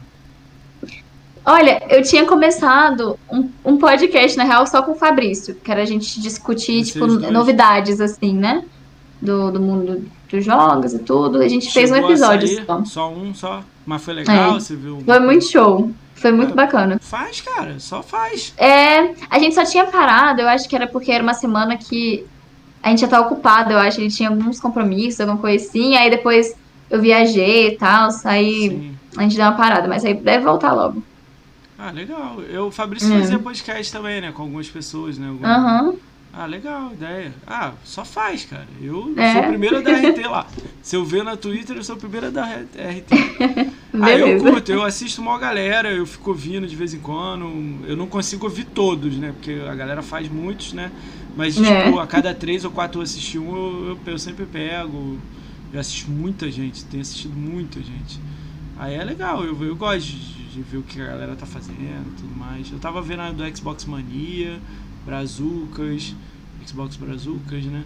[1.45, 5.83] Olha, eu tinha começado um, um podcast, na real, só com o Fabrício, que era
[5.83, 7.31] a gente discutir, Vocês tipo, dois?
[7.33, 8.63] novidades, assim, né?
[9.21, 11.43] Do, do mundo dos jogos e tudo.
[11.43, 12.65] A gente fez um Chegou episódio sair?
[12.67, 12.85] só.
[12.85, 13.63] Só um, só.
[13.85, 14.61] Mas foi legal, É.
[14.61, 15.03] você viu?
[15.05, 15.91] Foi muito show.
[16.15, 16.55] Foi muito É.
[16.55, 16.99] bacana.
[17.01, 17.77] Faz, cara.
[17.79, 18.55] Só faz.
[18.57, 22.27] É, a gente só tinha parado, eu acho que era porque era uma semana que
[22.83, 25.97] a gente já tava ocupado, eu acho, a gente tinha alguns compromissos, alguma coisa assim,
[25.97, 26.55] aí depois
[26.91, 28.95] eu viajei e tal, aí Sim.
[29.19, 31.03] a gente deu uma parada, mas aí deve voltar logo.
[31.83, 32.41] Ah, legal.
[32.43, 33.21] Eu, o Fabrício É.
[33.21, 34.33] fazia podcast também, né?
[34.33, 35.29] Com algumas pessoas, né?
[35.29, 35.95] Algum- Aham.
[36.33, 37.35] Ah, legal, ideia.
[37.47, 38.69] Ah, só faz, cara.
[38.81, 39.33] Eu É.
[39.33, 40.47] sou o primeiro a dar RT lá.
[40.83, 43.71] Se eu ver na Twitter, eu sou o primeiro a dar RT.
[44.01, 47.51] Ah, eu curto, eu assisto uma galera, eu fico ouvindo de vez em quando.
[47.87, 49.33] Eu não consigo ouvir todos, né?
[49.33, 50.93] Porque a galera faz muitos, né?
[51.37, 51.85] Mas, É.
[51.87, 55.19] tipo, a cada três ou quatro eu assisti um, eu, eu, eu sempre pego.
[55.73, 58.21] Eu assisto muita gente, tenho assistido muita gente.
[58.79, 62.17] Aí é legal, eu, eu gosto de, de ver o que a galera tá fazendo
[62.17, 62.71] tudo mais.
[62.71, 64.61] Eu tava vendo a do Xbox Mania,
[65.05, 66.15] Brazucas,
[66.67, 67.85] Xbox Brazucas, né?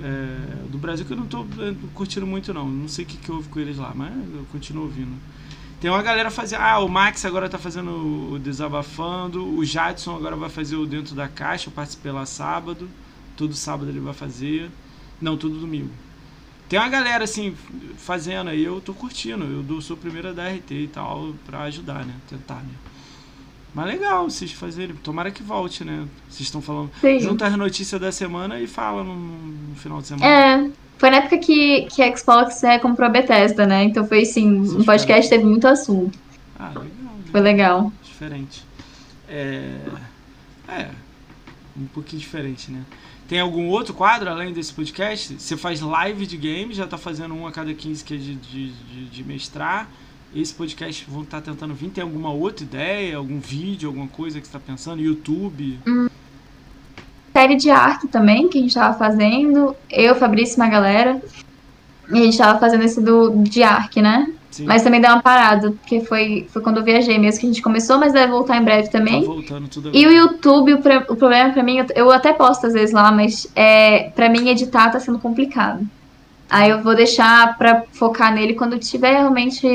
[0.00, 2.68] É, do Brasil que eu não tô eh, curtindo muito não.
[2.68, 5.12] Não sei o que, que houve com eles lá, mas eu continuo ouvindo.
[5.80, 6.60] Tem uma galera fazendo.
[6.60, 9.44] Ah, o Max agora tá fazendo o Desabafando.
[9.44, 11.68] O Jadson agora vai fazer o Dentro da Caixa.
[11.68, 12.88] Eu participei lá sábado.
[13.36, 14.70] Todo sábado ele vai fazer.
[15.20, 15.90] Não, todo domingo.
[16.68, 17.54] Tem uma galera assim
[17.96, 19.44] fazendo aí, eu tô curtindo.
[19.44, 22.14] Eu dou, sou o primeiro a dar RT e tal, pra ajudar, né?
[22.28, 22.74] Tentar, né?
[23.74, 24.94] Mas legal vocês fazerem.
[24.96, 26.06] Tomara que volte, né?
[26.28, 26.90] Vocês estão falando.
[27.00, 27.20] Sim.
[27.20, 30.26] Junta as notícias da semana e fala no, no final de semana.
[30.26, 33.84] É, foi na época que, que a Xbox é, comprou a Bethesda, né?
[33.84, 36.18] Então foi assim, Vocês um podcast teve muito assunto.
[36.58, 37.14] Ah, legal.
[37.30, 37.92] Foi legal.
[38.02, 38.64] Diferente.
[39.28, 39.78] É.
[40.68, 40.88] É.
[41.76, 42.82] Um pouquinho diferente, né?
[43.28, 45.34] Tem algum outro quadro além desse podcast?
[45.38, 48.34] Você faz live de games, já tá fazendo um a cada 15 que é de,
[48.34, 49.86] de, de, de mestrar.
[50.34, 51.90] Esse podcast vão estar tentando vir.
[51.90, 53.18] Tem alguma outra ideia?
[53.18, 55.02] Algum vídeo, alguma coisa que você tá pensando?
[55.02, 55.78] YouTube?
[57.34, 59.76] Série de arte também, que a gente tava fazendo.
[59.90, 61.20] Eu, Fabrício e uma galera.
[62.10, 64.32] E a gente tava fazendo esse do de Ark, né?
[64.50, 64.64] Sim.
[64.64, 67.62] Mas também deu uma parada, porque foi, foi quando eu viajei mesmo que a gente
[67.62, 69.22] começou, mas deve voltar em breve tá também.
[69.24, 70.10] voltando tudo E o.
[70.10, 74.10] YouTube, o, pro- o problema pra mim, eu, até posto às vezes lá, mas é,
[74.10, 75.86] pra mim editar tá sendo complicado.
[76.50, 79.66] Aí eu vou deixar pra focar nele quando tiver realmente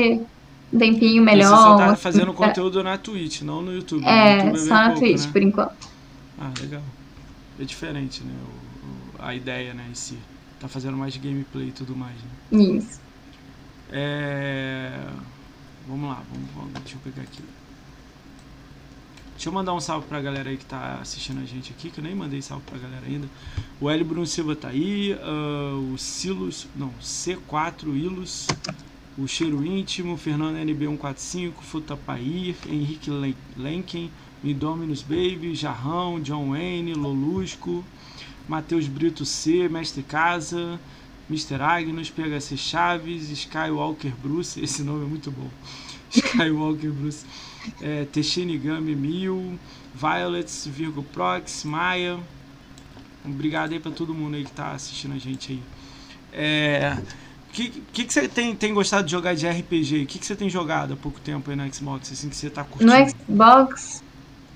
[0.72, 1.50] um tempinho E melhor.
[1.50, 4.02] Você só tá assim, fazendo pra- conteúdo na Twitch, não no YouTube.
[4.02, 5.30] No É, YouTube só bem na pouco, Twitch, né?
[5.32, 5.88] por enquanto.
[6.36, 6.82] Ah, legal.
[7.60, 8.32] É diferente, né?
[8.42, 10.18] O- o- a ideia, né, em si.
[10.58, 12.16] Tá fazendo mais gameplay e tudo mais,
[12.50, 12.60] né?
[12.60, 13.03] Isso.
[13.90, 14.98] É...
[15.86, 17.42] Vamos lá, vamos, vamos- deixa eu pegar aqui.
[19.34, 21.98] Deixa eu mandar um salve pra galera aí que tá assistindo a gente aqui, que
[21.98, 23.28] eu nem mandei salve pra galera ainda.
[23.80, 28.46] O Hélio Bruno Silva tá aí, ah, o Silos, não, C4 Ilus,
[29.18, 34.10] o Cheiro Íntimo, Fernando NB145, Futapair, Henrique Len- Lenken,
[34.42, 37.84] Indominus Baby, Jarrão, John Wayne, Lolusco,
[38.48, 40.78] Matheus Brito C, Mestre Casa,
[41.30, 41.60] Mr.
[41.60, 45.48] Agnus, PHC Chaves, Skywalker Bruce, esse nome é muito bom.
[46.10, 47.24] Skywalker Bruce,
[47.80, 49.58] é, Teshinigami Mil,
[49.94, 52.18] Violets, Virgo Prox, Maia.
[53.24, 55.62] Obrigado aí pra todo mundo aí que tá assistindo a gente aí.
[56.32, 56.98] É,
[57.54, 60.02] que, que, que você tem, tem gostado de jogar de RPG?
[60.02, 62.50] O que, que você tem jogado há pouco tempo aí no Xbox, assim, que você
[62.50, 62.92] tá curtindo?
[62.92, 64.02] No Xbox,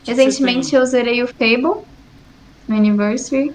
[0.04, 0.78] recentemente tem?
[0.78, 1.84] eu zerei o Fable
[2.66, 3.54] no Anniversary.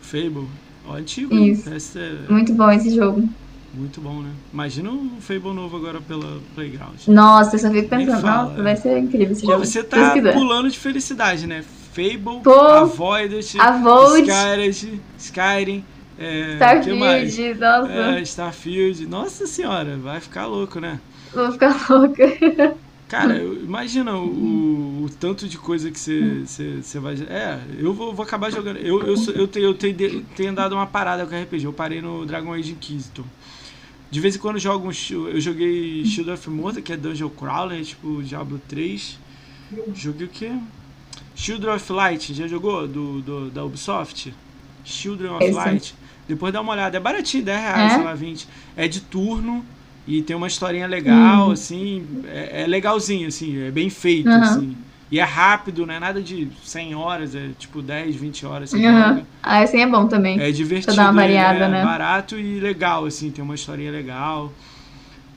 [0.00, 0.48] Fable?
[0.90, 1.52] Ó, antigo, hein?
[1.52, 1.80] Isso.
[1.80, 3.28] Ser Muito bom esse jogo.
[3.72, 4.30] muito bom, né?
[4.52, 7.06] Imagina um Fable novo agora pela Playground.
[7.06, 8.62] Nossa, eu só fico pensando, fala, é.
[8.62, 9.64] vai ser incrível esse Pô, jogo.
[9.64, 11.64] você tá pulando de felicidade, né?
[11.92, 15.84] Fable, Pô, Avoided, A Void, Skyrim, Skyrim
[16.18, 16.54] é?
[16.54, 19.06] Starfield, nossa, É, Starfield.
[19.06, 21.00] Nossa senhora, vai ficar louco, né?
[21.32, 22.76] vou ficar louca.
[23.10, 27.14] Cara, eu- imagina o, o tanto de coisa que você, vai.
[27.28, 28.76] É, eu vou, vou acabar jogando.
[28.76, 31.64] Eu, eu, eu, tenho, eu tenho, tenho dado uma parada com RPG.
[31.64, 33.24] Eu parei no Dragon Age Inquisitor.
[34.12, 37.30] De vez em quando eu jogo um, eu joguei Shield of Morta, que é Dungeon
[37.30, 39.18] Crawler, tipo Diablo 3.
[39.92, 40.52] Joguei o quê?
[41.34, 42.86] Children of Light, já jogou?
[42.86, 44.32] Do, do da Ubisoft?
[44.84, 45.54] Children of Esse.
[45.54, 45.94] Light.
[46.28, 46.96] Depois dá uma olhada.
[46.96, 47.94] É baratinho, 10 reais, é?
[47.96, 48.48] sei lá, 20.
[48.76, 49.64] É de turno
[50.06, 51.52] e tem uma historinha legal, uhum.
[51.52, 52.06] assim.
[52.26, 53.62] É, é, legalzinho, assim.
[53.62, 54.42] É bem feito, uhum.
[54.42, 54.76] assim.
[55.10, 58.72] E é rápido, não é nada de 100 horas, é tipo 10, 20 horas.
[58.72, 59.22] Uhum.
[59.42, 60.40] Ah, assim é bom também.
[60.40, 60.94] É divertido.
[60.94, 61.84] Pra dar uma variada, é né?
[61.84, 63.30] barato e legal, assim.
[63.30, 64.52] Tem uma historinha legal.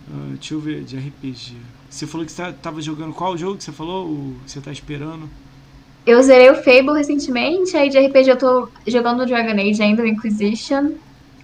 [0.07, 1.55] Uh, deixa eu ver, de RPG.
[1.89, 4.05] Você falou que você tá, tava jogando qual jogo que você falou?
[4.05, 5.29] O, que você tá esperando?
[6.05, 10.03] Eu zerei o Fable recentemente, aí de RPG eu tô jogando o Dragon Age ainda,
[10.03, 10.91] o Inquisition.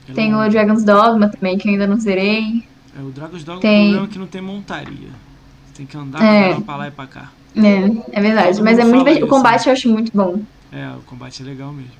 [0.07, 2.63] Eu tem o Dragon's Dogma também, que eu ainda não zerei.
[2.99, 3.81] É, o Dragon's Dogma tem...
[3.81, 5.09] o problema é que não tem montaria.
[5.65, 6.59] Você tem que andar é.
[6.59, 7.31] pra lá e pra cá.
[7.55, 8.57] É, é verdade.
[8.57, 9.71] Todo Mas é muito isso, O combate né?
[9.71, 10.41] eu acho muito bom.
[10.71, 11.99] É, o combate é legal mesmo.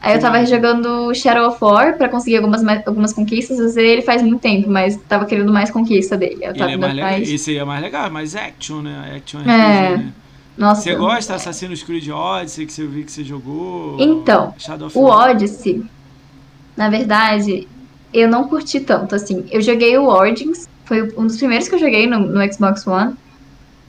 [0.00, 3.58] Aí eu tava jogando Shadow of War pra conseguir algumas, algumas conquistas.
[3.58, 6.38] Eu zerei ele faz muito tempo, mas tava querendo mais conquista dele.
[6.42, 7.18] Eu ele é mais legal.
[7.18, 9.14] Esse aí é mais legal, mais action, né?
[9.16, 9.96] Action RPG, é.
[9.96, 10.12] né?
[10.56, 10.82] Nossa.
[10.82, 13.96] Você gosta de Assassin's Creed Odyssey, que você viu que você jogou?
[14.00, 14.54] Então,
[14.94, 15.84] o Odyssey,
[16.76, 17.68] na verdade,
[18.12, 19.44] eu não curti tanto, assim.
[19.50, 23.14] Eu joguei o Origins, foi um dos primeiros que eu joguei no, no Xbox One,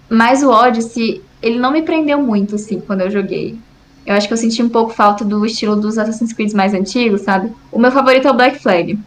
[0.09, 3.57] mas o Odyssey, ele não me prendeu muito, assim, quando eu joguei.
[4.05, 7.21] Eu acho que eu senti um pouco falta do estilo dos Assassin's Creed mais antigos,
[7.21, 7.51] sabe?
[7.71, 8.97] O meu favorito é o Black Flag.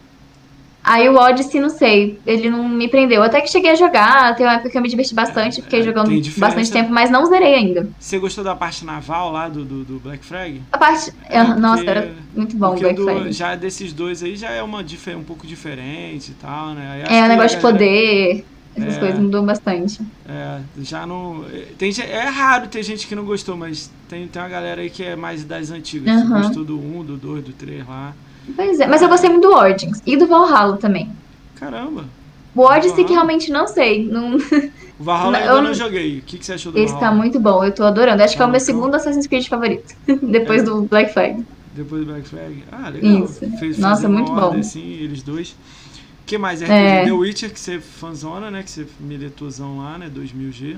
[0.83, 3.23] Aí o Odyssey, não sei, ele não me prendeu.
[3.23, 5.83] Até que cheguei a jogar, tem uma época que eu me diverti bastante, fiquei é,
[5.83, 7.89] jogando bastante tempo, mas não zerei ainda.
[7.99, 10.61] Você gostou da parte naval lá do, do, do Black Flag?
[10.73, 11.13] A parte.
[11.29, 13.33] É, porque, nossa, era muito bom o Black do, Flag.
[13.33, 17.05] Já desses dois aí já é uma um pouco diferente e tal, né?
[17.07, 18.45] é, o negócio de poder.
[18.77, 20.01] Essas é, coisas mudou bastante.
[20.29, 21.45] É, já não.
[21.77, 25.03] Tem, é raro ter gente que não gostou, mas tem, tem uma galera aí que
[25.03, 26.23] é mais das antigas.
[26.23, 26.29] Uhum.
[26.29, 28.15] Gostou do 1, do 2, do 3 lá.
[28.57, 31.11] Pois é, mas eu gostei muito do Origins e do Valhalla também.
[31.57, 32.05] Caramba!
[32.55, 34.07] O Odyssey que realmente não sei.
[34.07, 34.37] Não...
[34.99, 36.19] O Valhalla eu ainda não joguei.
[36.19, 37.11] O que, que você achou do Esse Valhalla?
[37.11, 38.23] tá muito bom, eu tô adorando.
[38.23, 39.95] Acho tá que é o meu segundo Assassin's Creed favorito.
[40.23, 40.65] Depois é.
[40.67, 41.43] do Black Flag.
[41.75, 42.65] Depois do Black Flag?
[42.71, 43.25] Ah, legal.
[43.25, 43.59] Isso.
[43.59, 44.59] Fez, Nossa, muito bom.
[44.59, 45.53] Assim, eles dois.
[45.53, 46.61] O que mais?
[46.61, 47.05] RPG é.
[47.07, 48.63] The Witcher, que você é fanzona, né?
[48.63, 50.11] Que você miletozão lá, né?
[50.15, 50.77] 2000G.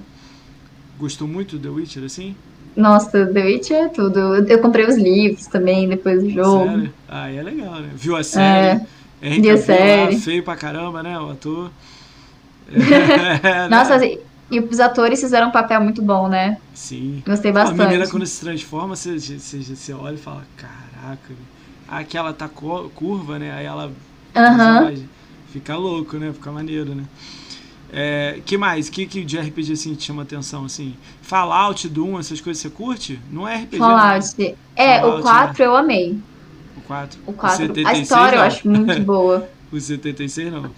[1.00, 2.36] Gostou muito do The Witcher, assim?
[2.76, 4.18] Nossa, The Witcher é tudo.
[4.18, 6.64] Eu comprei os livros também depois do jogo.
[6.66, 6.94] Sério?
[7.08, 7.90] Ah, é legal, né?
[7.94, 8.80] Viu a série?
[9.20, 10.14] É, Henrique a série.
[10.14, 11.18] Lá, feio pra caramba, né?
[11.18, 11.70] O ator.
[12.72, 14.16] É, Nossa, né?
[14.50, 16.58] e os atores fizeram um papel muito bom, né?
[16.74, 17.22] Sim.
[17.26, 17.80] Gostei bastante.
[17.80, 21.34] A menina, quando se transforma, você, você, você olha e fala: Caraca,
[21.88, 23.52] aquela tá curva, né?
[23.52, 23.92] Aí ela.
[24.34, 25.04] Uhum.
[25.52, 26.32] Fica louco, né?
[26.32, 27.04] Fica maneiro, né?
[27.92, 28.88] É, que mais?
[28.88, 30.64] Que, que de RPG assim te chama atenção?
[30.64, 30.94] Assim?
[31.20, 33.20] Fallout, Doom, essas coisas você curte?
[33.30, 33.76] Não é RPG.
[33.76, 34.34] Fallout.
[34.38, 34.54] Né?
[34.74, 35.66] É, Fallout, o 4 né?
[35.66, 36.18] eu amei.
[36.76, 37.20] O 4?
[37.26, 37.66] O 4.
[37.66, 38.38] O a história não.
[38.38, 39.48] eu acho muito boa.
[39.70, 40.70] o 76 não.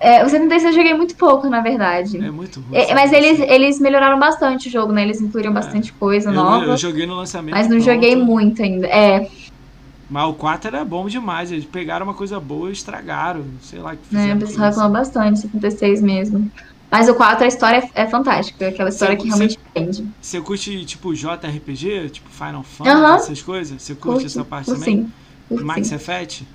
[0.00, 2.16] É, o 76 eu joguei muito pouco, na verdade.
[2.16, 2.76] É muito ruim.
[2.76, 5.02] É, mas eles, eles melhoraram bastante o jogo, né?
[5.02, 5.54] Eles incluíram é.
[5.54, 6.64] bastante coisa eu, nova.
[6.64, 7.54] Eu joguei no lançamento.
[7.54, 7.94] Mas não pronto.
[7.94, 8.88] joguei muito ainda.
[8.88, 9.30] É.
[10.12, 11.50] Mas o 4 era bom demais.
[11.50, 13.46] Eles pegaram uma coisa boa e estragaram.
[13.62, 14.30] Sei lá que é, fizeram.
[14.30, 16.52] É, o pessoal reclamou bastante, 76 mesmo.
[16.90, 18.68] Mas o 4, a história é fantástica.
[18.68, 20.06] Aquela história cê, que realmente prende.
[20.20, 22.10] Você curte, tipo, JRPG?
[22.10, 23.14] Tipo, Final Fantasy, uh -huh.
[23.16, 23.82] essas coisas?
[23.82, 24.84] Você curte, curte, essa parte também?
[24.84, 25.12] Sim.
[25.48, 25.94] Curte, Max sim.
[25.94, 26.46] Effect?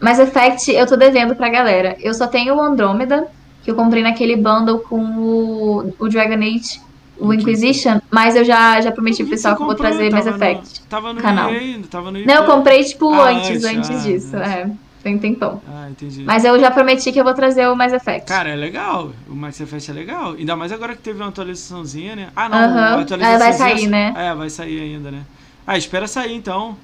[0.00, 1.96] Mass Effect eu tô devendo pra galera.
[2.00, 3.28] Eu só tenho o Andromeda,
[3.62, 6.80] que eu comprei naquele bundle com o, o Dragon Age,
[7.22, 10.80] o Inquisition, mas eu já, já prometi pro pessoal que eu vou trazer Mass Effect.
[10.80, 11.52] No, tava no canal.
[11.52, 12.24] EA, tava no.
[12.24, 14.36] Não, eu comprei, tipo, ah, antes, antes, ah, disso.
[14.36, 14.70] É.
[15.02, 15.60] Tem tempão.
[15.68, 16.22] Ah, entendi.
[16.22, 18.26] Mas eu já prometi que eu vou trazer o Mass Effect.
[18.26, 19.10] Cara, é legal.
[19.28, 20.34] O Mass Effect é legal.
[20.34, 22.28] Ainda mais agora que teve uma atualizaçãozinha, né?
[22.36, 22.58] Ah, não.
[22.58, 22.78] Uh -huh.
[22.78, 23.34] a atualização.
[23.34, 24.14] É, vai sair, né?
[24.16, 25.22] É, vai sair ainda, né?
[25.66, 26.76] Ah, espera sair então.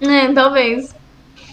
[0.00, 0.94] É, talvez.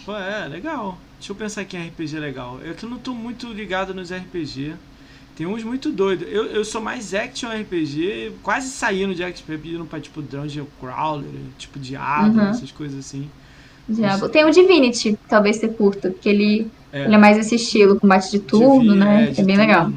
[0.04, 0.96] Pô, é, legal.
[1.18, 2.60] Deixa eu pensar aqui em RPG legal.
[2.62, 4.74] Eu que não tô muito ligado nos RPG.
[5.36, 6.26] Tem uns muito doidos.
[6.30, 11.28] Eu, eu sou mais action RPG, quase saindo de RPG, indo pra tipo Dungeon Crawler,
[11.58, 12.48] tipo Diablo, uhum.
[12.48, 13.28] essas coisas assim.
[13.86, 14.28] Diabo.
[14.30, 18.30] Tem o Divinity, talvez você curta, porque ele é, ele é mais esse estilo, combate
[18.30, 19.24] de turno, Divine, né?
[19.26, 19.58] É, é bem turno.
[19.58, 19.92] legal.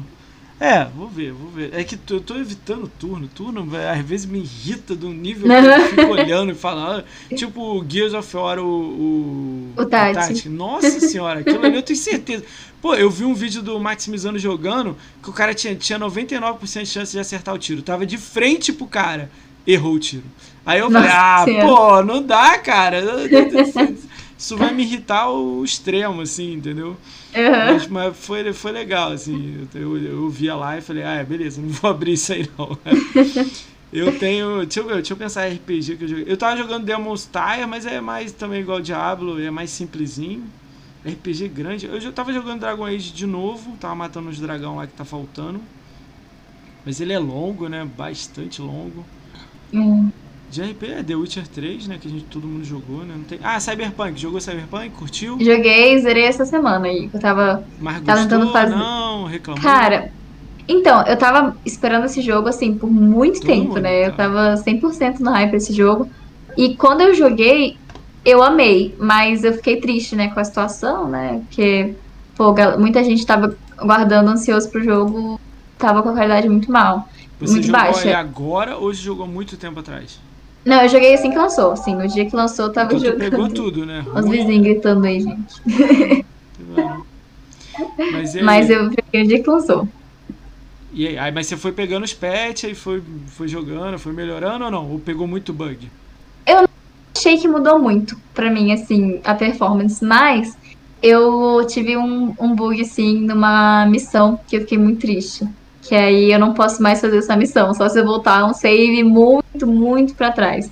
[0.60, 1.70] É, vou ver, vou ver.
[1.72, 3.26] É que eu tô evitando turno.
[3.34, 7.02] Turno, às vezes, me irrita do nível que eu fico olhando e falando.
[7.34, 8.62] Tipo o Gears of War, o.
[8.62, 10.10] O, o Tati.
[10.10, 10.48] o Tati.
[10.50, 12.44] Nossa senhora, aquilo ali eu tenho certeza.
[12.80, 16.86] Pô, eu vi um vídeo do Maximizando jogando que o cara tinha, tinha 99% de
[16.86, 17.82] chance de acertar o tiro.
[17.82, 19.30] Tava de frente pro cara.
[19.66, 20.24] Errou o tiro.
[20.64, 23.02] Aí eu Nossa falei, ah, pô, não dá, cara.
[24.38, 26.96] Isso vai me irritar o extremo, assim, entendeu?
[27.34, 27.50] Uhum.
[27.66, 29.68] Mas, mas, foi, foi legal, assim.
[29.74, 32.48] Eu, eu, eu via lá e falei, ah, é, beleza, não vou abrir isso aí
[32.56, 32.78] não.
[33.92, 34.60] eu tenho.
[34.60, 36.24] Deixa eu, ver, deixa eu pensar RPG que eu joguei.
[36.26, 40.44] Eu tava jogando Demon's Tire, mas é mais também igual Diablo, é mais simplesinho.
[41.06, 41.86] RPG grande.
[41.86, 45.04] Eu já tava jogando Dragon Age de novo, tava matando os dragão lá que tá
[45.04, 45.60] faltando.
[46.84, 47.86] Mas ele é longo, né?
[47.96, 49.04] Bastante longo.
[49.72, 50.10] Hum.
[50.50, 51.98] De RP é The Witcher 3, né?
[52.00, 53.14] Que a gente, todo mundo jogou, né?
[53.16, 53.38] Não tem...
[53.42, 54.18] Ah, Cyberpunk.
[54.20, 54.90] Jogou Cyberpunk?
[54.90, 55.38] Curtiu?
[55.40, 57.08] Joguei, zerei essa semana aí.
[57.12, 57.64] Eu tava.
[57.78, 58.38] Mas Tava gostou?
[58.38, 59.62] tentando fazer- Não, reclamou?
[59.62, 60.10] Cara,
[60.66, 64.06] então, eu tava esperando esse jogo, assim, por muito Todo tempo, né?
[64.06, 64.16] Eu tá.
[64.28, 66.10] tava 100% no hype desse jogo.
[66.56, 67.76] E quando eu joguei,
[68.24, 68.94] eu amei.
[68.98, 71.42] Mas eu fiquei triste, né, com a situação, né?
[71.46, 71.94] Porque,
[72.36, 75.40] pô, muita gente tava guardando ansioso pro jogo.
[75.78, 77.08] Tava com a qualidade muito mal.
[77.40, 78.18] Você muito jogou baixa.
[78.18, 80.20] agora ou você jogou muito tempo atrás?
[80.64, 81.72] Não, eu joguei assim que lançou.
[81.72, 83.30] Assim, no dia que lançou, eu tava Então jogando.
[83.30, 84.04] pegou tudo, né?
[84.14, 85.62] Os vizinhos gritando aí, gente.
[88.12, 88.42] Mas, aí?
[88.42, 89.88] Mas eu joguei no dia que lançou.
[90.92, 94.64] E aí, aí, mas você foi pegando os patches aí foi, foi jogando, foi melhorando
[94.64, 94.90] ou não?
[94.90, 95.88] Ou pegou muito bug?
[97.20, 100.56] Achei que mudou muito pra mim, assim, a performance, mas
[101.02, 105.46] eu tive um, um bug, assim, numa missão que eu fiquei muito triste.
[105.82, 109.02] Que aí eu não posso mais fazer essa missão, só se eu voltar um save
[109.02, 110.70] muito, muito pra trás.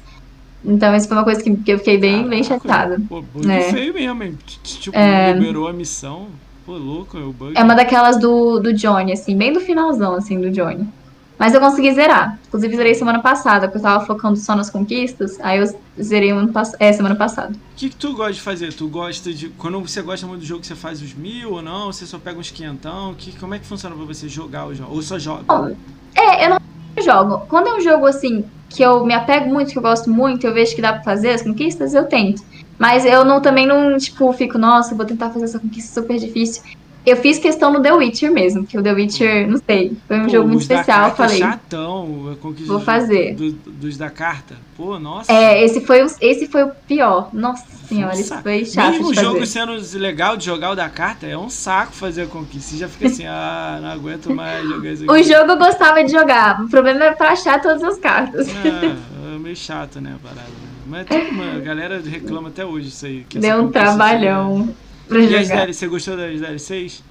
[0.65, 3.03] Então, isso foi uma coisa que, que eu fiquei bem, bem Caraca, chateada.
[3.09, 3.73] Pô, bug É.
[3.73, 4.37] feio mesmo, hein?
[4.63, 5.33] Tipo, É.
[5.33, 6.27] liberou a missão.
[6.67, 7.53] Pô, louco, é o bug.
[7.57, 10.87] É uma daquelas do, do Johnny, assim, bem do finalzão, assim, do Johnny.
[11.39, 12.39] Mas eu consegui zerar.
[12.49, 15.39] Inclusive, zerei semana passada, porque eu tava focando só nas conquistas.
[15.41, 17.53] Aí eu zerei pass é, semana passada.
[17.53, 18.73] O que, que tu gosta de fazer?
[18.73, 19.49] Tu gosta de.
[19.51, 21.93] Quando você gosta muito do jogo, você faz os mil ou não?
[21.93, 23.15] Você só pega uns quinhentão?
[23.15, 24.93] Que, como é que funciona pra você jogar o jogo?
[24.93, 25.45] Ou só joga?
[25.47, 25.77] Bom,
[26.17, 26.59] É, eu não
[27.03, 27.47] jogo.
[27.49, 30.53] Quando é um jogo assim que eu me apego muito, que eu gosto muito, eu
[30.53, 32.43] vejo que dá pra fazer as conquistas, eu tento.
[32.79, 36.63] Mas eu não também não, tipo, fico, nossa, vou tentar fazer essa conquista super difícil.
[37.09, 40.25] Eu fiz questão no The Witcher mesmo, que o The Witcher, não sei, foi um
[40.25, 41.39] Pô, jogo muito especial, eu falei.
[41.39, 42.37] chatão,
[42.67, 43.35] Vou fazer.
[43.35, 44.57] do- dos da carta.
[44.77, 45.33] Pô, nossa.
[45.33, 47.31] É, esse foi, o, esse foi o pior.
[47.33, 50.89] Nossa senhora, um isso foi chato Mesmo o jogo sendo legal de jogar o da
[50.89, 52.71] carta, é um saco fazer a conquista.
[52.73, 55.13] Você já fica assim, ah, não aguento mais jogar isso aqui.
[55.13, 58.49] O jogo eu gostava de jogar, o problema é pra achar todas as cartas.
[58.49, 60.49] É, é meio chato, né, a parada.
[60.49, 60.69] né?
[60.87, 63.27] Mas tem uma, a galera reclama até hoje isso aí.
[63.35, 64.69] Deu um trabalhão
[65.09, 65.61] pra seria- E as jogar.
[65.63, 67.03] DLC, você gostou das DLCs?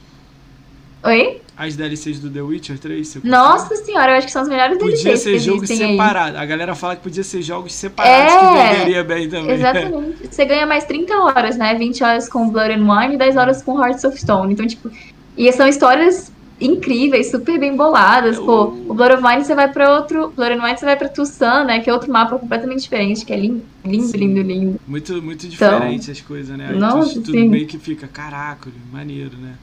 [1.04, 1.42] Oi?
[1.56, 3.08] As DLCs do The Witcher 3?
[3.08, 5.86] Você Nossa senhora, eu acho que são os melhores Podia DLCs ser que jogo existem
[5.88, 5.92] aí.
[5.94, 6.38] separado.
[6.38, 9.52] A galera fala que podia ser jogos separados É, que venderia bem também.
[9.56, 10.28] Exatamente.
[10.30, 11.74] Você ganha mais 30 horas, né?
[11.76, 14.54] 20 horas com Blood and Wine e 10 horas com Hearts of Stone.
[14.54, 14.92] Então, tipo,
[15.38, 18.38] e são histórias incríveis, super bem boladas.
[18.38, 20.34] Pô, o Blood of Wine você vai pra outro.
[20.36, 21.80] Blood and Wine você vai pra Tucson, né?
[21.80, 24.18] Que é outro mapa completamente diferente, que é lindo, lindo, Sim.
[24.18, 24.80] lindo, lindo.
[24.88, 26.68] Muito, muito diferente as coisas, né?
[26.70, 27.48] Aí Então, nossa, tu, tu sim.
[27.48, 29.54] meio que fica, caraca, maneiro, né?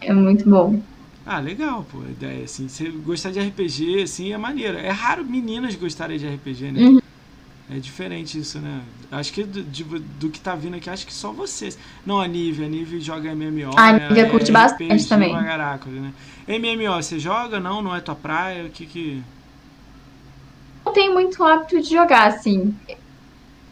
[0.00, 0.80] É muito bom.
[1.26, 4.76] Ah, legal, pô, a ideia, assim, você gostar de RPG, assim, é maneiro.
[4.76, 6.80] É raro meninas gostarem de RPG, né?
[6.82, 6.98] Uhum.
[7.70, 8.82] É diferente isso, né?
[9.10, 11.78] Acho que do, de- do que tá vindo aqui, acho que só vocês.
[12.04, 14.08] Não, a Nive, a Nive joga MMO, A né?
[14.08, 15.32] Nívia curte bastante também.
[15.32, 16.12] caraca, né?
[16.46, 17.58] MMO, você joga?
[17.58, 18.64] Não, não é tua praia?
[18.66, 19.22] O que que...
[20.84, 22.74] Não tenho muito hábito de jogar, assim.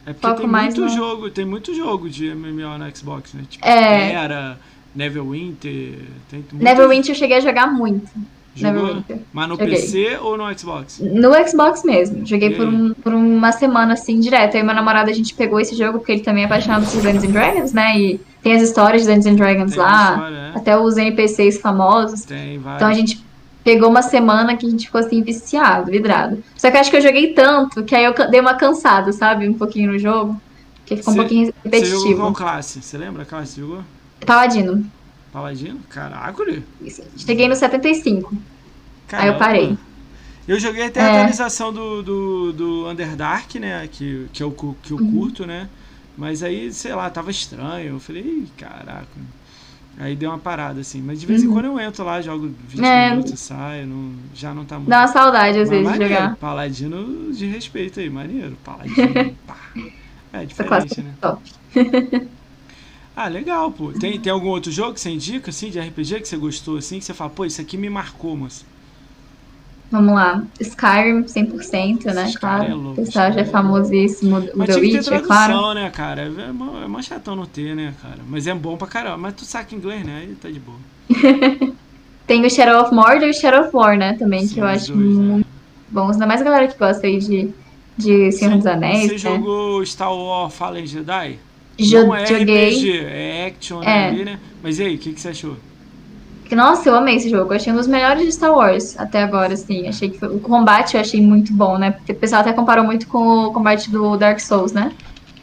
[0.06, 3.34] É porque Foco tem mais muito no- jogo, tem muito jogo de MMO no Xbox,
[3.34, 3.44] né?
[3.48, 4.12] Tipo, É.
[4.12, 4.58] Era,
[4.94, 5.98] Neverwinter,
[6.30, 6.56] tem muito...
[6.56, 8.10] Neverwinter eu cheguei a jogar muito.
[8.54, 9.02] Jogou?
[9.32, 9.68] Mas no Joguei.
[9.76, 11.00] PC ou no Xbox?
[11.00, 12.26] No Xbox mesmo.
[12.26, 14.56] Joguei E por, um- por uma semana, assim, direto.
[14.56, 17.24] Aí meu namorado, a gente pegou esse jogo porque ele também é apaixonado por Dungeons
[17.24, 17.98] and Dragons, né?
[17.98, 20.10] E tem as histórias de Dungeons and Dragons Tem lá.
[20.12, 20.52] história, né?
[20.54, 22.24] Até os NPCs famosos.
[22.26, 22.76] Tem, vai.
[22.76, 23.24] Então a gente
[23.64, 26.42] pegou uma semana que a gente ficou assim, viciado, vidrado.
[26.56, 29.48] Só que eu acho que eu joguei tanto que aí eu dei uma cansada, sabe?
[29.48, 30.38] Um pouquinho no jogo.
[30.84, 32.20] Que ficou um Cê- pouquinho Você jogou repetitivo.
[32.20, 32.82] qual classe?
[32.82, 33.82] Você lembra a classe que jogou?
[34.26, 34.84] Paladino.
[35.32, 35.80] Paladino?
[35.88, 36.44] Caraca?
[36.80, 37.02] Isso.
[37.16, 38.32] Cheguei no 75.
[39.12, 39.38] Aí eu Caramba.
[39.38, 39.76] parei.
[40.46, 41.08] Eu joguei até a É.
[41.08, 43.88] atualização do, do, do Underdark, né?
[43.88, 44.50] Que, que, eu,
[44.82, 45.10] que eu Uhum.
[45.12, 45.68] curto, né?
[46.16, 47.94] Mas aí, sei lá, tava estranho.
[47.94, 49.06] Eu falei, caraca.
[49.98, 51.00] Aí deu uma parada, assim.
[51.02, 51.52] Mas de vez em Uhum.
[51.54, 53.10] quando eu entro lá, jogo 20 É.
[53.10, 53.86] minutos e saio.
[53.86, 54.88] Não, já não tá muito.
[54.88, 56.36] Dá uma saudade às Mas vezes de maneiro, jogar.
[56.36, 58.56] Paladino de respeito aí, maneiro.
[58.64, 59.56] Paladino, pá.
[60.32, 61.12] É diferente, né?
[61.20, 61.42] top.
[63.14, 63.92] Ah, legal, pô.
[63.92, 66.98] Tem, tem algum outro jogo que você indica, assim, de RPG que você gostou, assim,
[66.98, 68.64] que você fala, pô, isso aqui me marcou, moça.
[69.90, 70.42] Vamos lá.
[70.58, 72.30] Skyrim 100%, né?
[72.30, 72.64] Skyrim Claro.
[72.64, 73.50] é louco, o pessoal já é Skyrim.
[73.50, 74.38] famosíssimo.
[74.38, 75.74] O Mas The tinha que ter Witch, é tradução, claro.
[75.74, 76.22] né, cara?
[76.22, 78.20] É mó, é mó chatão não ter, né, cara?
[78.26, 79.18] Mas é bom pra caramba.
[79.18, 80.20] Mas tu saca inglês, né?
[80.22, 80.78] Aí tá de boa.
[82.26, 84.14] Tem o Shadow of Mordor e o Shadow of War, né?
[84.14, 85.22] Também, Sim, que eu acho dois, né?
[85.24, 85.46] muito
[85.90, 86.12] bons.
[86.12, 87.50] Ainda mais a galera que gosta aí de,
[87.98, 89.18] de Senhor dos Anéis, Você né?
[89.18, 91.38] jogou Star Wars Fallen Jedi?
[91.78, 92.68] Jo- não é joguei.
[92.68, 94.08] RPG, é action É.
[94.08, 94.38] ali, né?
[94.62, 95.56] Mas e aí, o que, que você achou?
[96.50, 97.50] Nossa, eu amei esse jogo.
[97.52, 99.88] Eu achei um dos melhores de Star Wars até agora, assim.
[99.88, 101.92] Achei que foi- o combate eu achei muito bom, né?
[101.92, 104.92] Porque o pessoal até comparou muito com o combate do Dark Souls, né?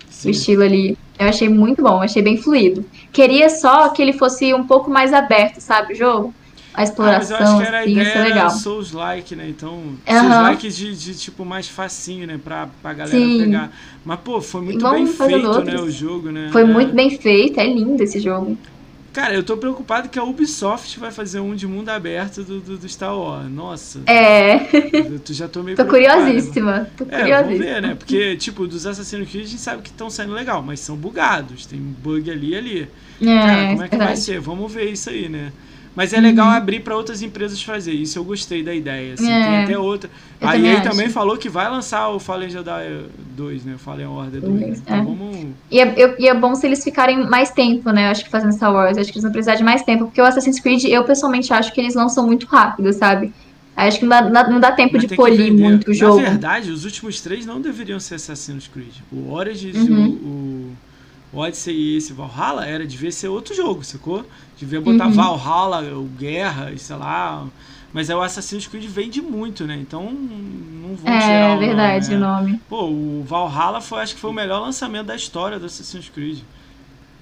[0.07, 0.29] O Sim.
[0.29, 0.95] estilo ali.
[1.17, 2.85] Eu achei muito bom, achei bem fluido.
[3.11, 6.33] Queria só que ele fosse um pouco mais aberto, sabe, o jogo?
[6.79, 8.49] A exploração, ah, mas eu acho que era a assim, ideia legal.
[8.51, 9.49] Souls-like, né?
[9.49, 10.21] Então, Aham.
[10.21, 12.39] Souls-like de, de, tipo mais facinho, né?
[12.41, 13.37] Pra, pra galera Sim.
[13.37, 13.71] pegar.
[14.05, 15.65] Mas, pô, foi muito Vamos bem feito, outros.
[15.65, 15.77] né?
[15.81, 16.49] O jogo, né?
[16.53, 16.65] Foi É.
[16.65, 18.57] muito bem feito, é lindo esse jogo.
[19.11, 22.77] Cara, eu tô preocupado que a Ubisoft vai fazer um de mundo aberto do, do,
[22.77, 23.49] do Star Wars.
[23.51, 26.21] Nossa, É, eu já tô meio tô preocupado.
[26.21, 26.87] curiosíssima.
[26.95, 27.65] Tô É, vamos curiosíssima.
[27.65, 27.95] ver, né?
[27.95, 31.65] Porque, tipo, dos Assassin's Creed a gente sabe que estão saindo legal, mas são bugados.
[31.65, 32.87] Tem bug ali e ali.
[33.21, 34.19] É, Cara, como é que vai verdade.
[34.21, 34.39] ser?
[34.39, 35.51] Vamos ver isso aí, né?
[35.95, 37.91] Mas é legal abrir pra outras empresas fazer.
[37.91, 39.15] Isso eu gostei da ideia.
[39.15, 40.09] Assim, É, tem até outra.
[40.39, 40.89] eu A também EA acho.
[40.89, 43.05] também falou que vai lançar o Fallen Jedi
[43.35, 43.73] 2, né?
[43.75, 44.59] O Fallen Order 2.
[44.59, 45.01] Dois, Então é.
[45.01, 45.47] vamos.
[45.69, 48.05] E é, eu- e é bom se eles ficarem mais tempo, né?
[48.07, 48.95] Eu acho que fazendo Star Wars.
[48.95, 50.05] Eu acho que eles vão precisar de mais tempo.
[50.05, 53.33] Porque o Assassin's Creed, eu pessoalmente acho que eles lançam muito rápido, sabe?
[53.75, 56.21] Acho que não dá, não dá tempo Mas de polir muito o jogo.
[56.21, 58.91] Na verdade, os últimos três não deveriam ser Assassin's Creed.
[59.11, 59.85] O Origins Uhum.
[60.05, 60.71] e o, o
[61.33, 64.25] Odyssey e esse Valhalla era, devia ser outro jogo, sacou?
[64.57, 65.13] Devia botar Uhum.
[65.13, 67.45] Valhalla, o Guerra, e sei lá.
[67.93, 69.75] Mas aí o Assassin's Creed vende muito, né?
[69.79, 72.17] Então não vão tirar É, o nome, verdade, né?
[72.17, 72.61] o nome.
[72.69, 76.39] Pô, o Valhalla foi, acho que foi o melhor lançamento da história do Assassin's Creed.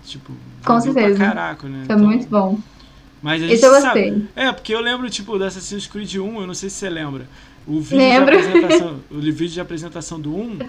[0.06, 0.32] Tipo,
[0.66, 1.18] Com certeza.
[1.20, 1.84] Caraca, né?
[1.86, 2.58] Foi Então, muito bom.
[3.22, 4.28] Mas a gente Esse eu sabe- gostei.
[4.36, 7.28] é, porque eu lembro, tipo, do Assassin's Creed 1, eu não sei se você lembra.
[7.68, 8.38] O vídeo Lembro.
[8.38, 10.60] de apresentação, o vídeo de apresentação do 1,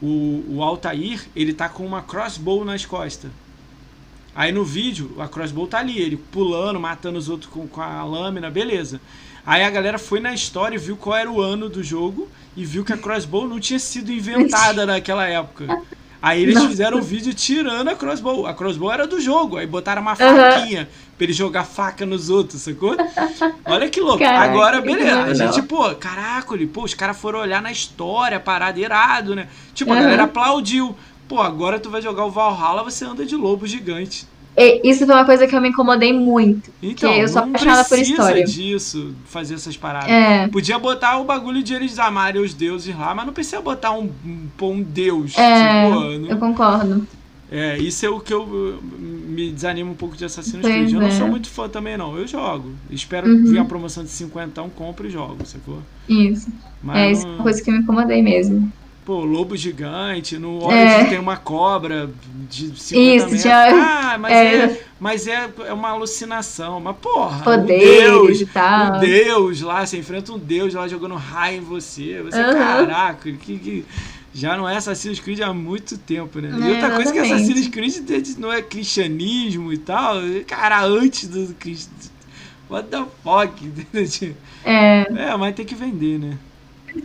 [0.00, 3.30] o, o Altair, ele tá com uma crossbow nas costas.
[4.36, 8.04] Aí no vídeo, a crossbow tá ali, ele pulando, matando os outros com, com a
[8.04, 9.00] lâmina, beleza.
[9.44, 12.64] Aí a galera foi na história e viu qual era o ano do jogo e
[12.64, 15.82] viu que a crossbow não tinha sido inventada naquela época.
[16.22, 16.68] Aí eles Nossa.
[16.68, 18.46] fizeram um vídeo tirando a crossbow.
[18.46, 22.62] A crossbow era do jogo, aí botaram uma faquinha pra ele jogar faca nos outros,
[22.62, 22.96] sacou?
[23.64, 24.18] Olha que louco.
[24.18, 25.22] Caraca, Agora, beleza.
[25.22, 29.48] A gente, pô, caraca, pô, os caras foram olhar na história, parada irado, né?
[29.74, 30.94] Tipo, a galera aplaudiu.
[31.28, 34.26] Pô, agora tu vai jogar o Valhalla, você anda de lobo gigante.
[34.56, 36.70] E isso foi uma coisa que eu me incomodei muito.
[36.80, 38.44] Então, eu sou não apaixonada por precisa história.
[38.44, 40.10] disso, fazer essas paradas.
[40.10, 43.90] É, Podia botar o bagulho de eles amarem os deuses lá, mas não precisa botar
[43.92, 45.36] um, um, pô, um deus.
[45.36, 47.04] é, tipo, não- eu concordo.
[47.50, 48.78] é, isso é o que eu
[49.34, 50.92] me desanima um pouco de Assassin's Creed.
[50.92, 51.10] Eu não é.
[51.10, 52.16] sou muito fã também, não.
[52.16, 52.72] Eu jogo.
[52.90, 53.44] Espero Uhum.
[53.44, 55.78] vir a promoção de 50, compro e jogo, sacou?
[56.08, 56.48] Isso.
[56.82, 58.72] Mas é, isso é uma coisa que me incomodei mesmo.
[59.04, 60.64] Pô, lobo gigante, no É.
[60.94, 62.08] Origins tem uma cobra
[62.48, 63.42] de 50 Isso, metros.
[63.42, 63.66] tinha-
[64.14, 64.54] Ah, mas, é.
[64.64, 64.82] é.
[64.98, 66.80] mas é, é uma alucinação.
[66.80, 68.96] Mas, porra, um Poderes deus, e tal.
[68.96, 72.22] um deus lá, você enfrenta um deus lá jogando raio em você.
[72.22, 72.54] Você, Aham.
[72.54, 73.84] caraca, que, que-
[74.34, 76.50] já não é Assassin's Creed há muito tempo, né?
[76.58, 77.52] e É, outra coisa que exatamente.
[77.52, 80.16] Assassin's Creed não é cristianismo e tal.
[80.46, 81.92] Cara, antes do Cristo.
[82.68, 83.72] What the fuck?
[84.66, 86.38] É, é, mas tem que vender, né?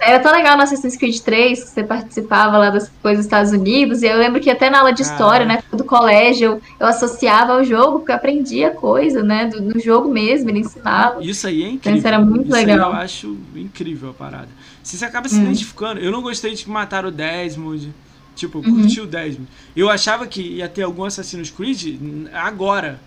[0.01, 3.51] era tão legal no Assassin's Creed 3 que você participava lá das coisas dos Estados
[3.51, 4.03] Unidos.
[4.03, 5.47] E eu lembro que até na aula de história, Ah.
[5.47, 10.07] né, do colégio, eu associava ao jogo, porque eu aprendia coisa, né, do, no jogo
[10.09, 11.23] mesmo, ele ensinava.
[11.23, 11.97] Isso aí é incrível.
[11.97, 12.91] Isso era muito Isso aí legal.
[12.91, 14.49] eu acho incrível a parada.
[14.83, 15.43] Se você acaba se Hum.
[15.43, 15.99] identificando.
[15.99, 17.93] Eu não gostei de matar o Desmond.
[18.35, 18.81] Tipo, eu Uhum.
[18.81, 19.47] curti o Desmond.
[19.75, 21.97] Eu achava que ia ter algum Assassin's Creed
[22.33, 22.99] agora.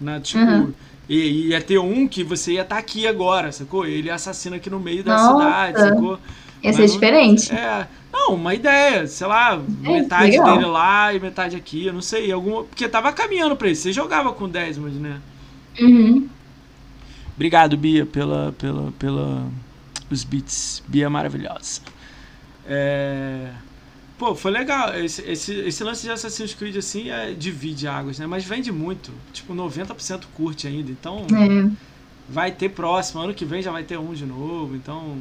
[0.00, 0.72] Na, tipo, Uhum.
[1.08, 3.86] e, ia ter um que você ia estar aqui agora, sacou?
[3.86, 5.44] Ele assassina aqui no meio da Nossa.
[5.44, 6.18] cidade, sacou?
[6.62, 7.52] Ia ser diferente.
[7.52, 7.86] É.
[8.12, 9.54] Não, uma ideia, sei lá,
[9.84, 10.54] É, metade legal.
[10.58, 12.30] dele lá e metade aqui, eu não sei.
[12.32, 13.82] Alguma, porque tava caminhando pra isso.
[13.82, 15.20] Você jogava com o Desmond, né?
[15.80, 16.28] Uhum.
[17.34, 19.46] Obrigado, Bia, pela, pela, pela
[20.12, 20.82] os beats.
[20.86, 21.80] Bia maravilhosa.
[22.66, 23.48] É...
[24.18, 24.94] Pô, foi legal.
[24.96, 28.26] Esse, esse, esse lance de Assassin's Creed assim é, divide águas, né?
[28.26, 29.10] Mas vende muito.
[29.32, 30.90] Tipo, 90% curte ainda.
[30.92, 31.68] Então É.
[32.28, 33.20] vai ter próximo.
[33.22, 34.76] Ano que vem já vai ter um de novo.
[34.76, 35.16] Então.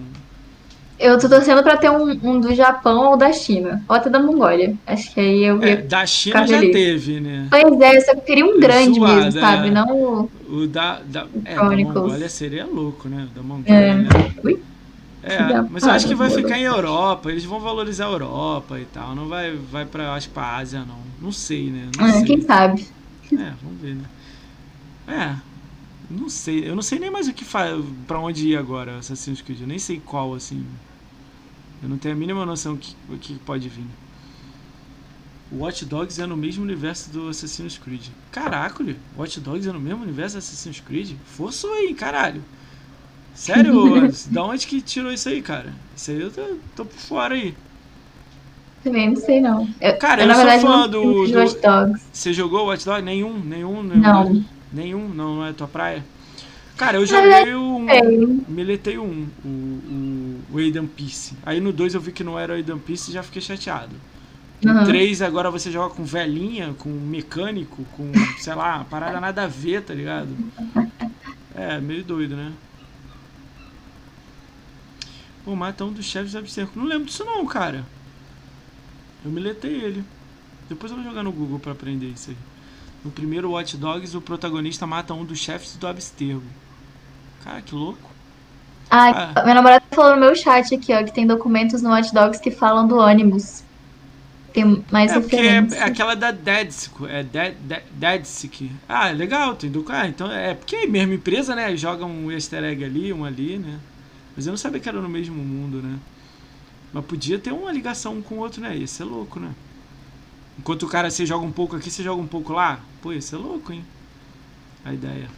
[1.00, 3.84] Eu tô torcendo pra ter um, um do Japão ou da China.
[3.90, 4.76] Ou até da Mongólia.
[4.86, 6.72] Acho que aí eu É, da China já feliz.
[6.72, 7.48] teve, né?
[7.50, 9.68] Pois é, eu só queria um grande Zoado, mesmo, sabe?
[9.70, 9.72] é.
[9.72, 10.32] Não o.
[10.48, 11.64] O da, da, é, da.
[11.64, 13.28] Mongólia seria louco, né?
[13.34, 13.96] Da Mongólia, É.
[13.96, 14.10] né?
[14.44, 14.62] Ui.
[15.24, 18.80] É, mas eu acho que vai para, ficar em Europa, eles vão valorizar a Europa
[18.80, 22.08] e tal, não vai, vai pra, acho pra Ásia não, não sei, né, não É,
[22.08, 22.26] sei.
[22.26, 22.88] quem sabe?
[23.38, 24.10] É, vamos ver, né.
[25.08, 25.36] É,
[26.10, 29.42] não sei, eu não sei nem mais o que faz, pra onde ir agora Assassin's
[29.42, 30.66] Creed, eu nem sei qual, assim,
[31.82, 33.86] eu não tenho a mínima noção o que, o que pode vir.
[35.52, 38.08] O Watch Dogs é no mesmo universo do Assassin's Creed.
[38.32, 38.84] Caraca,
[39.18, 41.18] Watch Dogs é no mesmo universo do Assassin's Creed?
[41.26, 42.44] Forçou aí, caralho.
[43.36, 45.74] Sério, da onde que tirou isso aí, cara?
[45.96, 46.42] Isso aí eu tô,
[46.76, 47.54] tô por fora aí.
[48.84, 49.68] Também não sei, não.
[49.80, 52.04] Eu, Cara, eu, eu sou verdade, fã do- do- Watch Dogs.
[52.12, 53.04] Você jogou Watch Dogs?
[53.04, 54.02] Nenhum, nenhum, nenhum.
[54.02, 54.46] Não.
[54.74, 56.04] Nenhum, não, não é tua praia?
[56.78, 57.88] Cara, eu joguei um.
[57.88, 58.40] Sei.
[58.48, 61.36] Miletei um, o, o, o Aidan Peace.
[61.46, 63.96] Aí no 2 eu vi que não era o Aidan Peace e já fiquei chateado.
[64.66, 64.84] Uhum.
[64.86, 69.84] 3 agora você joga com velhinha, com mecânico, com, sei lá, parada nada a ver,
[69.84, 70.30] tá ligado?
[71.54, 72.50] É, meio doido, né?
[75.44, 76.78] Pô, mata um dos chefes do Absterco.
[76.78, 77.86] Não lembro disso não, cara.
[79.24, 80.04] Eu miletei ele.
[80.70, 82.38] Depois eu vou jogar no Google para aprender isso aí.
[83.04, 86.44] No primeiro Watch Dogs, o protagonista mata um dos chefes do Abstergo.
[87.44, 88.12] Cara, que louco.
[88.90, 89.42] Ai, ah.
[89.44, 92.52] minha namorada falou no meu chat aqui, ó, que tem documentos no Watch Dogs que
[92.52, 93.64] falam do ônibus.
[94.54, 95.78] Tem mais é referência.
[95.78, 97.56] É aquela da Deadsick, é Dead,
[97.94, 98.26] Dead.
[98.88, 101.76] Ah, legal, tem do ah, então é porque é a mesma empresa, né?
[101.78, 103.80] Joga um easter egg ali, um ali, né?
[104.36, 106.00] Mas eu não sabia que era no mesmo mundo, né?
[106.94, 108.76] Mas podia ter uma ligação um com o outro, né?
[108.78, 109.52] Ia ser louco, né?
[110.60, 112.82] Enquanto o cara você joga um pouco aqui, você joga um pouco lá.
[113.02, 113.84] Pô, ia ser louco, hein?
[114.84, 115.30] A ideia.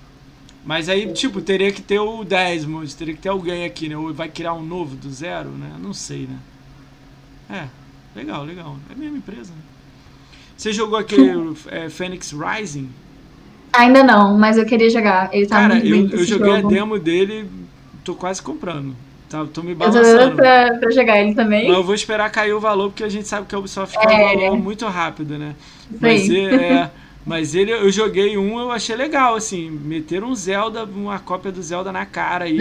[0.65, 3.97] Mas aí, tipo, teria que ter o Desmond, teria que ter alguém aqui, né?
[3.97, 5.75] Ou vai criar um novo do zero, né?
[5.79, 6.39] Não sei, né?
[7.49, 7.67] É,
[8.15, 8.77] legal, legal.
[8.89, 9.61] É a mesma empresa, né?
[10.55, 12.89] Você jogou aquele é, Phoenix Rising?
[13.73, 15.33] Ainda não, mas eu queria jogar.
[15.33, 16.67] Ele tá Cara, muito eu, eu joguei jogo.
[16.67, 17.49] a demo dele,
[18.03, 18.95] tô quase comprando.
[19.29, 20.35] Tá, tô me balançando.
[20.35, 21.67] Pra, pra jogar ele também.
[21.67, 24.13] Mas eu vou esperar cair o valor, porque a gente sabe que a Ubisoft cai
[24.13, 24.35] é.
[24.35, 25.55] o valor muito rápido, né?
[25.99, 26.91] Mas, é,
[27.25, 31.63] mas ele, eu joguei um, eu achei legal, assim, meter um Zelda, uma cópia do
[31.63, 32.59] Zelda na cara aí.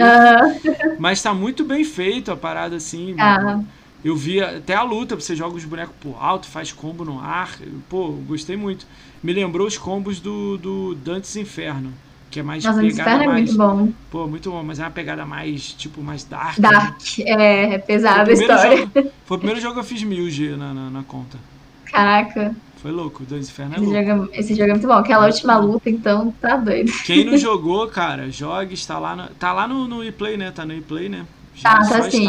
[0.97, 3.13] Mas tá muito bem feito a parada, assim.
[3.13, 3.63] Uh.
[4.03, 7.51] Eu vi até a luta, você joga os bonecos por alto, faz combo no ar.
[7.87, 8.85] Pô, gostei muito.
[9.21, 11.93] Me lembrou os combos do, do Dantes Inferno
[12.33, 13.93] que é mais Nossa, pegada mais, é muito bom.
[14.09, 16.57] Pô, muito bom, mas é uma pegada mais, tipo, mais dark.
[16.57, 17.25] Dark, né?
[17.27, 18.77] é, é pesada a história.
[18.77, 18.91] Jogo,
[19.23, 21.37] foi o primeiro jogo que eu fiz 1000G na, na, na conta.
[21.85, 22.55] Caraca.
[22.77, 24.07] Foi louco, Dois Inferno é esse louco.
[24.07, 24.93] Jogo, esse jogo é muito bom.
[24.93, 26.91] Aquela última luta, então, tá doido.
[27.05, 30.49] Quem não jogou, cara, jogue, está lá no, tá lá no, no ePlay, né?
[30.49, 31.27] Tá no ePlay, né?
[31.53, 32.27] Já tá, tá sim.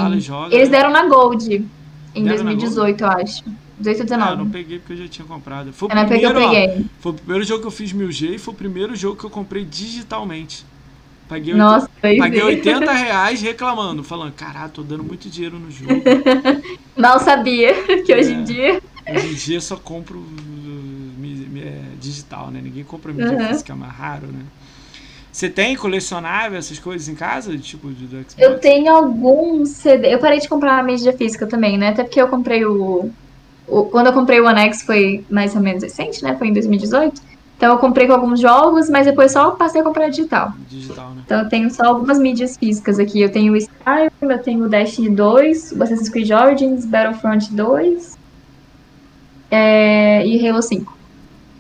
[0.51, 0.77] Eles né?
[0.77, 1.67] deram na Gold
[2.15, 3.43] em deram 2018, eu acho.
[3.79, 4.29] 18 ou 19.
[4.29, 5.73] Ah, eu não peguei porque eu já tinha comprado.
[5.73, 8.57] Foi o, primeiro, ó, foi o primeiro jogo que eu fiz 1000G e foi o
[8.57, 10.65] primeiro jogo que eu comprei digitalmente.
[11.29, 16.03] Paguei, Nossa, 80, paguei 80 reais reclamando, falando, caralho, tô dando muito dinheiro no jogo.
[16.97, 17.73] Mal sabia
[18.03, 18.83] que é, hoje em dia.
[19.11, 22.61] Hoje em dia só compro uh, é, digital, né?
[22.63, 23.49] Ninguém compra mídia uhum.
[23.49, 24.45] física, é mais raro, né?
[25.33, 27.59] Você tem colecionável, essas coisas em casa?
[27.59, 28.37] Tipo, do Xbox?
[28.39, 30.15] Eu tenho alguns CD.
[30.15, 31.89] Eu parei de comprar a mídia física também, né?
[31.89, 33.11] Até porque eu comprei o.
[33.67, 36.37] o quando eu comprei o One X foi mais ou menos recente, né?
[36.37, 37.35] Foi em 2018.
[37.57, 40.53] Então eu comprei com alguns jogos, mas depois só passei a comprar digital.
[40.69, 41.23] Digital, né?
[41.25, 43.21] Então eu tenho só algumas mídias físicas aqui.
[43.21, 48.19] Eu tenho o Skyrim, eu tenho o Destiny 2, o Assassin's Creed Origins, Battlefront 2
[49.51, 50.99] é, e Halo 5.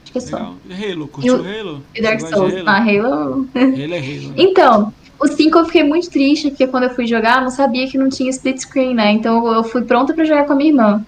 [0.02, 0.36] Acho que é só.
[0.36, 0.54] Legal.
[0.68, 1.08] E Halo?
[1.08, 1.82] Curtiu o Halo?
[1.94, 2.54] E Dark Souls.
[2.54, 2.64] Halo?
[2.66, 3.48] Ah, Halo...
[3.54, 4.28] Halo é Halo.
[4.28, 4.34] Né?
[4.36, 7.88] Então, o 5 eu fiquei muito triste, porque quando eu fui jogar, eu não sabia
[7.88, 9.12] que não tinha split screen, né?
[9.12, 11.06] Então eu fui pronta pra jogar com a minha irmã.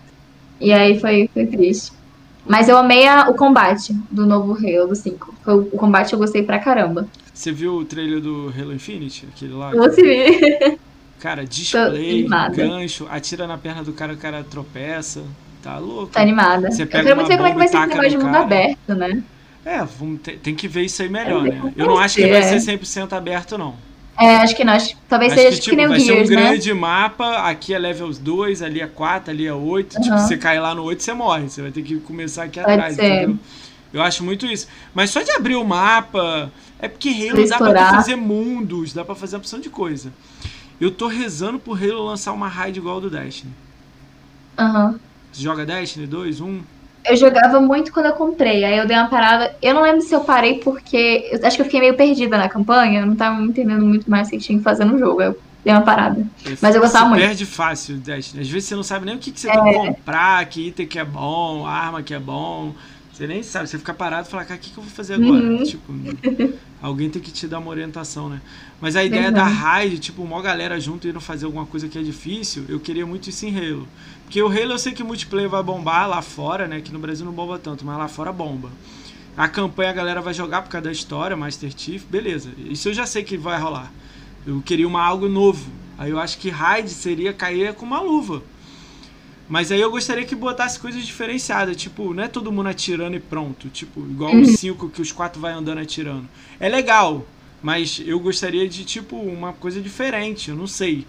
[0.60, 1.92] E aí foi, foi triste.
[2.46, 5.34] Mas eu amei a, o combate do novo Halo 5.
[5.46, 7.08] O, o combate eu gostei pra caramba.
[7.34, 9.26] Você viu o trailer do Halo Infinite?
[9.34, 9.72] Aquele lá?
[9.72, 10.78] Você viu.
[11.18, 15.24] Cara, display, gancho, atira na perna do cara, o cara tropeça.
[15.62, 16.12] Tá louco.
[16.12, 16.70] Tá animada.
[16.70, 18.32] Você pega eu quero muito ver como é que vai ser esse negócio de mundo
[18.32, 18.44] cara.
[18.44, 19.22] aberto, né?
[19.64, 21.72] É, vamos ter, tem que ver isso aí melhor, é, né?
[21.76, 22.58] Eu não acho que vai é.
[22.60, 23.74] ser 100% aberto, não.
[24.18, 24.62] É, acho que.
[24.62, 26.48] Acho, talvez acho seja que, tipo, que nem o vai Gears, ser um né?
[26.48, 29.94] grande mapa, aqui é level 2, ali é 4, ali é 8.
[29.94, 30.02] Uhum.
[30.02, 31.48] Tipo, você cai lá no 8, você morre.
[31.48, 33.04] Você vai ter que começar aqui Pode atrás, ser.
[33.04, 33.38] entendeu?
[33.92, 34.66] Eu acho muito isso.
[34.94, 36.50] Mas só de abrir o mapa.
[36.78, 40.12] É porque Halo dá pra fazer mundos, dá pra fazer uma opção de coisa.
[40.78, 43.52] Eu tô rezando pro Halo lançar uma raid igual do Destiny.
[44.58, 44.86] Aham.
[44.92, 44.98] Uhum.
[45.32, 46.60] Você joga Destiny 2, 1?
[47.08, 49.54] Eu jogava muito quando eu comprei, aí eu dei uma parada.
[49.62, 51.28] Eu não lembro se eu parei porque.
[51.30, 54.28] Eu acho que eu fiquei meio perdida na campanha, eu não tava entendendo muito mais
[54.28, 55.22] o que tinha que fazer no jogo.
[55.22, 56.24] Eu dei uma parada.
[56.60, 57.20] Mas eu gostava muito.
[57.20, 58.42] perde fácil, Destiny.
[58.42, 59.52] Às vezes você não sabe nem o que, que você é.
[59.52, 62.72] tem que comprar, que item que é bom, arma que é bom.
[63.16, 65.14] Você nem sabe, você fica parado e fala, cara, o que, que eu vou fazer
[65.14, 65.42] agora?
[65.42, 65.64] Uhum.
[65.64, 65.90] Tipo,
[66.82, 68.42] alguém tem que te dar uma orientação, né?
[68.78, 69.32] Mas a ideia uhum.
[69.32, 73.06] da raid, tipo, uma galera junto indo fazer alguma coisa que é difícil, eu queria
[73.06, 73.88] muito isso em Halo.
[74.24, 76.82] Porque o Halo eu sei que o multiplayer vai bombar lá fora, né?
[76.82, 78.70] Que no Brasil não bomba tanto, mas lá fora bomba.
[79.34, 82.50] A campanha a galera vai jogar por causa da história, Master Chief, beleza.
[82.58, 83.90] Isso eu já sei que vai rolar.
[84.46, 85.70] Eu queria uma algo novo.
[85.96, 88.42] Aí eu acho que raid seria cair com uma luva.
[89.48, 93.20] Mas aí eu gostaria que botasse coisas diferenciadas, tipo, não é todo mundo atirando e
[93.20, 94.56] pronto, tipo, igual os uhum.
[94.56, 96.28] cinco que os quatro vai andando atirando.
[96.58, 97.24] É legal,
[97.62, 101.06] mas eu gostaria de, tipo, uma coisa diferente, eu não sei.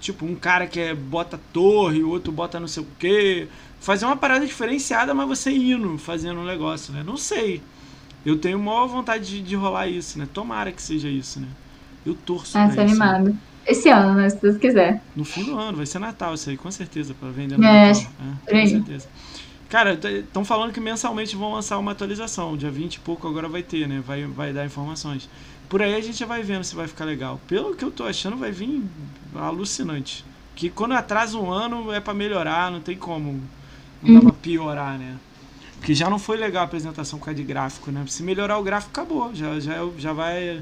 [0.00, 3.48] Tipo, um cara que é, bota torre, o outro bota não sei o quê.
[3.80, 7.02] Fazer uma parada diferenciada, mas você indo, fazendo um negócio, né?
[7.04, 7.62] Não sei.
[8.24, 10.28] Eu tenho maior vontade de, de rolar isso, né?
[10.32, 11.48] Tomara que seja isso, né?
[12.04, 12.92] Eu torço ah, pra isso.
[12.94, 13.30] animado.
[13.30, 13.36] Né?
[13.66, 14.28] Esse ano, né?
[14.28, 15.02] Se Deus quiser.
[15.14, 17.88] No fim do ano, vai ser Natal isso aí, com certeza, para vender no é,
[17.88, 18.12] Natal.
[18.46, 19.08] É, com certeza.
[19.68, 22.56] Cara, estão falando que mensalmente vão lançar uma atualização.
[22.56, 24.02] Dia 20 e pouco agora vai ter, né?
[24.06, 25.28] Vai, vai dar informações.
[25.68, 27.40] Por aí a gente já vai vendo se vai ficar legal.
[27.48, 28.82] Pelo que eu tô achando, vai vir
[29.34, 30.24] alucinante.
[30.54, 33.40] Que quando atrasa um ano é para melhorar, não tem como.
[34.02, 35.16] Não dá pra piorar, né?
[35.78, 38.04] Porque já não foi legal a apresentação com a de gráfico, né?
[38.06, 39.34] Se melhorar o gráfico, acabou.
[39.34, 40.60] Já, já, já vai.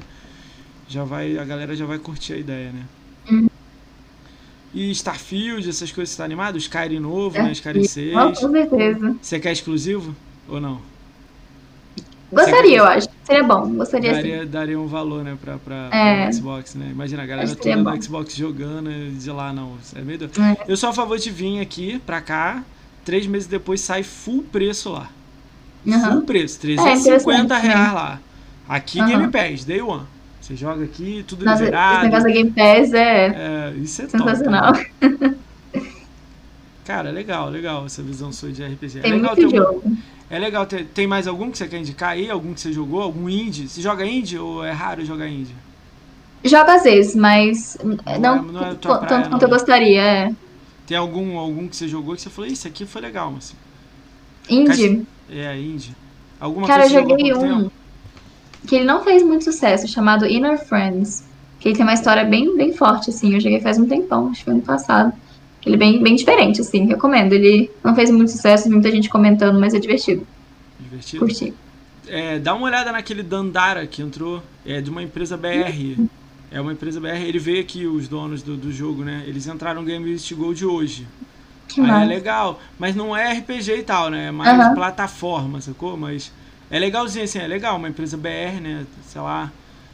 [0.91, 1.37] Já vai.
[1.37, 2.83] A galera já vai curtir a ideia, né?
[3.31, 3.47] Uhum.
[4.73, 6.57] E Starfield, essas coisas, você tá animado?
[6.57, 7.51] Skyrim novo, né?
[7.53, 8.13] Skyrim 6.
[8.13, 9.15] Com certeza.
[9.21, 10.13] Você quer exclusivo?
[10.49, 10.81] Ou não?
[12.31, 13.07] Gostaria, eu acho.
[13.25, 13.69] Seria bom.
[13.73, 14.47] Gostaria daria, sim.
[14.49, 16.23] daria um valor, né, pra, pra, É.
[16.23, 16.87] pra Xbox, né?
[16.91, 17.91] Imagina a galera toda bom.
[17.97, 19.75] do Xbox jogando e de lá não.
[19.95, 20.41] É meio doido.
[20.41, 20.57] É.
[20.67, 22.63] Eu sou a favor de vir aqui pra cá,
[23.03, 25.09] três meses depois sai full preço lá.
[25.85, 26.11] Aham.
[26.13, 28.19] Full preço, É, 350 interessante, reais lá.
[28.69, 29.07] Aqui Aham.
[29.09, 30.03] Game Pass, Day One.
[30.51, 32.03] Você joga aqui, tudo Nossa, esse liberado.
[32.03, 34.73] negócio da Game Pass é É, isso é top, sensacional.
[34.73, 34.85] né?
[36.83, 38.99] Cara, legal, legal essa visão sua de RPG.
[38.99, 39.97] É Tem legal muito ter um- jogo.
[40.29, 40.85] É legal ter.
[40.87, 42.29] Tem mais algum que você quer indicar aí?
[42.29, 43.01] Algum que você jogou?
[43.01, 43.69] Algum indie?
[43.69, 45.55] Você joga indie ou é raro jogar indie?
[46.43, 49.47] Jogo às vezes, mas é- não, não é tua tanto praia, quanto não.
[49.47, 50.01] eu gostaria.
[50.01, 50.31] É.
[50.85, 53.55] Tem algum, algum que você jogou que você falou, isso aqui foi legal, assim.
[54.49, 55.07] Indie.
[55.29, 55.95] É, indie.
[56.41, 57.71] Alguma Cara, eu joguei um tempo?
[58.67, 61.23] Que ele não fez muito sucesso, chamado Inner Friends.
[61.59, 63.33] Que ele tem uma história bem, bem forte, assim.
[63.33, 65.13] Eu joguei faz um tempão, acho que foi ano passado.
[65.65, 67.33] Ele é bem, bem diferente, assim, recomendo.
[67.33, 70.25] Ele não fez muito sucesso, muita gente comentando, mas é divertido.
[70.79, 71.19] Divertido.
[71.19, 71.53] Curti.
[72.07, 74.41] É, dá uma olhada naquele Dandara que entrou.
[74.65, 76.07] É de uma empresa BR.
[76.51, 77.23] É uma empresa BR.
[77.27, 79.23] Ele veio aqui, os donos do, do jogo, né?
[79.27, 81.07] Eles entraram no Game East Gold hoje.
[81.67, 82.59] Que Aí é legal.
[82.79, 84.27] Mas não é RPG e tal, né?
[84.27, 84.73] É mais Aham.
[84.73, 85.95] plataforma, sacou?
[85.95, 86.31] Mas
[86.71, 87.77] é legalzinho, assim, é legal.
[87.77, 88.85] Uma empresa BR, né?
[89.05, 89.51] Sei lá.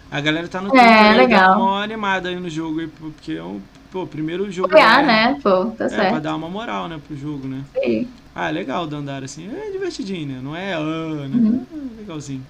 [0.09, 1.55] A galera tá no É, Twitter aí, legal.
[1.55, 2.79] dando uma animada aí no jogo.
[2.79, 3.59] aí, Porque é um,
[3.91, 5.39] pô, primeiro jogo Apoiar, né?
[5.43, 6.19] Pô, tá É, pra certo.
[6.21, 7.63] dar uma moral, né, pro jogo, né?
[7.73, 8.07] Sim.
[8.33, 9.49] Ah, é legal o Dandara, assim.
[9.49, 10.39] É divertidinho, né?
[10.41, 10.79] Não é ah,
[11.27, 11.35] né?
[11.35, 11.65] Uhum.
[11.73, 12.45] É legalzinho.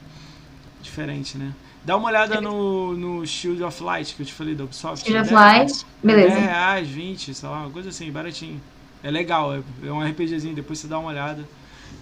[0.81, 1.53] Diferente, né?
[1.83, 5.05] Dá uma olhada no, no Shield of Light que eu te falei da Ubisoft.
[5.05, 6.35] Shield of É dez- Light, beleza.
[6.35, 8.61] 10 reais, 20, sei lá, uma coisa assim, baratinho.
[9.03, 11.43] É legal, é, é um RPGzinho, depois você dá uma olhada.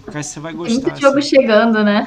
[0.04, 0.82] Porque você vai gostar.
[0.88, 1.28] muito jogo assim.
[1.30, 2.06] chegando, né?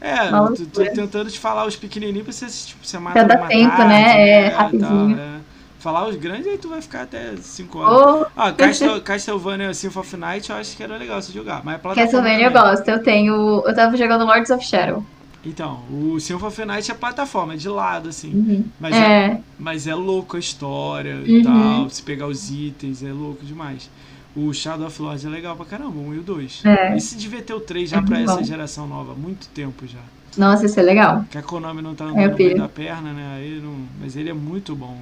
[0.00, 3.36] É, eu tô, tô tentando te falar os pequenininhos pra você, tipo, você mata dar
[3.38, 4.28] numa tempo, tarde, né?
[4.46, 5.18] É, tal, rapidinho.
[5.18, 5.40] é.
[5.80, 8.22] Falar os grandes, aí tu vai ficar até 5 horas.
[8.22, 11.60] Ô, Ah, Castle, Castlevania Symphony of Night eu acho que era legal você jogar.
[11.62, 12.88] Mas é plataforma Castlevania eu gosto.
[12.88, 13.62] Eu tenho.
[13.66, 15.04] Eu tava jogando Lords of Shadow.
[15.44, 18.32] Então, o Symphony of Night é plataforma, é de lado, assim.
[18.32, 18.64] Uhum.
[18.80, 18.98] Mas é.
[19.26, 21.42] É, mas é louco a história e Uhum.
[21.42, 21.90] tal.
[21.90, 23.90] Se pegar os itens, é louco demais.
[24.36, 26.62] O Shadow of Lords é legal pra caramba, 1 e o 2.
[26.64, 26.96] É.
[26.96, 28.42] E se devia ter o 3 já É pra essa bom.
[28.44, 30.00] geração nova, muito tempo já.
[30.36, 31.24] nossa, isso é legal.
[31.30, 32.60] Que a Konami não tá É, andando eu no meio pilho.
[32.62, 33.36] da perna, né?
[33.36, 33.86] Aí não...
[34.00, 34.98] Mas ele é muito bom.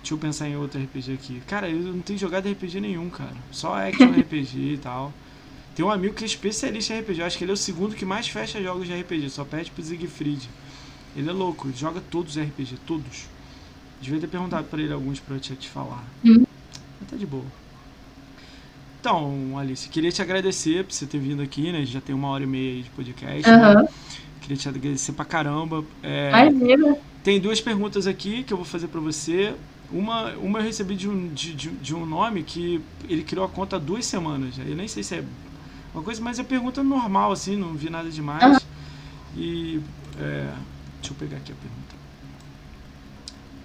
[0.00, 1.42] Deixa eu pensar em outro RPG aqui.
[1.48, 3.32] Cara, eu não tenho jogado RPG nenhum, cara.
[3.50, 5.12] Só action RPG e tal.
[5.74, 7.20] Tem um amigo que é especialista em RPG.
[7.20, 9.28] Eu acho que ele é o segundo que mais fecha jogos de RPG.
[9.30, 10.48] Só perde pro Siegfried.
[11.16, 13.24] Ele é louco, ele joga todos os RPG, todos.
[14.00, 16.04] Devia ter perguntado pra ele alguns pra eu te te falar.
[16.24, 16.44] Hum.
[17.00, 17.44] Mas tá de boa.
[19.06, 21.86] Então, Alice, queria te agradecer por você ter vindo aqui, né?
[21.86, 23.48] Já tem uma hora e meia de podcast.
[23.48, 23.54] né?
[23.56, 23.86] Aham.
[24.40, 25.84] Queria te agradecer pra caramba.
[26.02, 26.96] É, Imagina.
[27.22, 29.54] tem duas perguntas aqui que eu vou fazer pra você.
[29.92, 33.48] Uma, uma eu recebi de um, de, de, de um nome que ele criou a
[33.48, 34.58] conta há duas semanas.
[34.58, 35.24] Eu nem sei se é
[35.94, 38.42] uma coisa, mas é pergunta normal, assim, não vi nada demais.
[38.42, 38.58] Aham.
[39.36, 39.80] E.
[40.18, 40.50] é,
[41.00, 41.94] deixa eu pegar aqui a pergunta.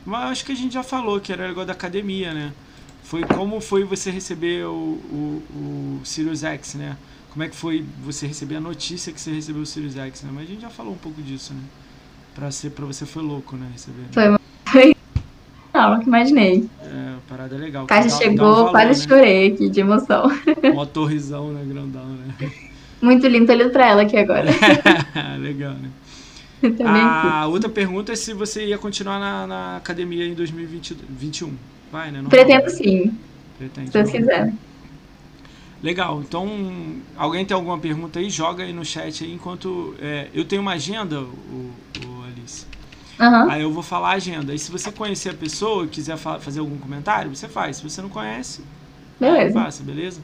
[0.06, 2.54] Mas acho que a gente já falou que era o negócio da academia, né?
[3.12, 6.96] Foi como foi você receber o, o, o Sirius X, né?
[7.30, 10.30] Como é que foi você receber a notícia que você recebeu o Sirius X, né?
[10.34, 11.60] Mas a gente já falou um pouco disso, né?
[12.34, 13.68] Pra, ser, pra você foi louco, né?
[13.74, 14.04] Receber.
[14.04, 14.08] né?
[14.14, 14.38] Foi.
[14.72, 14.96] Foi.
[15.74, 16.70] Não, nunca imaginei.
[16.80, 17.84] É, parada legal.
[17.84, 19.08] A caixa Dá- dá um chegou, valor, quase né?
[19.10, 20.32] chorei aqui de emoção.
[20.72, 21.66] Uma torrezão, né?
[21.68, 22.34] Grandão, né?
[23.02, 24.46] Muito lindo, tô olhando pra ela aqui agora.
[25.38, 25.90] legal, né?
[26.86, 31.54] A outra pergunta é se você ia continuar na, na academia em 2021.
[31.92, 32.24] Vai, né?
[32.30, 33.14] Pretendo sim,
[33.58, 34.20] Pretende, se Deus né?
[34.20, 34.54] quiser.
[35.84, 36.48] Legal, então
[37.18, 38.30] alguém tem alguma pergunta aí?
[38.30, 39.96] Joga aí no chat aí enquanto.
[40.00, 41.72] é, eu tenho uma agenda, o,
[42.06, 42.66] o Alice.
[43.20, 43.50] Aham.
[43.52, 44.54] Aí eu vou falar a agenda.
[44.54, 47.78] E se você conhecer a pessoa e quiser fa- fazer algum comentário, você faz.
[47.78, 48.62] Se você não conhece,
[49.20, 49.54] Beleza.
[49.54, 50.22] faça, beleza?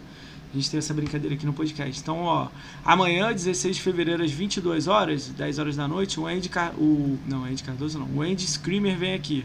[0.54, 2.00] A gente tem essa brincadeira aqui no podcast.
[2.02, 2.48] Então, ó,
[2.86, 7.18] amanhã, 16 de fevereiro, às 22 horas, 10 horas da noite, o Andy, Car o
[7.28, 9.44] não, Andy Cardoso não, o Andy Screamer vem aqui.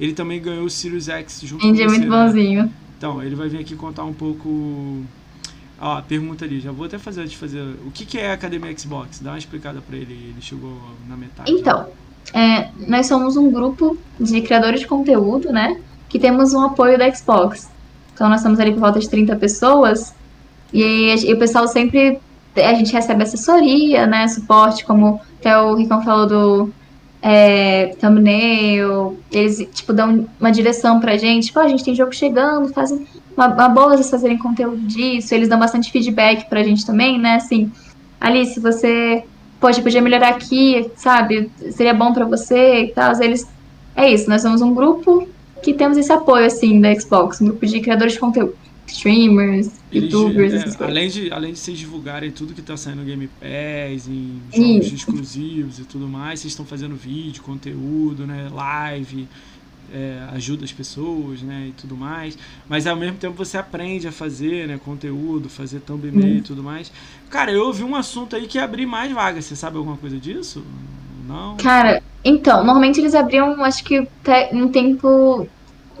[0.00, 1.86] Ele também ganhou o Sirius X junto é com você.
[1.86, 2.24] muito né?
[2.24, 2.72] bonzinho.
[2.96, 5.02] Então, ele vai vir aqui contar um pouco.
[5.78, 7.60] Ó, a pergunta ali, já vou até fazer antes de fazer.
[7.86, 9.20] O que, que é a Academia Xbox?
[9.20, 11.52] Dá uma explicada pra ele, ele chegou na metade.
[11.52, 11.86] Então,
[12.32, 15.80] é, nós somos um grupo de criadores de conteúdo, né?
[16.08, 17.70] Que temos um apoio da Xbox.
[18.14, 20.14] Então nós estamos ali por volta de 30 pessoas.
[20.72, 22.18] E, e o pessoal sempre.
[22.56, 24.28] A gente recebe assessoria, né?
[24.28, 26.72] Suporte, como até o Ricão falou do
[27.22, 29.18] é, thumbnail.
[29.30, 31.46] Eles, tipo, dão uma direção pra gente.
[31.46, 33.06] Tipo, a gente tem jogo chegando, fazem
[33.36, 35.34] uma, uma boa vocês fazerem conteúdo disso.
[35.34, 37.34] Eles dão bastante feedback pra gente também, né?
[37.34, 37.70] Assim,
[38.20, 39.24] Alice, você
[39.60, 41.50] poxa, podia melhorar aqui, sabe?
[41.72, 43.12] Seria bom para você e tal.
[43.20, 43.46] Eles.
[43.94, 45.28] É isso, nós somos um grupo
[45.62, 48.54] que temos esse apoio, assim, da Xbox, um grupo de criadores de conteúdo.
[48.90, 53.04] Streamers, Eles, youtubers, é, além de Além de vocês divulgarem tudo que tá saindo no
[53.04, 54.94] Game Pass, em jogos isso.
[54.94, 58.48] exclusivos e tudo mais, vocês estão fazendo vídeo, conteúdo, né?
[58.52, 59.28] Live
[59.92, 62.38] é, ajuda as pessoas, né, e tudo mais.
[62.68, 66.36] Mas ao mesmo tempo você aprende a fazer, né, conteúdo, fazer thumbnail uhum.
[66.38, 66.92] e tudo mais.
[67.28, 69.44] Cara, eu ouvi um assunto aí que ia abrir mais vagas.
[69.44, 70.64] Você sabe alguma coisa disso?
[71.26, 71.56] Não?
[71.56, 74.06] Cara, então, normalmente eles abriam, acho que
[74.52, 75.46] um tempo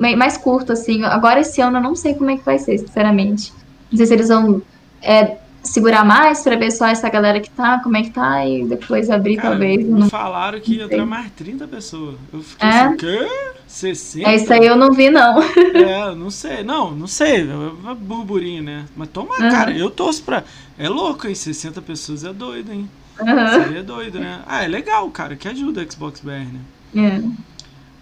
[0.00, 1.04] mais curto, assim.
[1.04, 3.52] Agora esse ano eu não sei como é que vai ser, sinceramente.
[3.90, 4.62] Não sei se eles vão
[5.02, 8.64] é, segurar mais para ver só essa galera que tá, como é que tá, e
[8.64, 9.86] depois abrir Cara, talvez.
[9.86, 12.16] Não falaram que ia entrar mais 30 pessoas.
[12.32, 12.80] Eu fiquei é?
[12.80, 13.28] assim, quê?
[13.66, 14.28] 60?
[14.28, 15.40] É isso aí eu não vi, não.
[15.74, 16.62] É, não sei.
[16.64, 17.42] Não, não sei.
[17.42, 18.86] É burburinho, né?
[18.96, 19.50] Mas toma, uhum.
[19.50, 20.44] cara, eu torço pra.
[20.78, 21.34] É louco, hein?
[21.34, 22.88] 60 pessoas é doido, hein?
[23.20, 23.44] Uhum.
[23.44, 24.40] Isso aí é doido, né?
[24.46, 26.60] Ah, é legal, cara, que ajuda a Xbox BR, né?
[26.96, 27.49] É.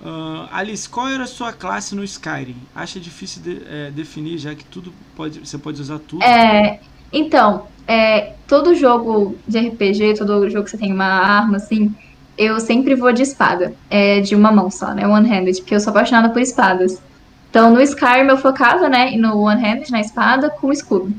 [0.01, 2.57] Uh, Alice, qual era a sua classe no Skyrim?
[2.75, 6.23] Acha difícil de, é, definir, já que tudo pode, você pode usar tudo?
[6.23, 6.79] É,
[7.13, 11.93] então, é, todo jogo de RPG, todo jogo que você tem uma arma, assim,
[12.37, 13.75] eu sempre vou de espada.
[13.91, 15.07] É de uma mão só, né?
[15.07, 17.03] One-handed, porque eu sou apaixonada por espadas.
[17.51, 19.11] Então, no Skyrim eu focava, né?
[19.17, 21.13] No one-handed, na espada, com escudo.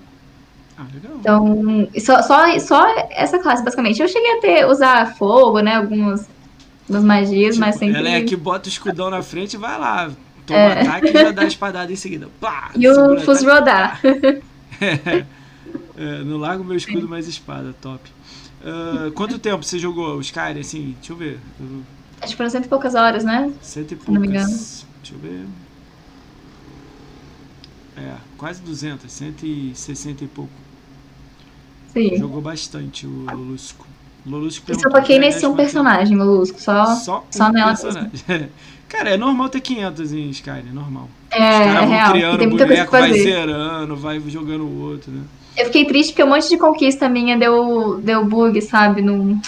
[0.78, 1.18] Ah, legal.
[1.20, 4.02] Então, só, só, só essa classe, basicamente.
[4.02, 5.76] Eu cheguei a ter, usar fogo, né?
[5.76, 6.30] Algumas,
[6.90, 7.98] algumas magias, tipo, mas sempre...
[7.98, 10.12] Ela é que bota o escudão na frente e vai lá.
[10.46, 10.82] Toma é.
[10.82, 12.28] ataque e já dá a espadada em seguida.
[12.76, 14.00] E o Fus rodar.
[14.82, 15.26] É.
[15.98, 18.10] É, no Largo Meu Escudo mais Espada, top.
[18.62, 20.96] Uh, quanto tempo você jogou o Skyrim, assim?
[20.98, 21.40] Deixa eu ver.
[22.22, 23.52] Acho que foram cento e poucas horas, né?
[23.62, 24.14] Cento e poucas.
[24.14, 24.48] não me engano.
[24.48, 25.46] Deixa eu ver.
[27.98, 30.54] É, quase 200, 160 e pouco.
[31.94, 32.18] Sim.
[32.18, 33.86] Jogou bastante o Lolusco.
[34.26, 36.60] Lolusco eu só toquei nesse um personagem, Lolusco.
[36.62, 37.74] Só, só, só um nela.
[38.90, 41.08] Cara, é normal ter 500 em Skyrim, é normal.
[41.30, 45.22] É, Os caras é vão real, criando boneco, vai zerando, vai jogando o outro, né?
[45.56, 49.02] Eu fiquei triste porque um monte de conquista minha deu, deu bug, sabe?
[49.02, 49.40] Não,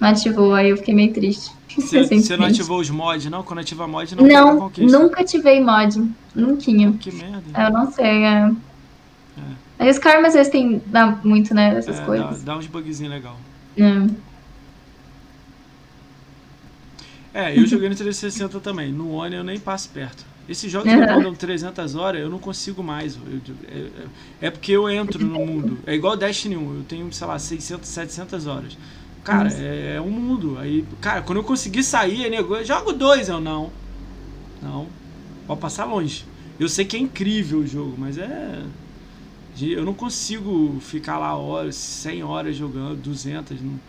[0.00, 1.50] não ativou, aí eu fiquei meio triste.
[1.76, 3.42] Você não ativou os mods, não?
[3.42, 6.10] Quando ativa mod, não Não, nunca ativei mod.
[6.58, 6.92] Tinha.
[6.92, 7.42] Que merda.
[7.54, 8.50] Eu não sei, é.
[9.80, 9.88] é.
[9.88, 11.76] As karmas às vezes tem, dá muito, né?
[11.76, 12.42] Essas é, coisas.
[12.42, 13.36] Dá, dá uns bugzinhos legal.
[13.78, 14.28] É.
[17.32, 18.90] É, eu joguei no 360 também.
[18.90, 20.26] No One eu nem passo perto.
[20.48, 21.00] Esses jogos uhum.
[21.00, 23.16] que mandam 300 horas, eu não consigo mais.
[23.16, 23.22] Eu,
[23.68, 25.78] é, é, é, porque eu entro no mundo.
[25.86, 28.78] É igual Destiny 1, eu tenho, sei lá, 600, 700 horas.
[29.22, 30.56] Cara, é, é, um mundo.
[30.58, 33.28] Aí, cara, quando eu conseguir sair, nego, eu jogo dois.
[33.28, 33.70] Eu não.
[34.62, 34.86] Não.
[35.46, 36.24] Pode passar longe.
[36.58, 38.62] Eu sei que é incrível o jogo, mas é.
[39.66, 43.60] Eu não consigo ficar lá horas, 100 horas jogando, 200.
[43.60, 43.80] Não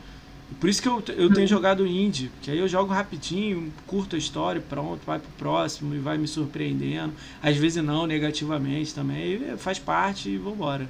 [0.60, 4.20] por isso que eu, eu tenho jogado indie, que aí eu jogo rapidinho, curto a
[4.20, 7.14] história, pronto, vai pro próximo e vai me surpreendendo.
[7.42, 10.90] Às vezes não, negativamente também, faz parte e vambora.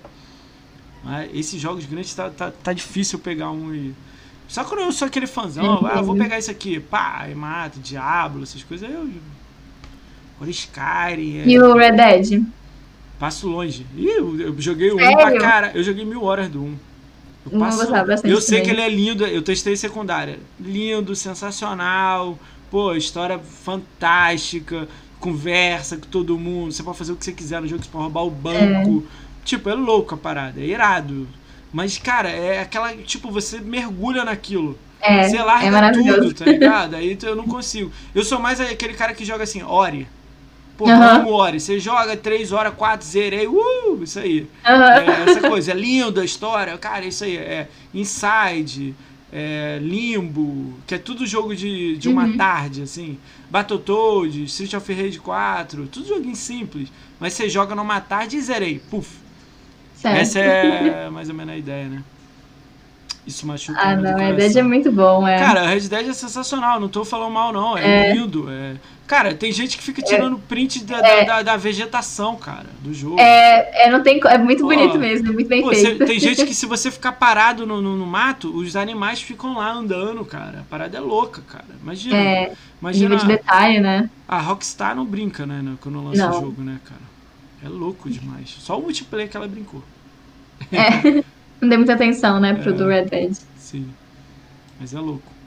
[1.03, 3.93] Mas esses jogos grandes tá, tá, tá difícil pegar um e.
[4.47, 8.43] Só quando eu sou aquele fãzão, ah, vou pegar isso aqui, pá, e mata, Diablo,
[8.43, 9.07] essas coisas, aí eu.
[10.37, 11.39] Agora Skyrim.
[11.39, 11.47] É...
[11.47, 12.43] E o Red Dead?
[13.19, 13.85] Passo longe.
[13.97, 16.77] Ih, eu, eu joguei o 1 pra cara, eu joguei mil horas do 1.
[17.51, 17.87] Eu, passo,
[18.23, 20.39] eu sei que ele é lindo, eu testei secundária.
[20.59, 22.39] Lindo, sensacional,
[22.71, 24.87] pô, história fantástica,
[25.19, 28.03] conversa com todo mundo, você pode fazer o que você quiser no jogo, você pode
[28.03, 29.03] roubar o banco.
[29.05, 29.29] É.
[29.43, 31.27] Tipo, é louco a parada, é irado.
[31.73, 32.93] Mas, cara, é aquela.
[32.95, 34.77] Tipo, você mergulha naquilo.
[35.01, 36.95] É, você larga é tudo, tá ligado?
[36.97, 37.91] Aí eu não consigo.
[38.13, 40.07] Eu sou mais aquele cara que joga assim, Ori.
[40.79, 41.03] Pô, uhum.
[41.03, 41.59] amo Ori.
[41.59, 44.47] Você joga 3 horas, 4, zerei, uh, isso aí.
[44.65, 44.81] Uhum.
[44.81, 47.35] É, essa coisa, é linda a história, cara, isso aí.
[47.35, 48.95] É Inside,
[49.29, 52.37] é Limbo, que é tudo jogo de, de uma uhum.
[52.37, 53.19] tarde, assim.
[53.49, 56.89] Battletoads, Street of Rage 4, tudo joguinho simples.
[57.19, 59.17] Mas você joga numa tarde e zerei, puf.
[59.95, 60.17] Certo.
[60.17, 62.01] Essa é mais ou menos a ideia, né?
[63.27, 65.37] Isso machuca Ah, não, Red Dead é muito bom, é.
[65.37, 67.77] Cara, Red Dead é sensacional, não tô falando mal, não.
[67.77, 68.13] É, é.
[68.13, 68.49] lindo.
[68.49, 68.75] É...
[69.09, 70.39] Cara, tem gente que fica tirando é.
[70.47, 71.25] print da, é.
[71.25, 73.19] da, da, vegetação, cara, do jogo.
[73.19, 75.97] É, é, não tem, é muito bonito mesmo, é muito bem pô, feito.
[75.97, 79.55] Cê, tem gente que se você ficar parado no, no, no, mato, os animais ficam
[79.55, 80.59] lá andando, cara.
[80.59, 81.65] A parada é louca, cara.
[81.81, 82.15] Imagina.
[82.15, 83.15] É, imagina.
[83.15, 84.07] de detalhe, né?
[84.27, 87.01] A Rockstar não brinca, né, quando lança o jogo, né, cara.
[87.65, 88.57] É louco demais.
[88.59, 89.83] Só o multiplayer que ela brincou.
[90.71, 91.23] É,
[91.59, 92.73] não dei muita atenção, né, pro É.
[92.73, 93.35] do Red Dead.
[93.57, 93.89] Sim.
[94.79, 95.38] Mas é louco.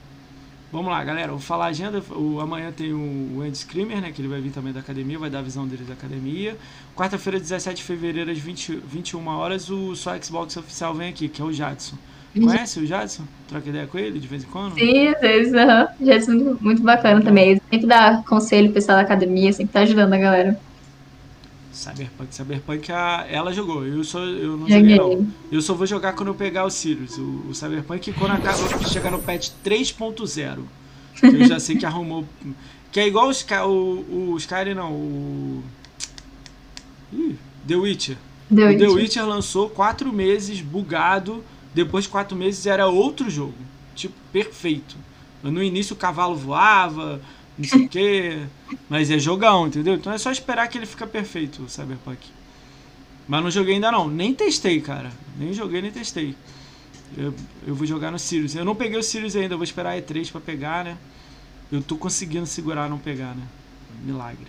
[0.73, 1.29] Vamos lá, galera.
[1.29, 2.01] Vou falar a agenda.
[2.09, 4.11] O, amanhã tem o, Andy Screamer, né?
[4.11, 6.57] Que ele vai vir também da academia, vai dar a visão dele da academia.
[6.95, 11.39] Quarta-feira, 17 de fevereiro, às 20, 21 horas, o só Xbox oficial vem aqui, que
[11.39, 11.95] é o Jadson.
[12.33, 13.21] Conhece o Jadson?
[13.47, 14.73] Troca ideia com ele de vez em quando?
[14.73, 15.51] Sim, às vezes.
[15.53, 17.51] Já é muito, muito bacana também.
[17.51, 20.59] Ele sempre dá conselho pro pessoal da academia, sempre tá ajudando a galera.
[21.73, 22.33] Cyberpunk.
[22.33, 23.85] Cyberpunk, a, ela jogou.
[23.85, 24.95] Eu, só, eu não Joguei.
[24.95, 25.27] joguei, não.
[25.51, 27.17] Eu só vou jogar quando eu pegar o Sirius.
[27.17, 30.59] O, o Cyberpunk, quando acaba, chegar no patch 3.0.
[31.19, 32.25] que Eu já sei que arrumou.
[32.91, 34.91] Que é igual o, Sky, o, o Skyrim, não.
[34.91, 35.63] O.
[37.11, 37.35] Ih,
[37.67, 38.17] The Witcher.
[38.49, 38.87] Deu O The.
[38.87, 41.43] Witcher lançou quatro meses bugado.
[41.73, 43.55] Depois de quatro meses era outro jogo.
[43.95, 44.95] Tipo, perfeito.
[45.41, 47.19] No início o cavalo voava,
[47.57, 48.39] não sei o quê.
[48.89, 49.95] Mas é jogão, entendeu?
[49.95, 52.19] Então é só esperar que ele fica perfeito, o Cyberpunk.
[53.27, 54.07] Mas não joguei ainda não.
[54.07, 55.11] Nem testei, cara.
[55.37, 56.35] Nem joguei, nem testei.
[57.17, 57.33] Eu,
[57.65, 58.55] eu vou jogar no Sirius.
[58.55, 60.97] Eu não peguei o Sirius ainda, eu vou esperar a E3 pra pegar, né?
[61.71, 63.43] Eu tô conseguindo segurar não pegar, né?
[64.03, 64.47] Milagre.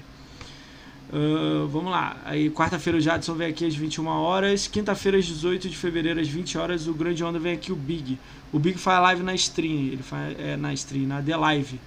[1.13, 2.17] Ah, vamos lá.
[2.25, 4.67] Aí quarta-feira o Jadson vem aqui às 21 horas.
[4.67, 8.19] Quinta-feira, às 18 de fevereiro, às 20 horas, o Grande Onda vem aqui o Big.
[8.53, 9.87] O Big faz live na stream.
[9.87, 11.81] Ele faz é, na stream, na The Live.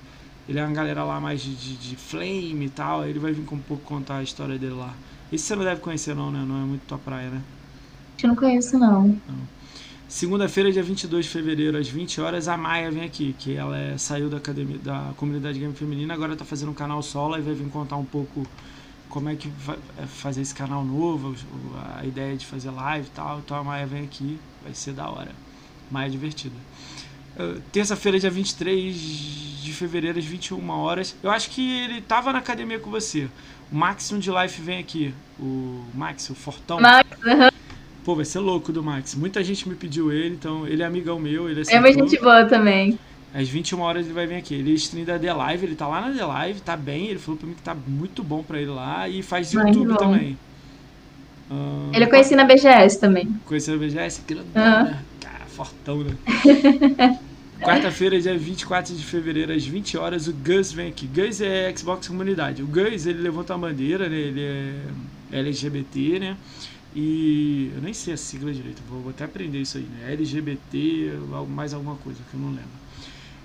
[0.48, 3.06] Ele é uma galera lá mais de, de, de flame e tal.
[3.07, 4.95] Ele vai vir com um pouco contar a história dele lá.
[5.32, 6.44] Esse você não deve conhecer, não, né?
[6.48, 7.44] Não é muito tua praia, né?
[8.22, 9.22] Eu não conheço, não.
[10.07, 13.98] Segunda-feira, dia 22 de fevereiro, às 20 horas, a Maia vem aqui, que ela é-
[13.98, 17.53] saiu da academia da comunidade game feminina, agora tá fazendo um canal solo e vai
[17.53, 18.48] vir contar um pouco
[19.10, 21.36] como é que vai é, fazer esse canal novo,
[21.98, 23.40] a ideia de fazer live e tal.
[23.40, 25.36] Então a Maia vem aqui, vai ser da hora.
[25.91, 26.56] Maia divertida.
[27.72, 28.95] Terça-feira, dia 23
[29.64, 31.15] de fevereiro, às 21 horas.
[31.22, 33.27] Eu acho que ele tava na academia com você.
[33.72, 35.14] O Maximum de Life vem aqui.
[35.39, 36.80] O Max, o Fortão.
[36.80, 37.49] Max, aham.
[38.03, 39.14] Pô, vai ser louco do Max.
[39.15, 42.07] Muita gente me pediu ele, então ele é amigão meu, ele É uma aceitou.
[42.09, 42.97] gente boa também.
[43.34, 44.55] Às 21 horas ele vai vir aqui.
[44.55, 47.07] Ele é stream da The Live, ele tá lá na The Live, tá bem.
[47.07, 49.95] Ele falou pra mim que tá muito bom pra ele lá e faz YouTube bom.
[49.97, 50.38] também.
[51.51, 53.27] Ah, Ele eu conheci na BGS também.
[53.45, 54.22] Conheceu o BGS?
[54.26, 54.84] Grandão, Aham.
[54.85, 55.03] né?
[55.19, 56.15] Cara, fortão, né?
[57.61, 61.07] Quarta-feira, dia 24 de fevereiro, às 20 horas, o Gus vem aqui.
[61.07, 62.61] Gus é Xbox Comunidade.
[62.61, 64.15] O Gus, ele levanta a bandeira, né?
[64.15, 64.41] Ele
[65.31, 66.38] é LGBT, né?
[66.95, 70.13] E eu nem sei a sigla direito, vou, até aprender isso aí, né?
[70.13, 71.13] LGBT,
[71.47, 72.88] mais alguma coisa que eu não lembro.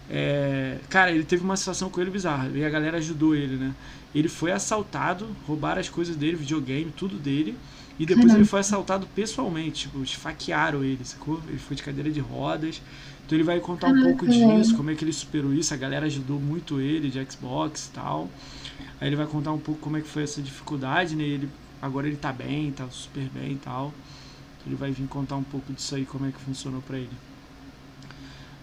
[0.09, 3.75] É, cara, ele teve uma situação com ele bizarra e a galera ajudou ele, né?
[4.15, 7.57] Ele foi assaltado, roubaram as coisas dele, videogame, tudo dele.
[7.99, 8.41] E depois Caramba.
[8.41, 11.41] ele foi assaltado pessoalmente, tipo, esfaquearam ele, sacou?
[11.49, 12.81] Ele foi de cadeira de rodas.
[13.33, 14.61] Então ele vai contar um pouco Caraca, velho.
[14.61, 15.73] disso, como é que ele superou isso.
[15.73, 18.29] A galera ajudou muito ele de Xbox e tal.
[19.01, 21.25] Aí ele vai contar um pouco como é que foi essa dificuldade, né?
[21.25, 21.49] Ele,
[21.81, 23.87] agora ele tá bem, tá super bem e tal.
[23.87, 27.09] Então ele vai vir contar um pouco disso aí, como é que funcionou pra ele.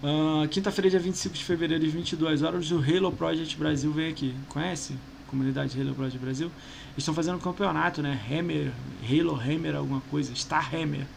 [0.04, 4.36] Ah, Quinta-feira, dia 25 de fevereiro, às 22 horas, o Halo Project Brasil vem aqui.
[4.50, 4.94] Conhece?
[5.26, 6.52] Comunidade Halo Project Brasil.
[6.90, 8.20] Eles estão fazendo um campeonato, né?
[8.30, 8.72] Hammer,
[9.04, 10.32] Halo Hammer, alguma coisa.
[10.36, 11.08] Star Hammer.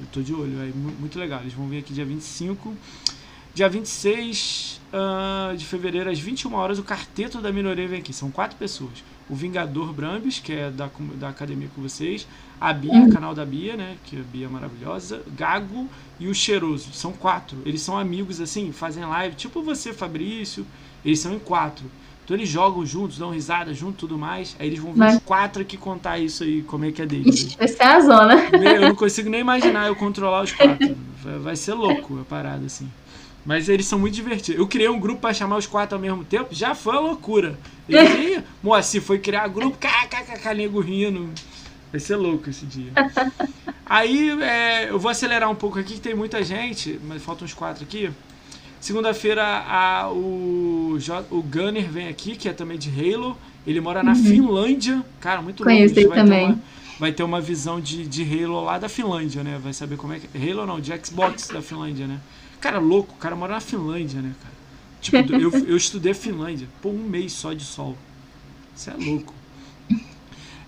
[0.00, 1.40] Eu tô de olho, é mu- muito legal.
[1.40, 2.74] Eles vão vir aqui dia 25.
[3.54, 8.12] Dia 26 ah, de fevereiro, às 21 horas, o Quarteto da Minoria vem aqui.
[8.12, 9.04] São quatro pessoas.
[9.30, 12.26] O Vingador Brambis, que é da, da academia com vocês.
[12.60, 13.96] A Bia, canal da Bia, né?
[14.04, 15.22] Que a Bia é maravilhosa.
[15.36, 15.88] Gago
[16.18, 16.92] e o Cheiroso.
[16.92, 17.58] São quatro.
[17.64, 19.36] Eles são amigos, assim, fazem live.
[19.36, 20.66] Tipo você, Fabrício.
[21.04, 21.84] Eles são em quatro.
[22.24, 24.56] Então eles jogam juntos, dão risada junto tudo mais.
[24.58, 27.06] Aí eles vão vir Mas- os quatro aqui contar isso aí, como é que é
[27.06, 27.34] deles.
[27.44, 28.34] Ixi, vai ser a zona.
[28.52, 30.96] Eu não consigo nem imaginar eu controlar os quatro.
[31.42, 32.90] Vai- ser louco a parada, assim.
[33.46, 34.58] Mas eles são muito divertidos.
[34.58, 37.58] Eu criei um grupo pra chamar os quatro ao mesmo tempo, já foi uma loucura.
[37.86, 41.28] Eles, Ih, Moacir foi criar grupo, kkkk, nego rindo.
[41.90, 42.90] Vai ser louco esse dia.
[43.84, 47.52] Aí é, eu vou acelerar um pouco aqui, que tem muita gente, mas faltam uns
[47.52, 48.10] quatro aqui.
[48.84, 50.98] Segunda-feira o,
[51.30, 53.34] o Gunner vem aqui, que é também de Halo.
[53.66, 55.02] Ele mora na Finlândia.
[55.22, 56.46] Cara, muito A gente vai ter também.
[56.48, 56.58] uma-
[57.00, 59.58] vai ter uma visão de, de Halo lá da Finlândia, né?
[59.64, 60.28] Vai saber como é que.
[60.36, 62.20] Halo não, de Xbox da Finlândia, né?
[62.60, 64.54] Cara, louco, o cara mora na Finlândia, né, cara?
[65.00, 66.68] Tipo, eu, eu estudei Finlândia.
[66.82, 67.96] Pô, um mês só de sol.
[68.76, 69.32] Isso é louco.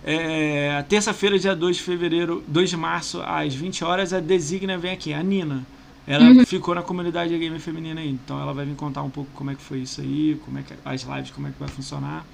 [0.03, 4.93] É, terça-feira, dia 2 de fevereiro, 2 de março, às 20 horas, a Designa vem
[4.93, 5.67] aqui, a Nina.
[6.07, 9.51] Ela ficou na comunidade gamer feminina aí, então ela vai vir contar um pouco como
[9.51, 12.25] é que foi isso aí, como é que as lives, como é que vai funcionar.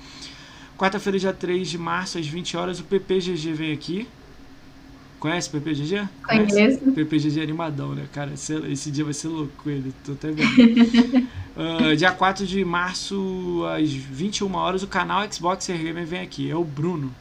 [0.77, 4.07] Quarta-feira, dia 3 de março, às 20 horas, o PPGG vem aqui.
[5.19, 6.09] Conhece o PPGG?
[6.25, 6.81] Conheço.
[6.93, 8.35] PPGG é animadão, né, cara?
[8.35, 11.29] Esse, esse dia vai ser louco ele, tô até vendo.
[11.55, 16.51] Ah, dia 4 de março, às 21 horas, o canal Xbox Gamer vem aqui.
[16.51, 17.15] É o Bruno.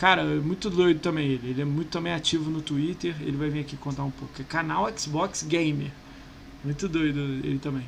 [0.00, 1.50] Cara, é muito doido também ele.
[1.50, 3.14] Ele é muito também ativo no Twitter.
[3.20, 4.32] Ele vai vir aqui contar um pouco.
[4.40, 5.90] É canal Xbox Gamer.
[6.64, 7.84] Muito doido ele também.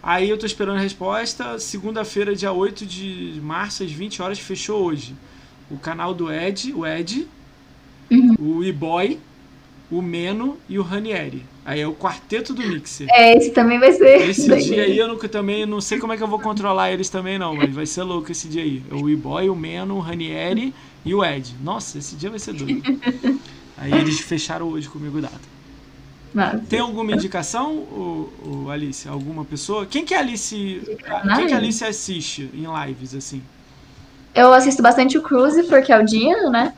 [0.00, 1.58] Aí eu tô esperando a resposta.
[1.58, 5.16] Segunda-feira, dia 8 de março, às 20 horas, fechou hoje.
[5.68, 7.26] O canal do Ed, o Ed,
[8.08, 8.36] Uhum.
[8.38, 9.18] o E-Boy,
[9.90, 11.44] o Meno e o Ranieri.
[11.64, 13.08] Aí é o quarteto do Mixer.
[13.10, 14.28] É, esse também vai ser.
[14.28, 14.74] Esse doideira.
[14.74, 17.38] dia aí eu nunca, também não sei como é que eu vou controlar eles também
[17.38, 18.82] não, mas vai ser louco esse dia aí.
[18.90, 20.72] É O E-Boy, o Meno, o Ranieri
[21.04, 21.54] e o Ed.
[21.62, 22.82] Nossa, esse dia vai ser doido.
[23.78, 25.38] Aí eles fecharam hoje comigo data.
[26.32, 26.62] Massa.
[26.68, 29.06] Tem alguma indicação, o, o Alice?
[29.08, 29.86] Alguma pessoa?
[29.86, 30.82] Quem que a Alice.
[31.36, 33.42] Quem que a Alice assiste em lives, assim?
[34.34, 36.74] Eu assisto bastante o Crucifer, que é o Dino, né?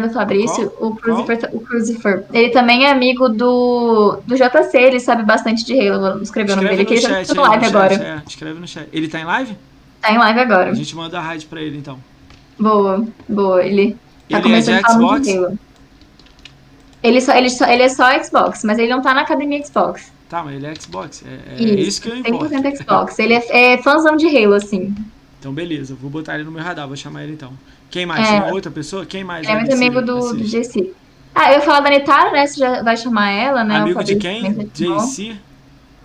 [0.00, 0.90] Do Fabrício, Qual?
[0.90, 2.24] o Crucifer, o Crucifer.
[2.32, 6.12] Ele também é amigo do, do JC, ele sabe bastante de Halo.
[6.14, 7.94] Vou escrever o nome dele, que ele tá no live no agora.
[7.94, 8.88] chat, é, escreve no chat.
[8.92, 9.56] Ele tá em live?
[10.00, 10.70] Tá em live agora.
[10.70, 11.98] A gente manda a rádio pra ele então.
[12.58, 13.64] Boa, boa.
[13.64, 13.98] Ele tá
[14.30, 15.26] Ele é começando de a falar muito Xbox?
[15.26, 15.58] de Halo.
[17.02, 20.12] Ele, só, ele, só, ele é só Xbox, mas ele não tá na academia Xbox.
[20.28, 21.24] Tá, mas ele é Xbox.
[21.26, 22.48] É, é isso, que eu importo.
[22.54, 23.18] 100% Xbox.
[23.18, 24.94] Ele é, é fãzão de Halo, assim.
[25.38, 27.52] Então, beleza, vou botar ele no meu radar, vou chamar ele então.
[27.92, 28.28] Quem mais?
[28.28, 28.40] É.
[28.40, 29.06] Tem outra pessoa?
[29.06, 29.44] Quem mais?
[29.46, 30.44] Ele é muito Alice amigo do, do?
[30.44, 30.92] GC.
[31.34, 32.46] Ah, eu ia falar da Nitara, né?
[32.46, 33.76] Você já vai chamar ela, né?
[33.76, 34.42] Amigo de quem?
[34.42, 35.06] já chamou.
[35.06, 35.36] JC?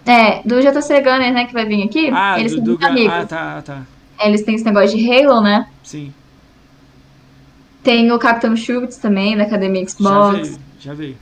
[0.06, 2.10] É, do JC Gunner, né, que vai vir aqui.
[2.14, 3.14] Ah, eles do, são do muito Ga- amigos.
[3.14, 3.82] Ah, tá, tá.
[4.22, 5.68] Eles têm esse negócio de Halo, né?
[5.84, 6.14] Sim.
[7.84, 10.40] Tem o Capitão Schultz também, da Academia Já Xbox.
[10.50, 11.18] veio, já veio.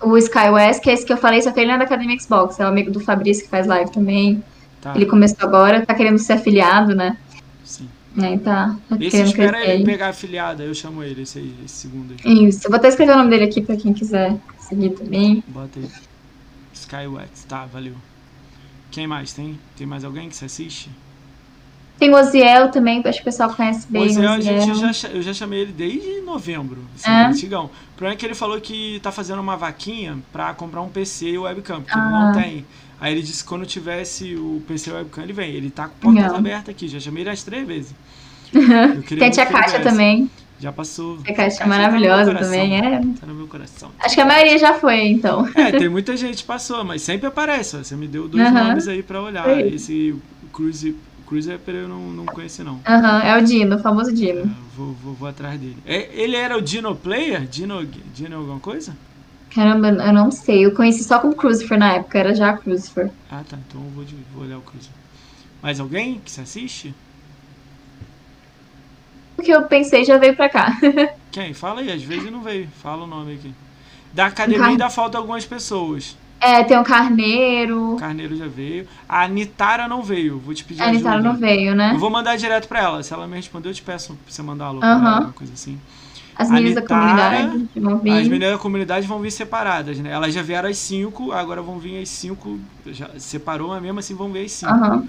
[0.00, 1.84] O Sky West, que é esse que eu falei, só que ele não é da
[1.84, 2.58] Academia Xbox.
[2.60, 4.42] É o amigo do Fabrício, que faz live também.
[4.80, 7.16] Tá, Ele começou agora, tá querendo ser afiliado, né?
[7.64, 7.88] sim.
[8.20, 12.14] Aí tá, tá Esse espera ele pegar afiliada, eu chamo ele, esse aí, esse segundo
[12.24, 12.44] aí.
[12.48, 15.42] Isso, eu vou até escrever o nome dele aqui pra quem quiser seguir também.
[15.48, 15.88] Bota aí.
[16.74, 17.94] Skywax, tá, valeu.
[18.90, 19.58] Quem mais tem?
[19.76, 20.90] Tem mais alguém que você assiste?
[21.98, 24.06] Tem o Oziel também, acho que o pessoal conhece bem.
[24.06, 24.92] O Zé, o a gente Oziel.
[24.92, 27.26] já, eu já chamei ele desde novembro, assim, É?
[27.26, 27.64] antigão.
[27.66, 31.30] O problema é que ele falou que tá fazendo uma vaquinha pra comprar um PC
[31.30, 32.32] e webcam, porque ele Ah.
[32.32, 32.64] não tem.
[33.00, 35.50] Aí ele disse que quando tivesse o PC webcam, ele vem.
[35.50, 37.94] Ele tá com portas abertas aqui, já chamei ele as três vezes.
[38.52, 39.80] Tem a viesse.
[39.82, 40.30] também.
[40.60, 41.18] Já passou.
[41.20, 42.50] A Kátia é tá maravilhosa coração.
[42.52, 43.00] também, é.
[43.20, 43.90] Tá no meu coração.
[44.00, 45.48] Acho que a maioria já foi, então.
[45.54, 47.76] É, tem muita gente que passou, mas sempre aparece.
[47.76, 47.84] ó.
[47.84, 48.68] Você me deu dois Aham.
[48.68, 49.44] nomes aí pra olhar.
[49.44, 49.68] Foi.
[49.68, 50.16] Esse
[50.52, 50.96] Cruise,
[51.26, 52.80] Cruiser eu não, não conheci, não.
[52.86, 54.50] Aham, é o Dino, o famoso É, Dino.
[54.76, 55.76] vou, vou, vou atrás dele.
[55.86, 57.46] É, ele era o Dino Player?
[57.46, 58.96] Dino, Dino alguma coisa?
[59.54, 60.64] Caramba, eu não sei.
[60.64, 63.10] Eu conheci só com Crucifer na época, era já Crucifer.
[63.30, 63.56] Ah, tá.
[63.68, 64.92] Então eu vou, de- vou olhar o Cruiser.
[65.62, 66.94] Mais alguém que se assiste?
[69.36, 70.76] O que eu pensei já veio pra cá.
[71.30, 71.54] Quem?
[71.54, 72.68] Fala aí, às vezes não veio.
[72.82, 73.54] Fala o nome aqui.
[74.12, 76.16] Da academia Car- ainda falta algumas pessoas.
[76.40, 77.94] É, tem o Carneiro.
[77.94, 78.86] O Carneiro já veio.
[79.08, 80.38] A Nitara não veio.
[80.38, 80.98] Vou te pedir A ajuda.
[80.98, 81.92] Nitara não veio, né?
[81.94, 83.02] Eu vou mandar direto pra ela.
[83.02, 85.00] Se ela me responder, eu te peço pra você mandar alô pra Aham.
[85.06, 85.78] ela, alguma coisa assim.
[86.38, 88.12] As meninas da Nitara, comunidade vão vir.
[88.12, 90.10] As meninas da comunidade vão vir separadas, né?
[90.12, 92.58] Elas já vieram às 5, agora vão vir às 5.
[92.86, 94.72] Já separou, mas mesmo assim vão vir às 5.
[94.72, 95.08] Aham.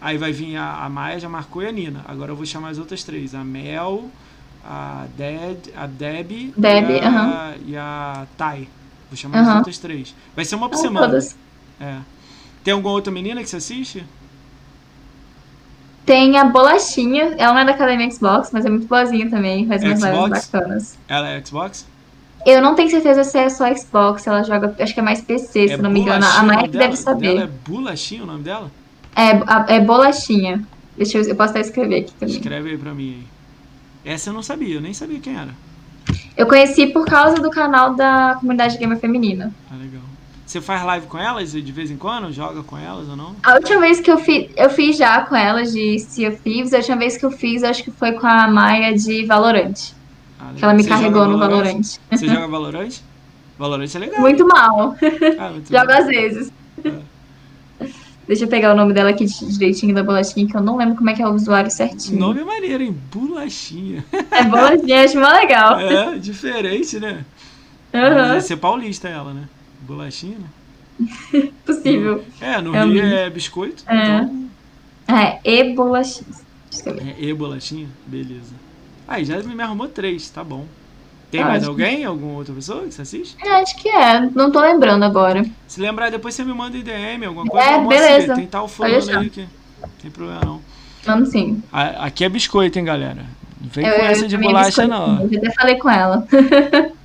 [0.00, 2.04] Aí vai vir a, a Maia, já marcou e a Nina.
[2.08, 4.10] Agora eu vou chamar as outras três: a Mel,
[4.64, 7.54] a Ded, a Deb, Debbie, e, a, aham.
[7.66, 8.68] e a Tai.
[9.10, 9.56] Vou chamar as Aham.
[9.58, 10.14] outras três.
[10.34, 11.06] Vai ser uma por Então, semana.
[11.06, 11.36] todas.
[11.80, 11.98] É.
[12.64, 14.04] Tem alguma outra menina que você assiste?
[16.04, 19.82] Tem a Bolachinha, ela não é da Academia Xbox, mas é muito boazinha também, faz
[19.82, 20.98] umas lives bacanas.
[21.08, 21.86] Ela é Xbox?
[22.44, 25.68] Eu não tenho certeza se é só Xbox, ela joga, acho que é mais PC,
[25.68, 26.24] se é não me engano.
[26.26, 27.34] A que deve saber.
[27.34, 28.68] Dela é Bolachinha o nome dela?
[29.14, 30.64] É, a- é Bolachinha.
[30.96, 32.34] Deixa eu, eu posso até escrever aqui também.
[32.34, 33.24] Escreve aí pra mim
[34.04, 34.12] aí.
[34.12, 35.50] Essa eu não sabia, eu nem sabia quem era.
[36.36, 39.52] Eu conheci por causa do canal da comunidade gamer feminina.
[39.70, 40.02] Ah, legal.
[40.52, 42.30] Você faz live com elas de vez em quando?
[42.30, 43.34] Joga com elas ou não?
[43.42, 46.74] A última vez que eu fiz, eu fiz já com elas de Sea of Thieves,
[46.74, 49.72] a última vez que eu fiz, acho que foi com a Maia de Valorant.
[50.38, 50.50] Ah.
[50.54, 51.80] Que ela me Você carregou no Valorant.
[52.10, 52.98] Você joga Valorant?
[53.58, 54.20] Valorant é legal.
[54.20, 54.94] Muito mal.
[55.38, 56.52] Ah, muito Jogo às vezes.
[58.26, 61.08] Deixa eu pegar o nome dela aqui direitinho da bolachinha, que eu não lembro como
[61.08, 62.20] é que é o usuário certinho.
[62.20, 62.94] Nome é maneiro, hein?
[63.10, 64.04] Bolachinha.
[64.30, 65.80] É bolachinha, acho mó legal.
[65.80, 67.24] É, diferente, né?
[67.94, 69.48] Aham, Deve ser paulista ela, né?
[69.92, 71.48] Bolachinha, né?
[71.64, 72.24] possível.
[72.40, 73.94] É, no É Rio é biscoito, É.
[74.22, 74.48] então
[75.08, 76.26] É, e bolachinha.
[77.18, 78.54] É e bolachinha, beleza.
[79.06, 80.66] Aí já me arrumou três, tá bom.
[81.30, 82.04] Tem Tá mais alguém?
[82.04, 83.36] Alguma outra pessoa que você assiste?
[83.42, 85.44] É, Acho que é, não tô lembrando agora.
[85.66, 87.66] Se lembrar, depois você me manda em DM, alguma coisa.
[87.66, 88.34] É, beleza.
[88.34, 89.40] Tem tal fulano aí que
[89.80, 90.60] não tem problema não.
[91.06, 91.62] Mano, sim.
[91.72, 93.24] A- Aqui é biscoito, hein, galera.
[93.60, 95.20] Não vem Eu, com essa de também bolacha, biscoito, não.
[95.30, 96.26] Eu até falei com ela.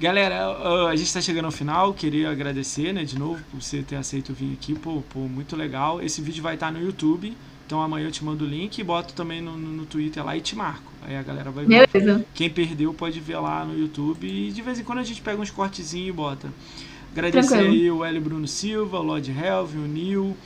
[0.00, 1.92] Galera, uh, a gente está chegando ao final.
[1.92, 4.74] Queria agradecer, né, de novo, por você ter aceito vir aqui.
[4.74, 6.00] Pô, pô, muito legal.
[6.00, 7.36] Esse vídeo vai estar no YouTube.
[7.66, 10.40] Então amanhã eu te mando o link e boto também no, no, Twitter lá e
[10.40, 10.90] te marco.
[11.02, 11.86] Aí a galera vai ver.
[11.86, 12.24] Beleza.
[12.34, 15.40] Quem perdeu pode ver lá no YouTube e de vez em quando a gente pega
[15.40, 16.48] uns cortezinhos e bota.
[17.12, 17.72] Agradecer Tranquilo.
[17.72, 20.36] aí o Hélio Bruno Silva, o Lord Helvin, o Nil,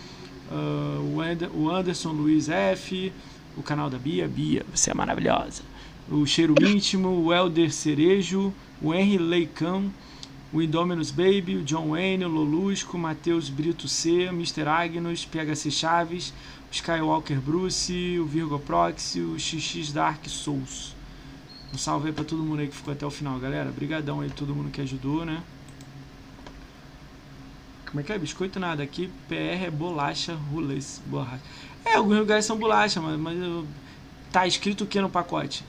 [0.51, 3.13] ah, o Ander- o Anderson Luiz F,
[3.57, 5.63] o canal da Bia, Bia, você é maravilhosa.
[6.11, 8.53] O Cheiro Íntimo, o Helder Cerejo,
[8.85, 9.91] o Henry Leicão,
[10.53, 14.69] o Indominus Baby, o John Wayne, o Lolusco, Matheus Brito C, Mr.
[14.69, 16.35] Agnus, PHC Chaves,
[16.71, 20.95] o Skywalker Bruce, o Virgo Proxy, o XX Dark Souls.
[21.73, 23.71] Um salve aí pra todo mundo aí que ficou até o final, galera.
[23.71, 25.43] Obrigadão aí todo mundo que ajudou, né?
[27.87, 28.19] Como é que é?
[28.19, 28.83] Biscoito nada.
[28.83, 31.43] Aqui PR é bolacha, rulas, borracha.
[31.87, 33.67] É, alguns lugares são bolacha, mas, mas
[34.31, 35.65] tá escrito o que no pacote?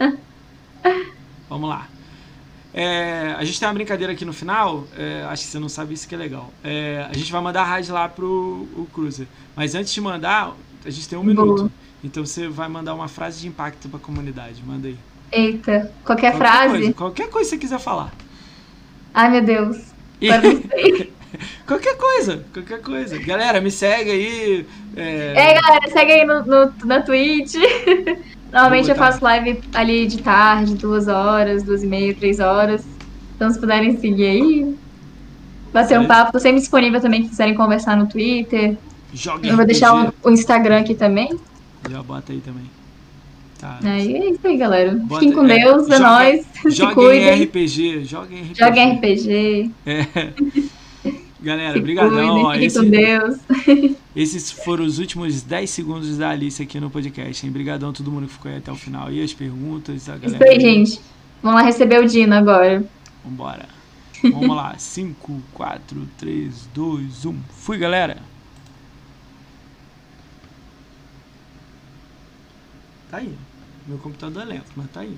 [1.50, 1.86] Vamos lá.
[2.72, 4.86] É, a gente tem uma brincadeira aqui no final.
[4.96, 6.50] é, acho que você não sabe isso que é legal.
[6.64, 9.26] É, a gente vai mandar a rádio lá pro o Cruiser.
[9.56, 10.54] Mas antes de mandar,
[10.86, 11.34] a gente tem um Boa.
[11.34, 11.72] minuto.
[12.02, 14.62] Então você vai mandar uma frase de impacto pra comunidade.
[14.64, 14.96] Manda aí.
[15.32, 16.68] Eita, qualquer, Qualquer frase?
[16.78, 18.12] Coisa, qualquer coisa que você quiser falar.
[19.12, 19.76] Ai, meu Deus.
[21.64, 23.16] Qualquer coisa, qualquer coisa.
[23.18, 24.66] Galera, me segue aí.
[24.96, 27.54] é, É, galera, segue aí no, no- na Twitch.
[28.52, 29.06] Normalmente Boa, eu tá.
[29.12, 32.84] faço live ali de tarde, duas horas, duas e meia, três horas.
[33.36, 34.74] Então, se puderem seguir aí,
[35.72, 36.32] bater um papo.
[36.32, 38.76] Tô sempre disponível também, se quiserem conversar no Twitter.
[39.14, 41.30] Joga Eu vou deixar o, o Instagram aqui também.
[41.88, 42.64] Já bota aí também.
[43.58, 43.78] Tá.
[43.84, 44.92] Aí é isso aí, galera.
[44.94, 46.46] Bota- Fiquem com é, Deus, é joga- nóis.
[46.62, 47.44] Se Joguem cuidem.
[47.44, 48.04] RPG.
[48.04, 48.54] Joguem RPG.
[48.58, 49.70] Joguem RPG.
[51.42, 52.36] Galera, Se brigadão.
[52.42, 53.96] ó, cuidem, fiquem esse- com Deus.
[54.14, 57.44] esses foram os últimos 10 segundos da Alice aqui no podcast.
[57.46, 57.52] Hein?
[57.52, 59.10] Brigadão a todo mundo que ficou aí até o final.
[59.10, 60.50] E as perguntas, a Isso galera.
[60.50, 61.00] aí, gente.
[61.42, 62.84] Vamos lá receber o Dino agora.
[63.24, 63.66] Vambora.
[64.22, 64.74] Vamos lá.
[64.76, 67.34] 5, 4, 3, 2, 1.
[67.50, 68.18] Fui, galera.
[73.10, 73.34] Tá aí.
[73.86, 75.16] Meu computador é lento, mas tá aí.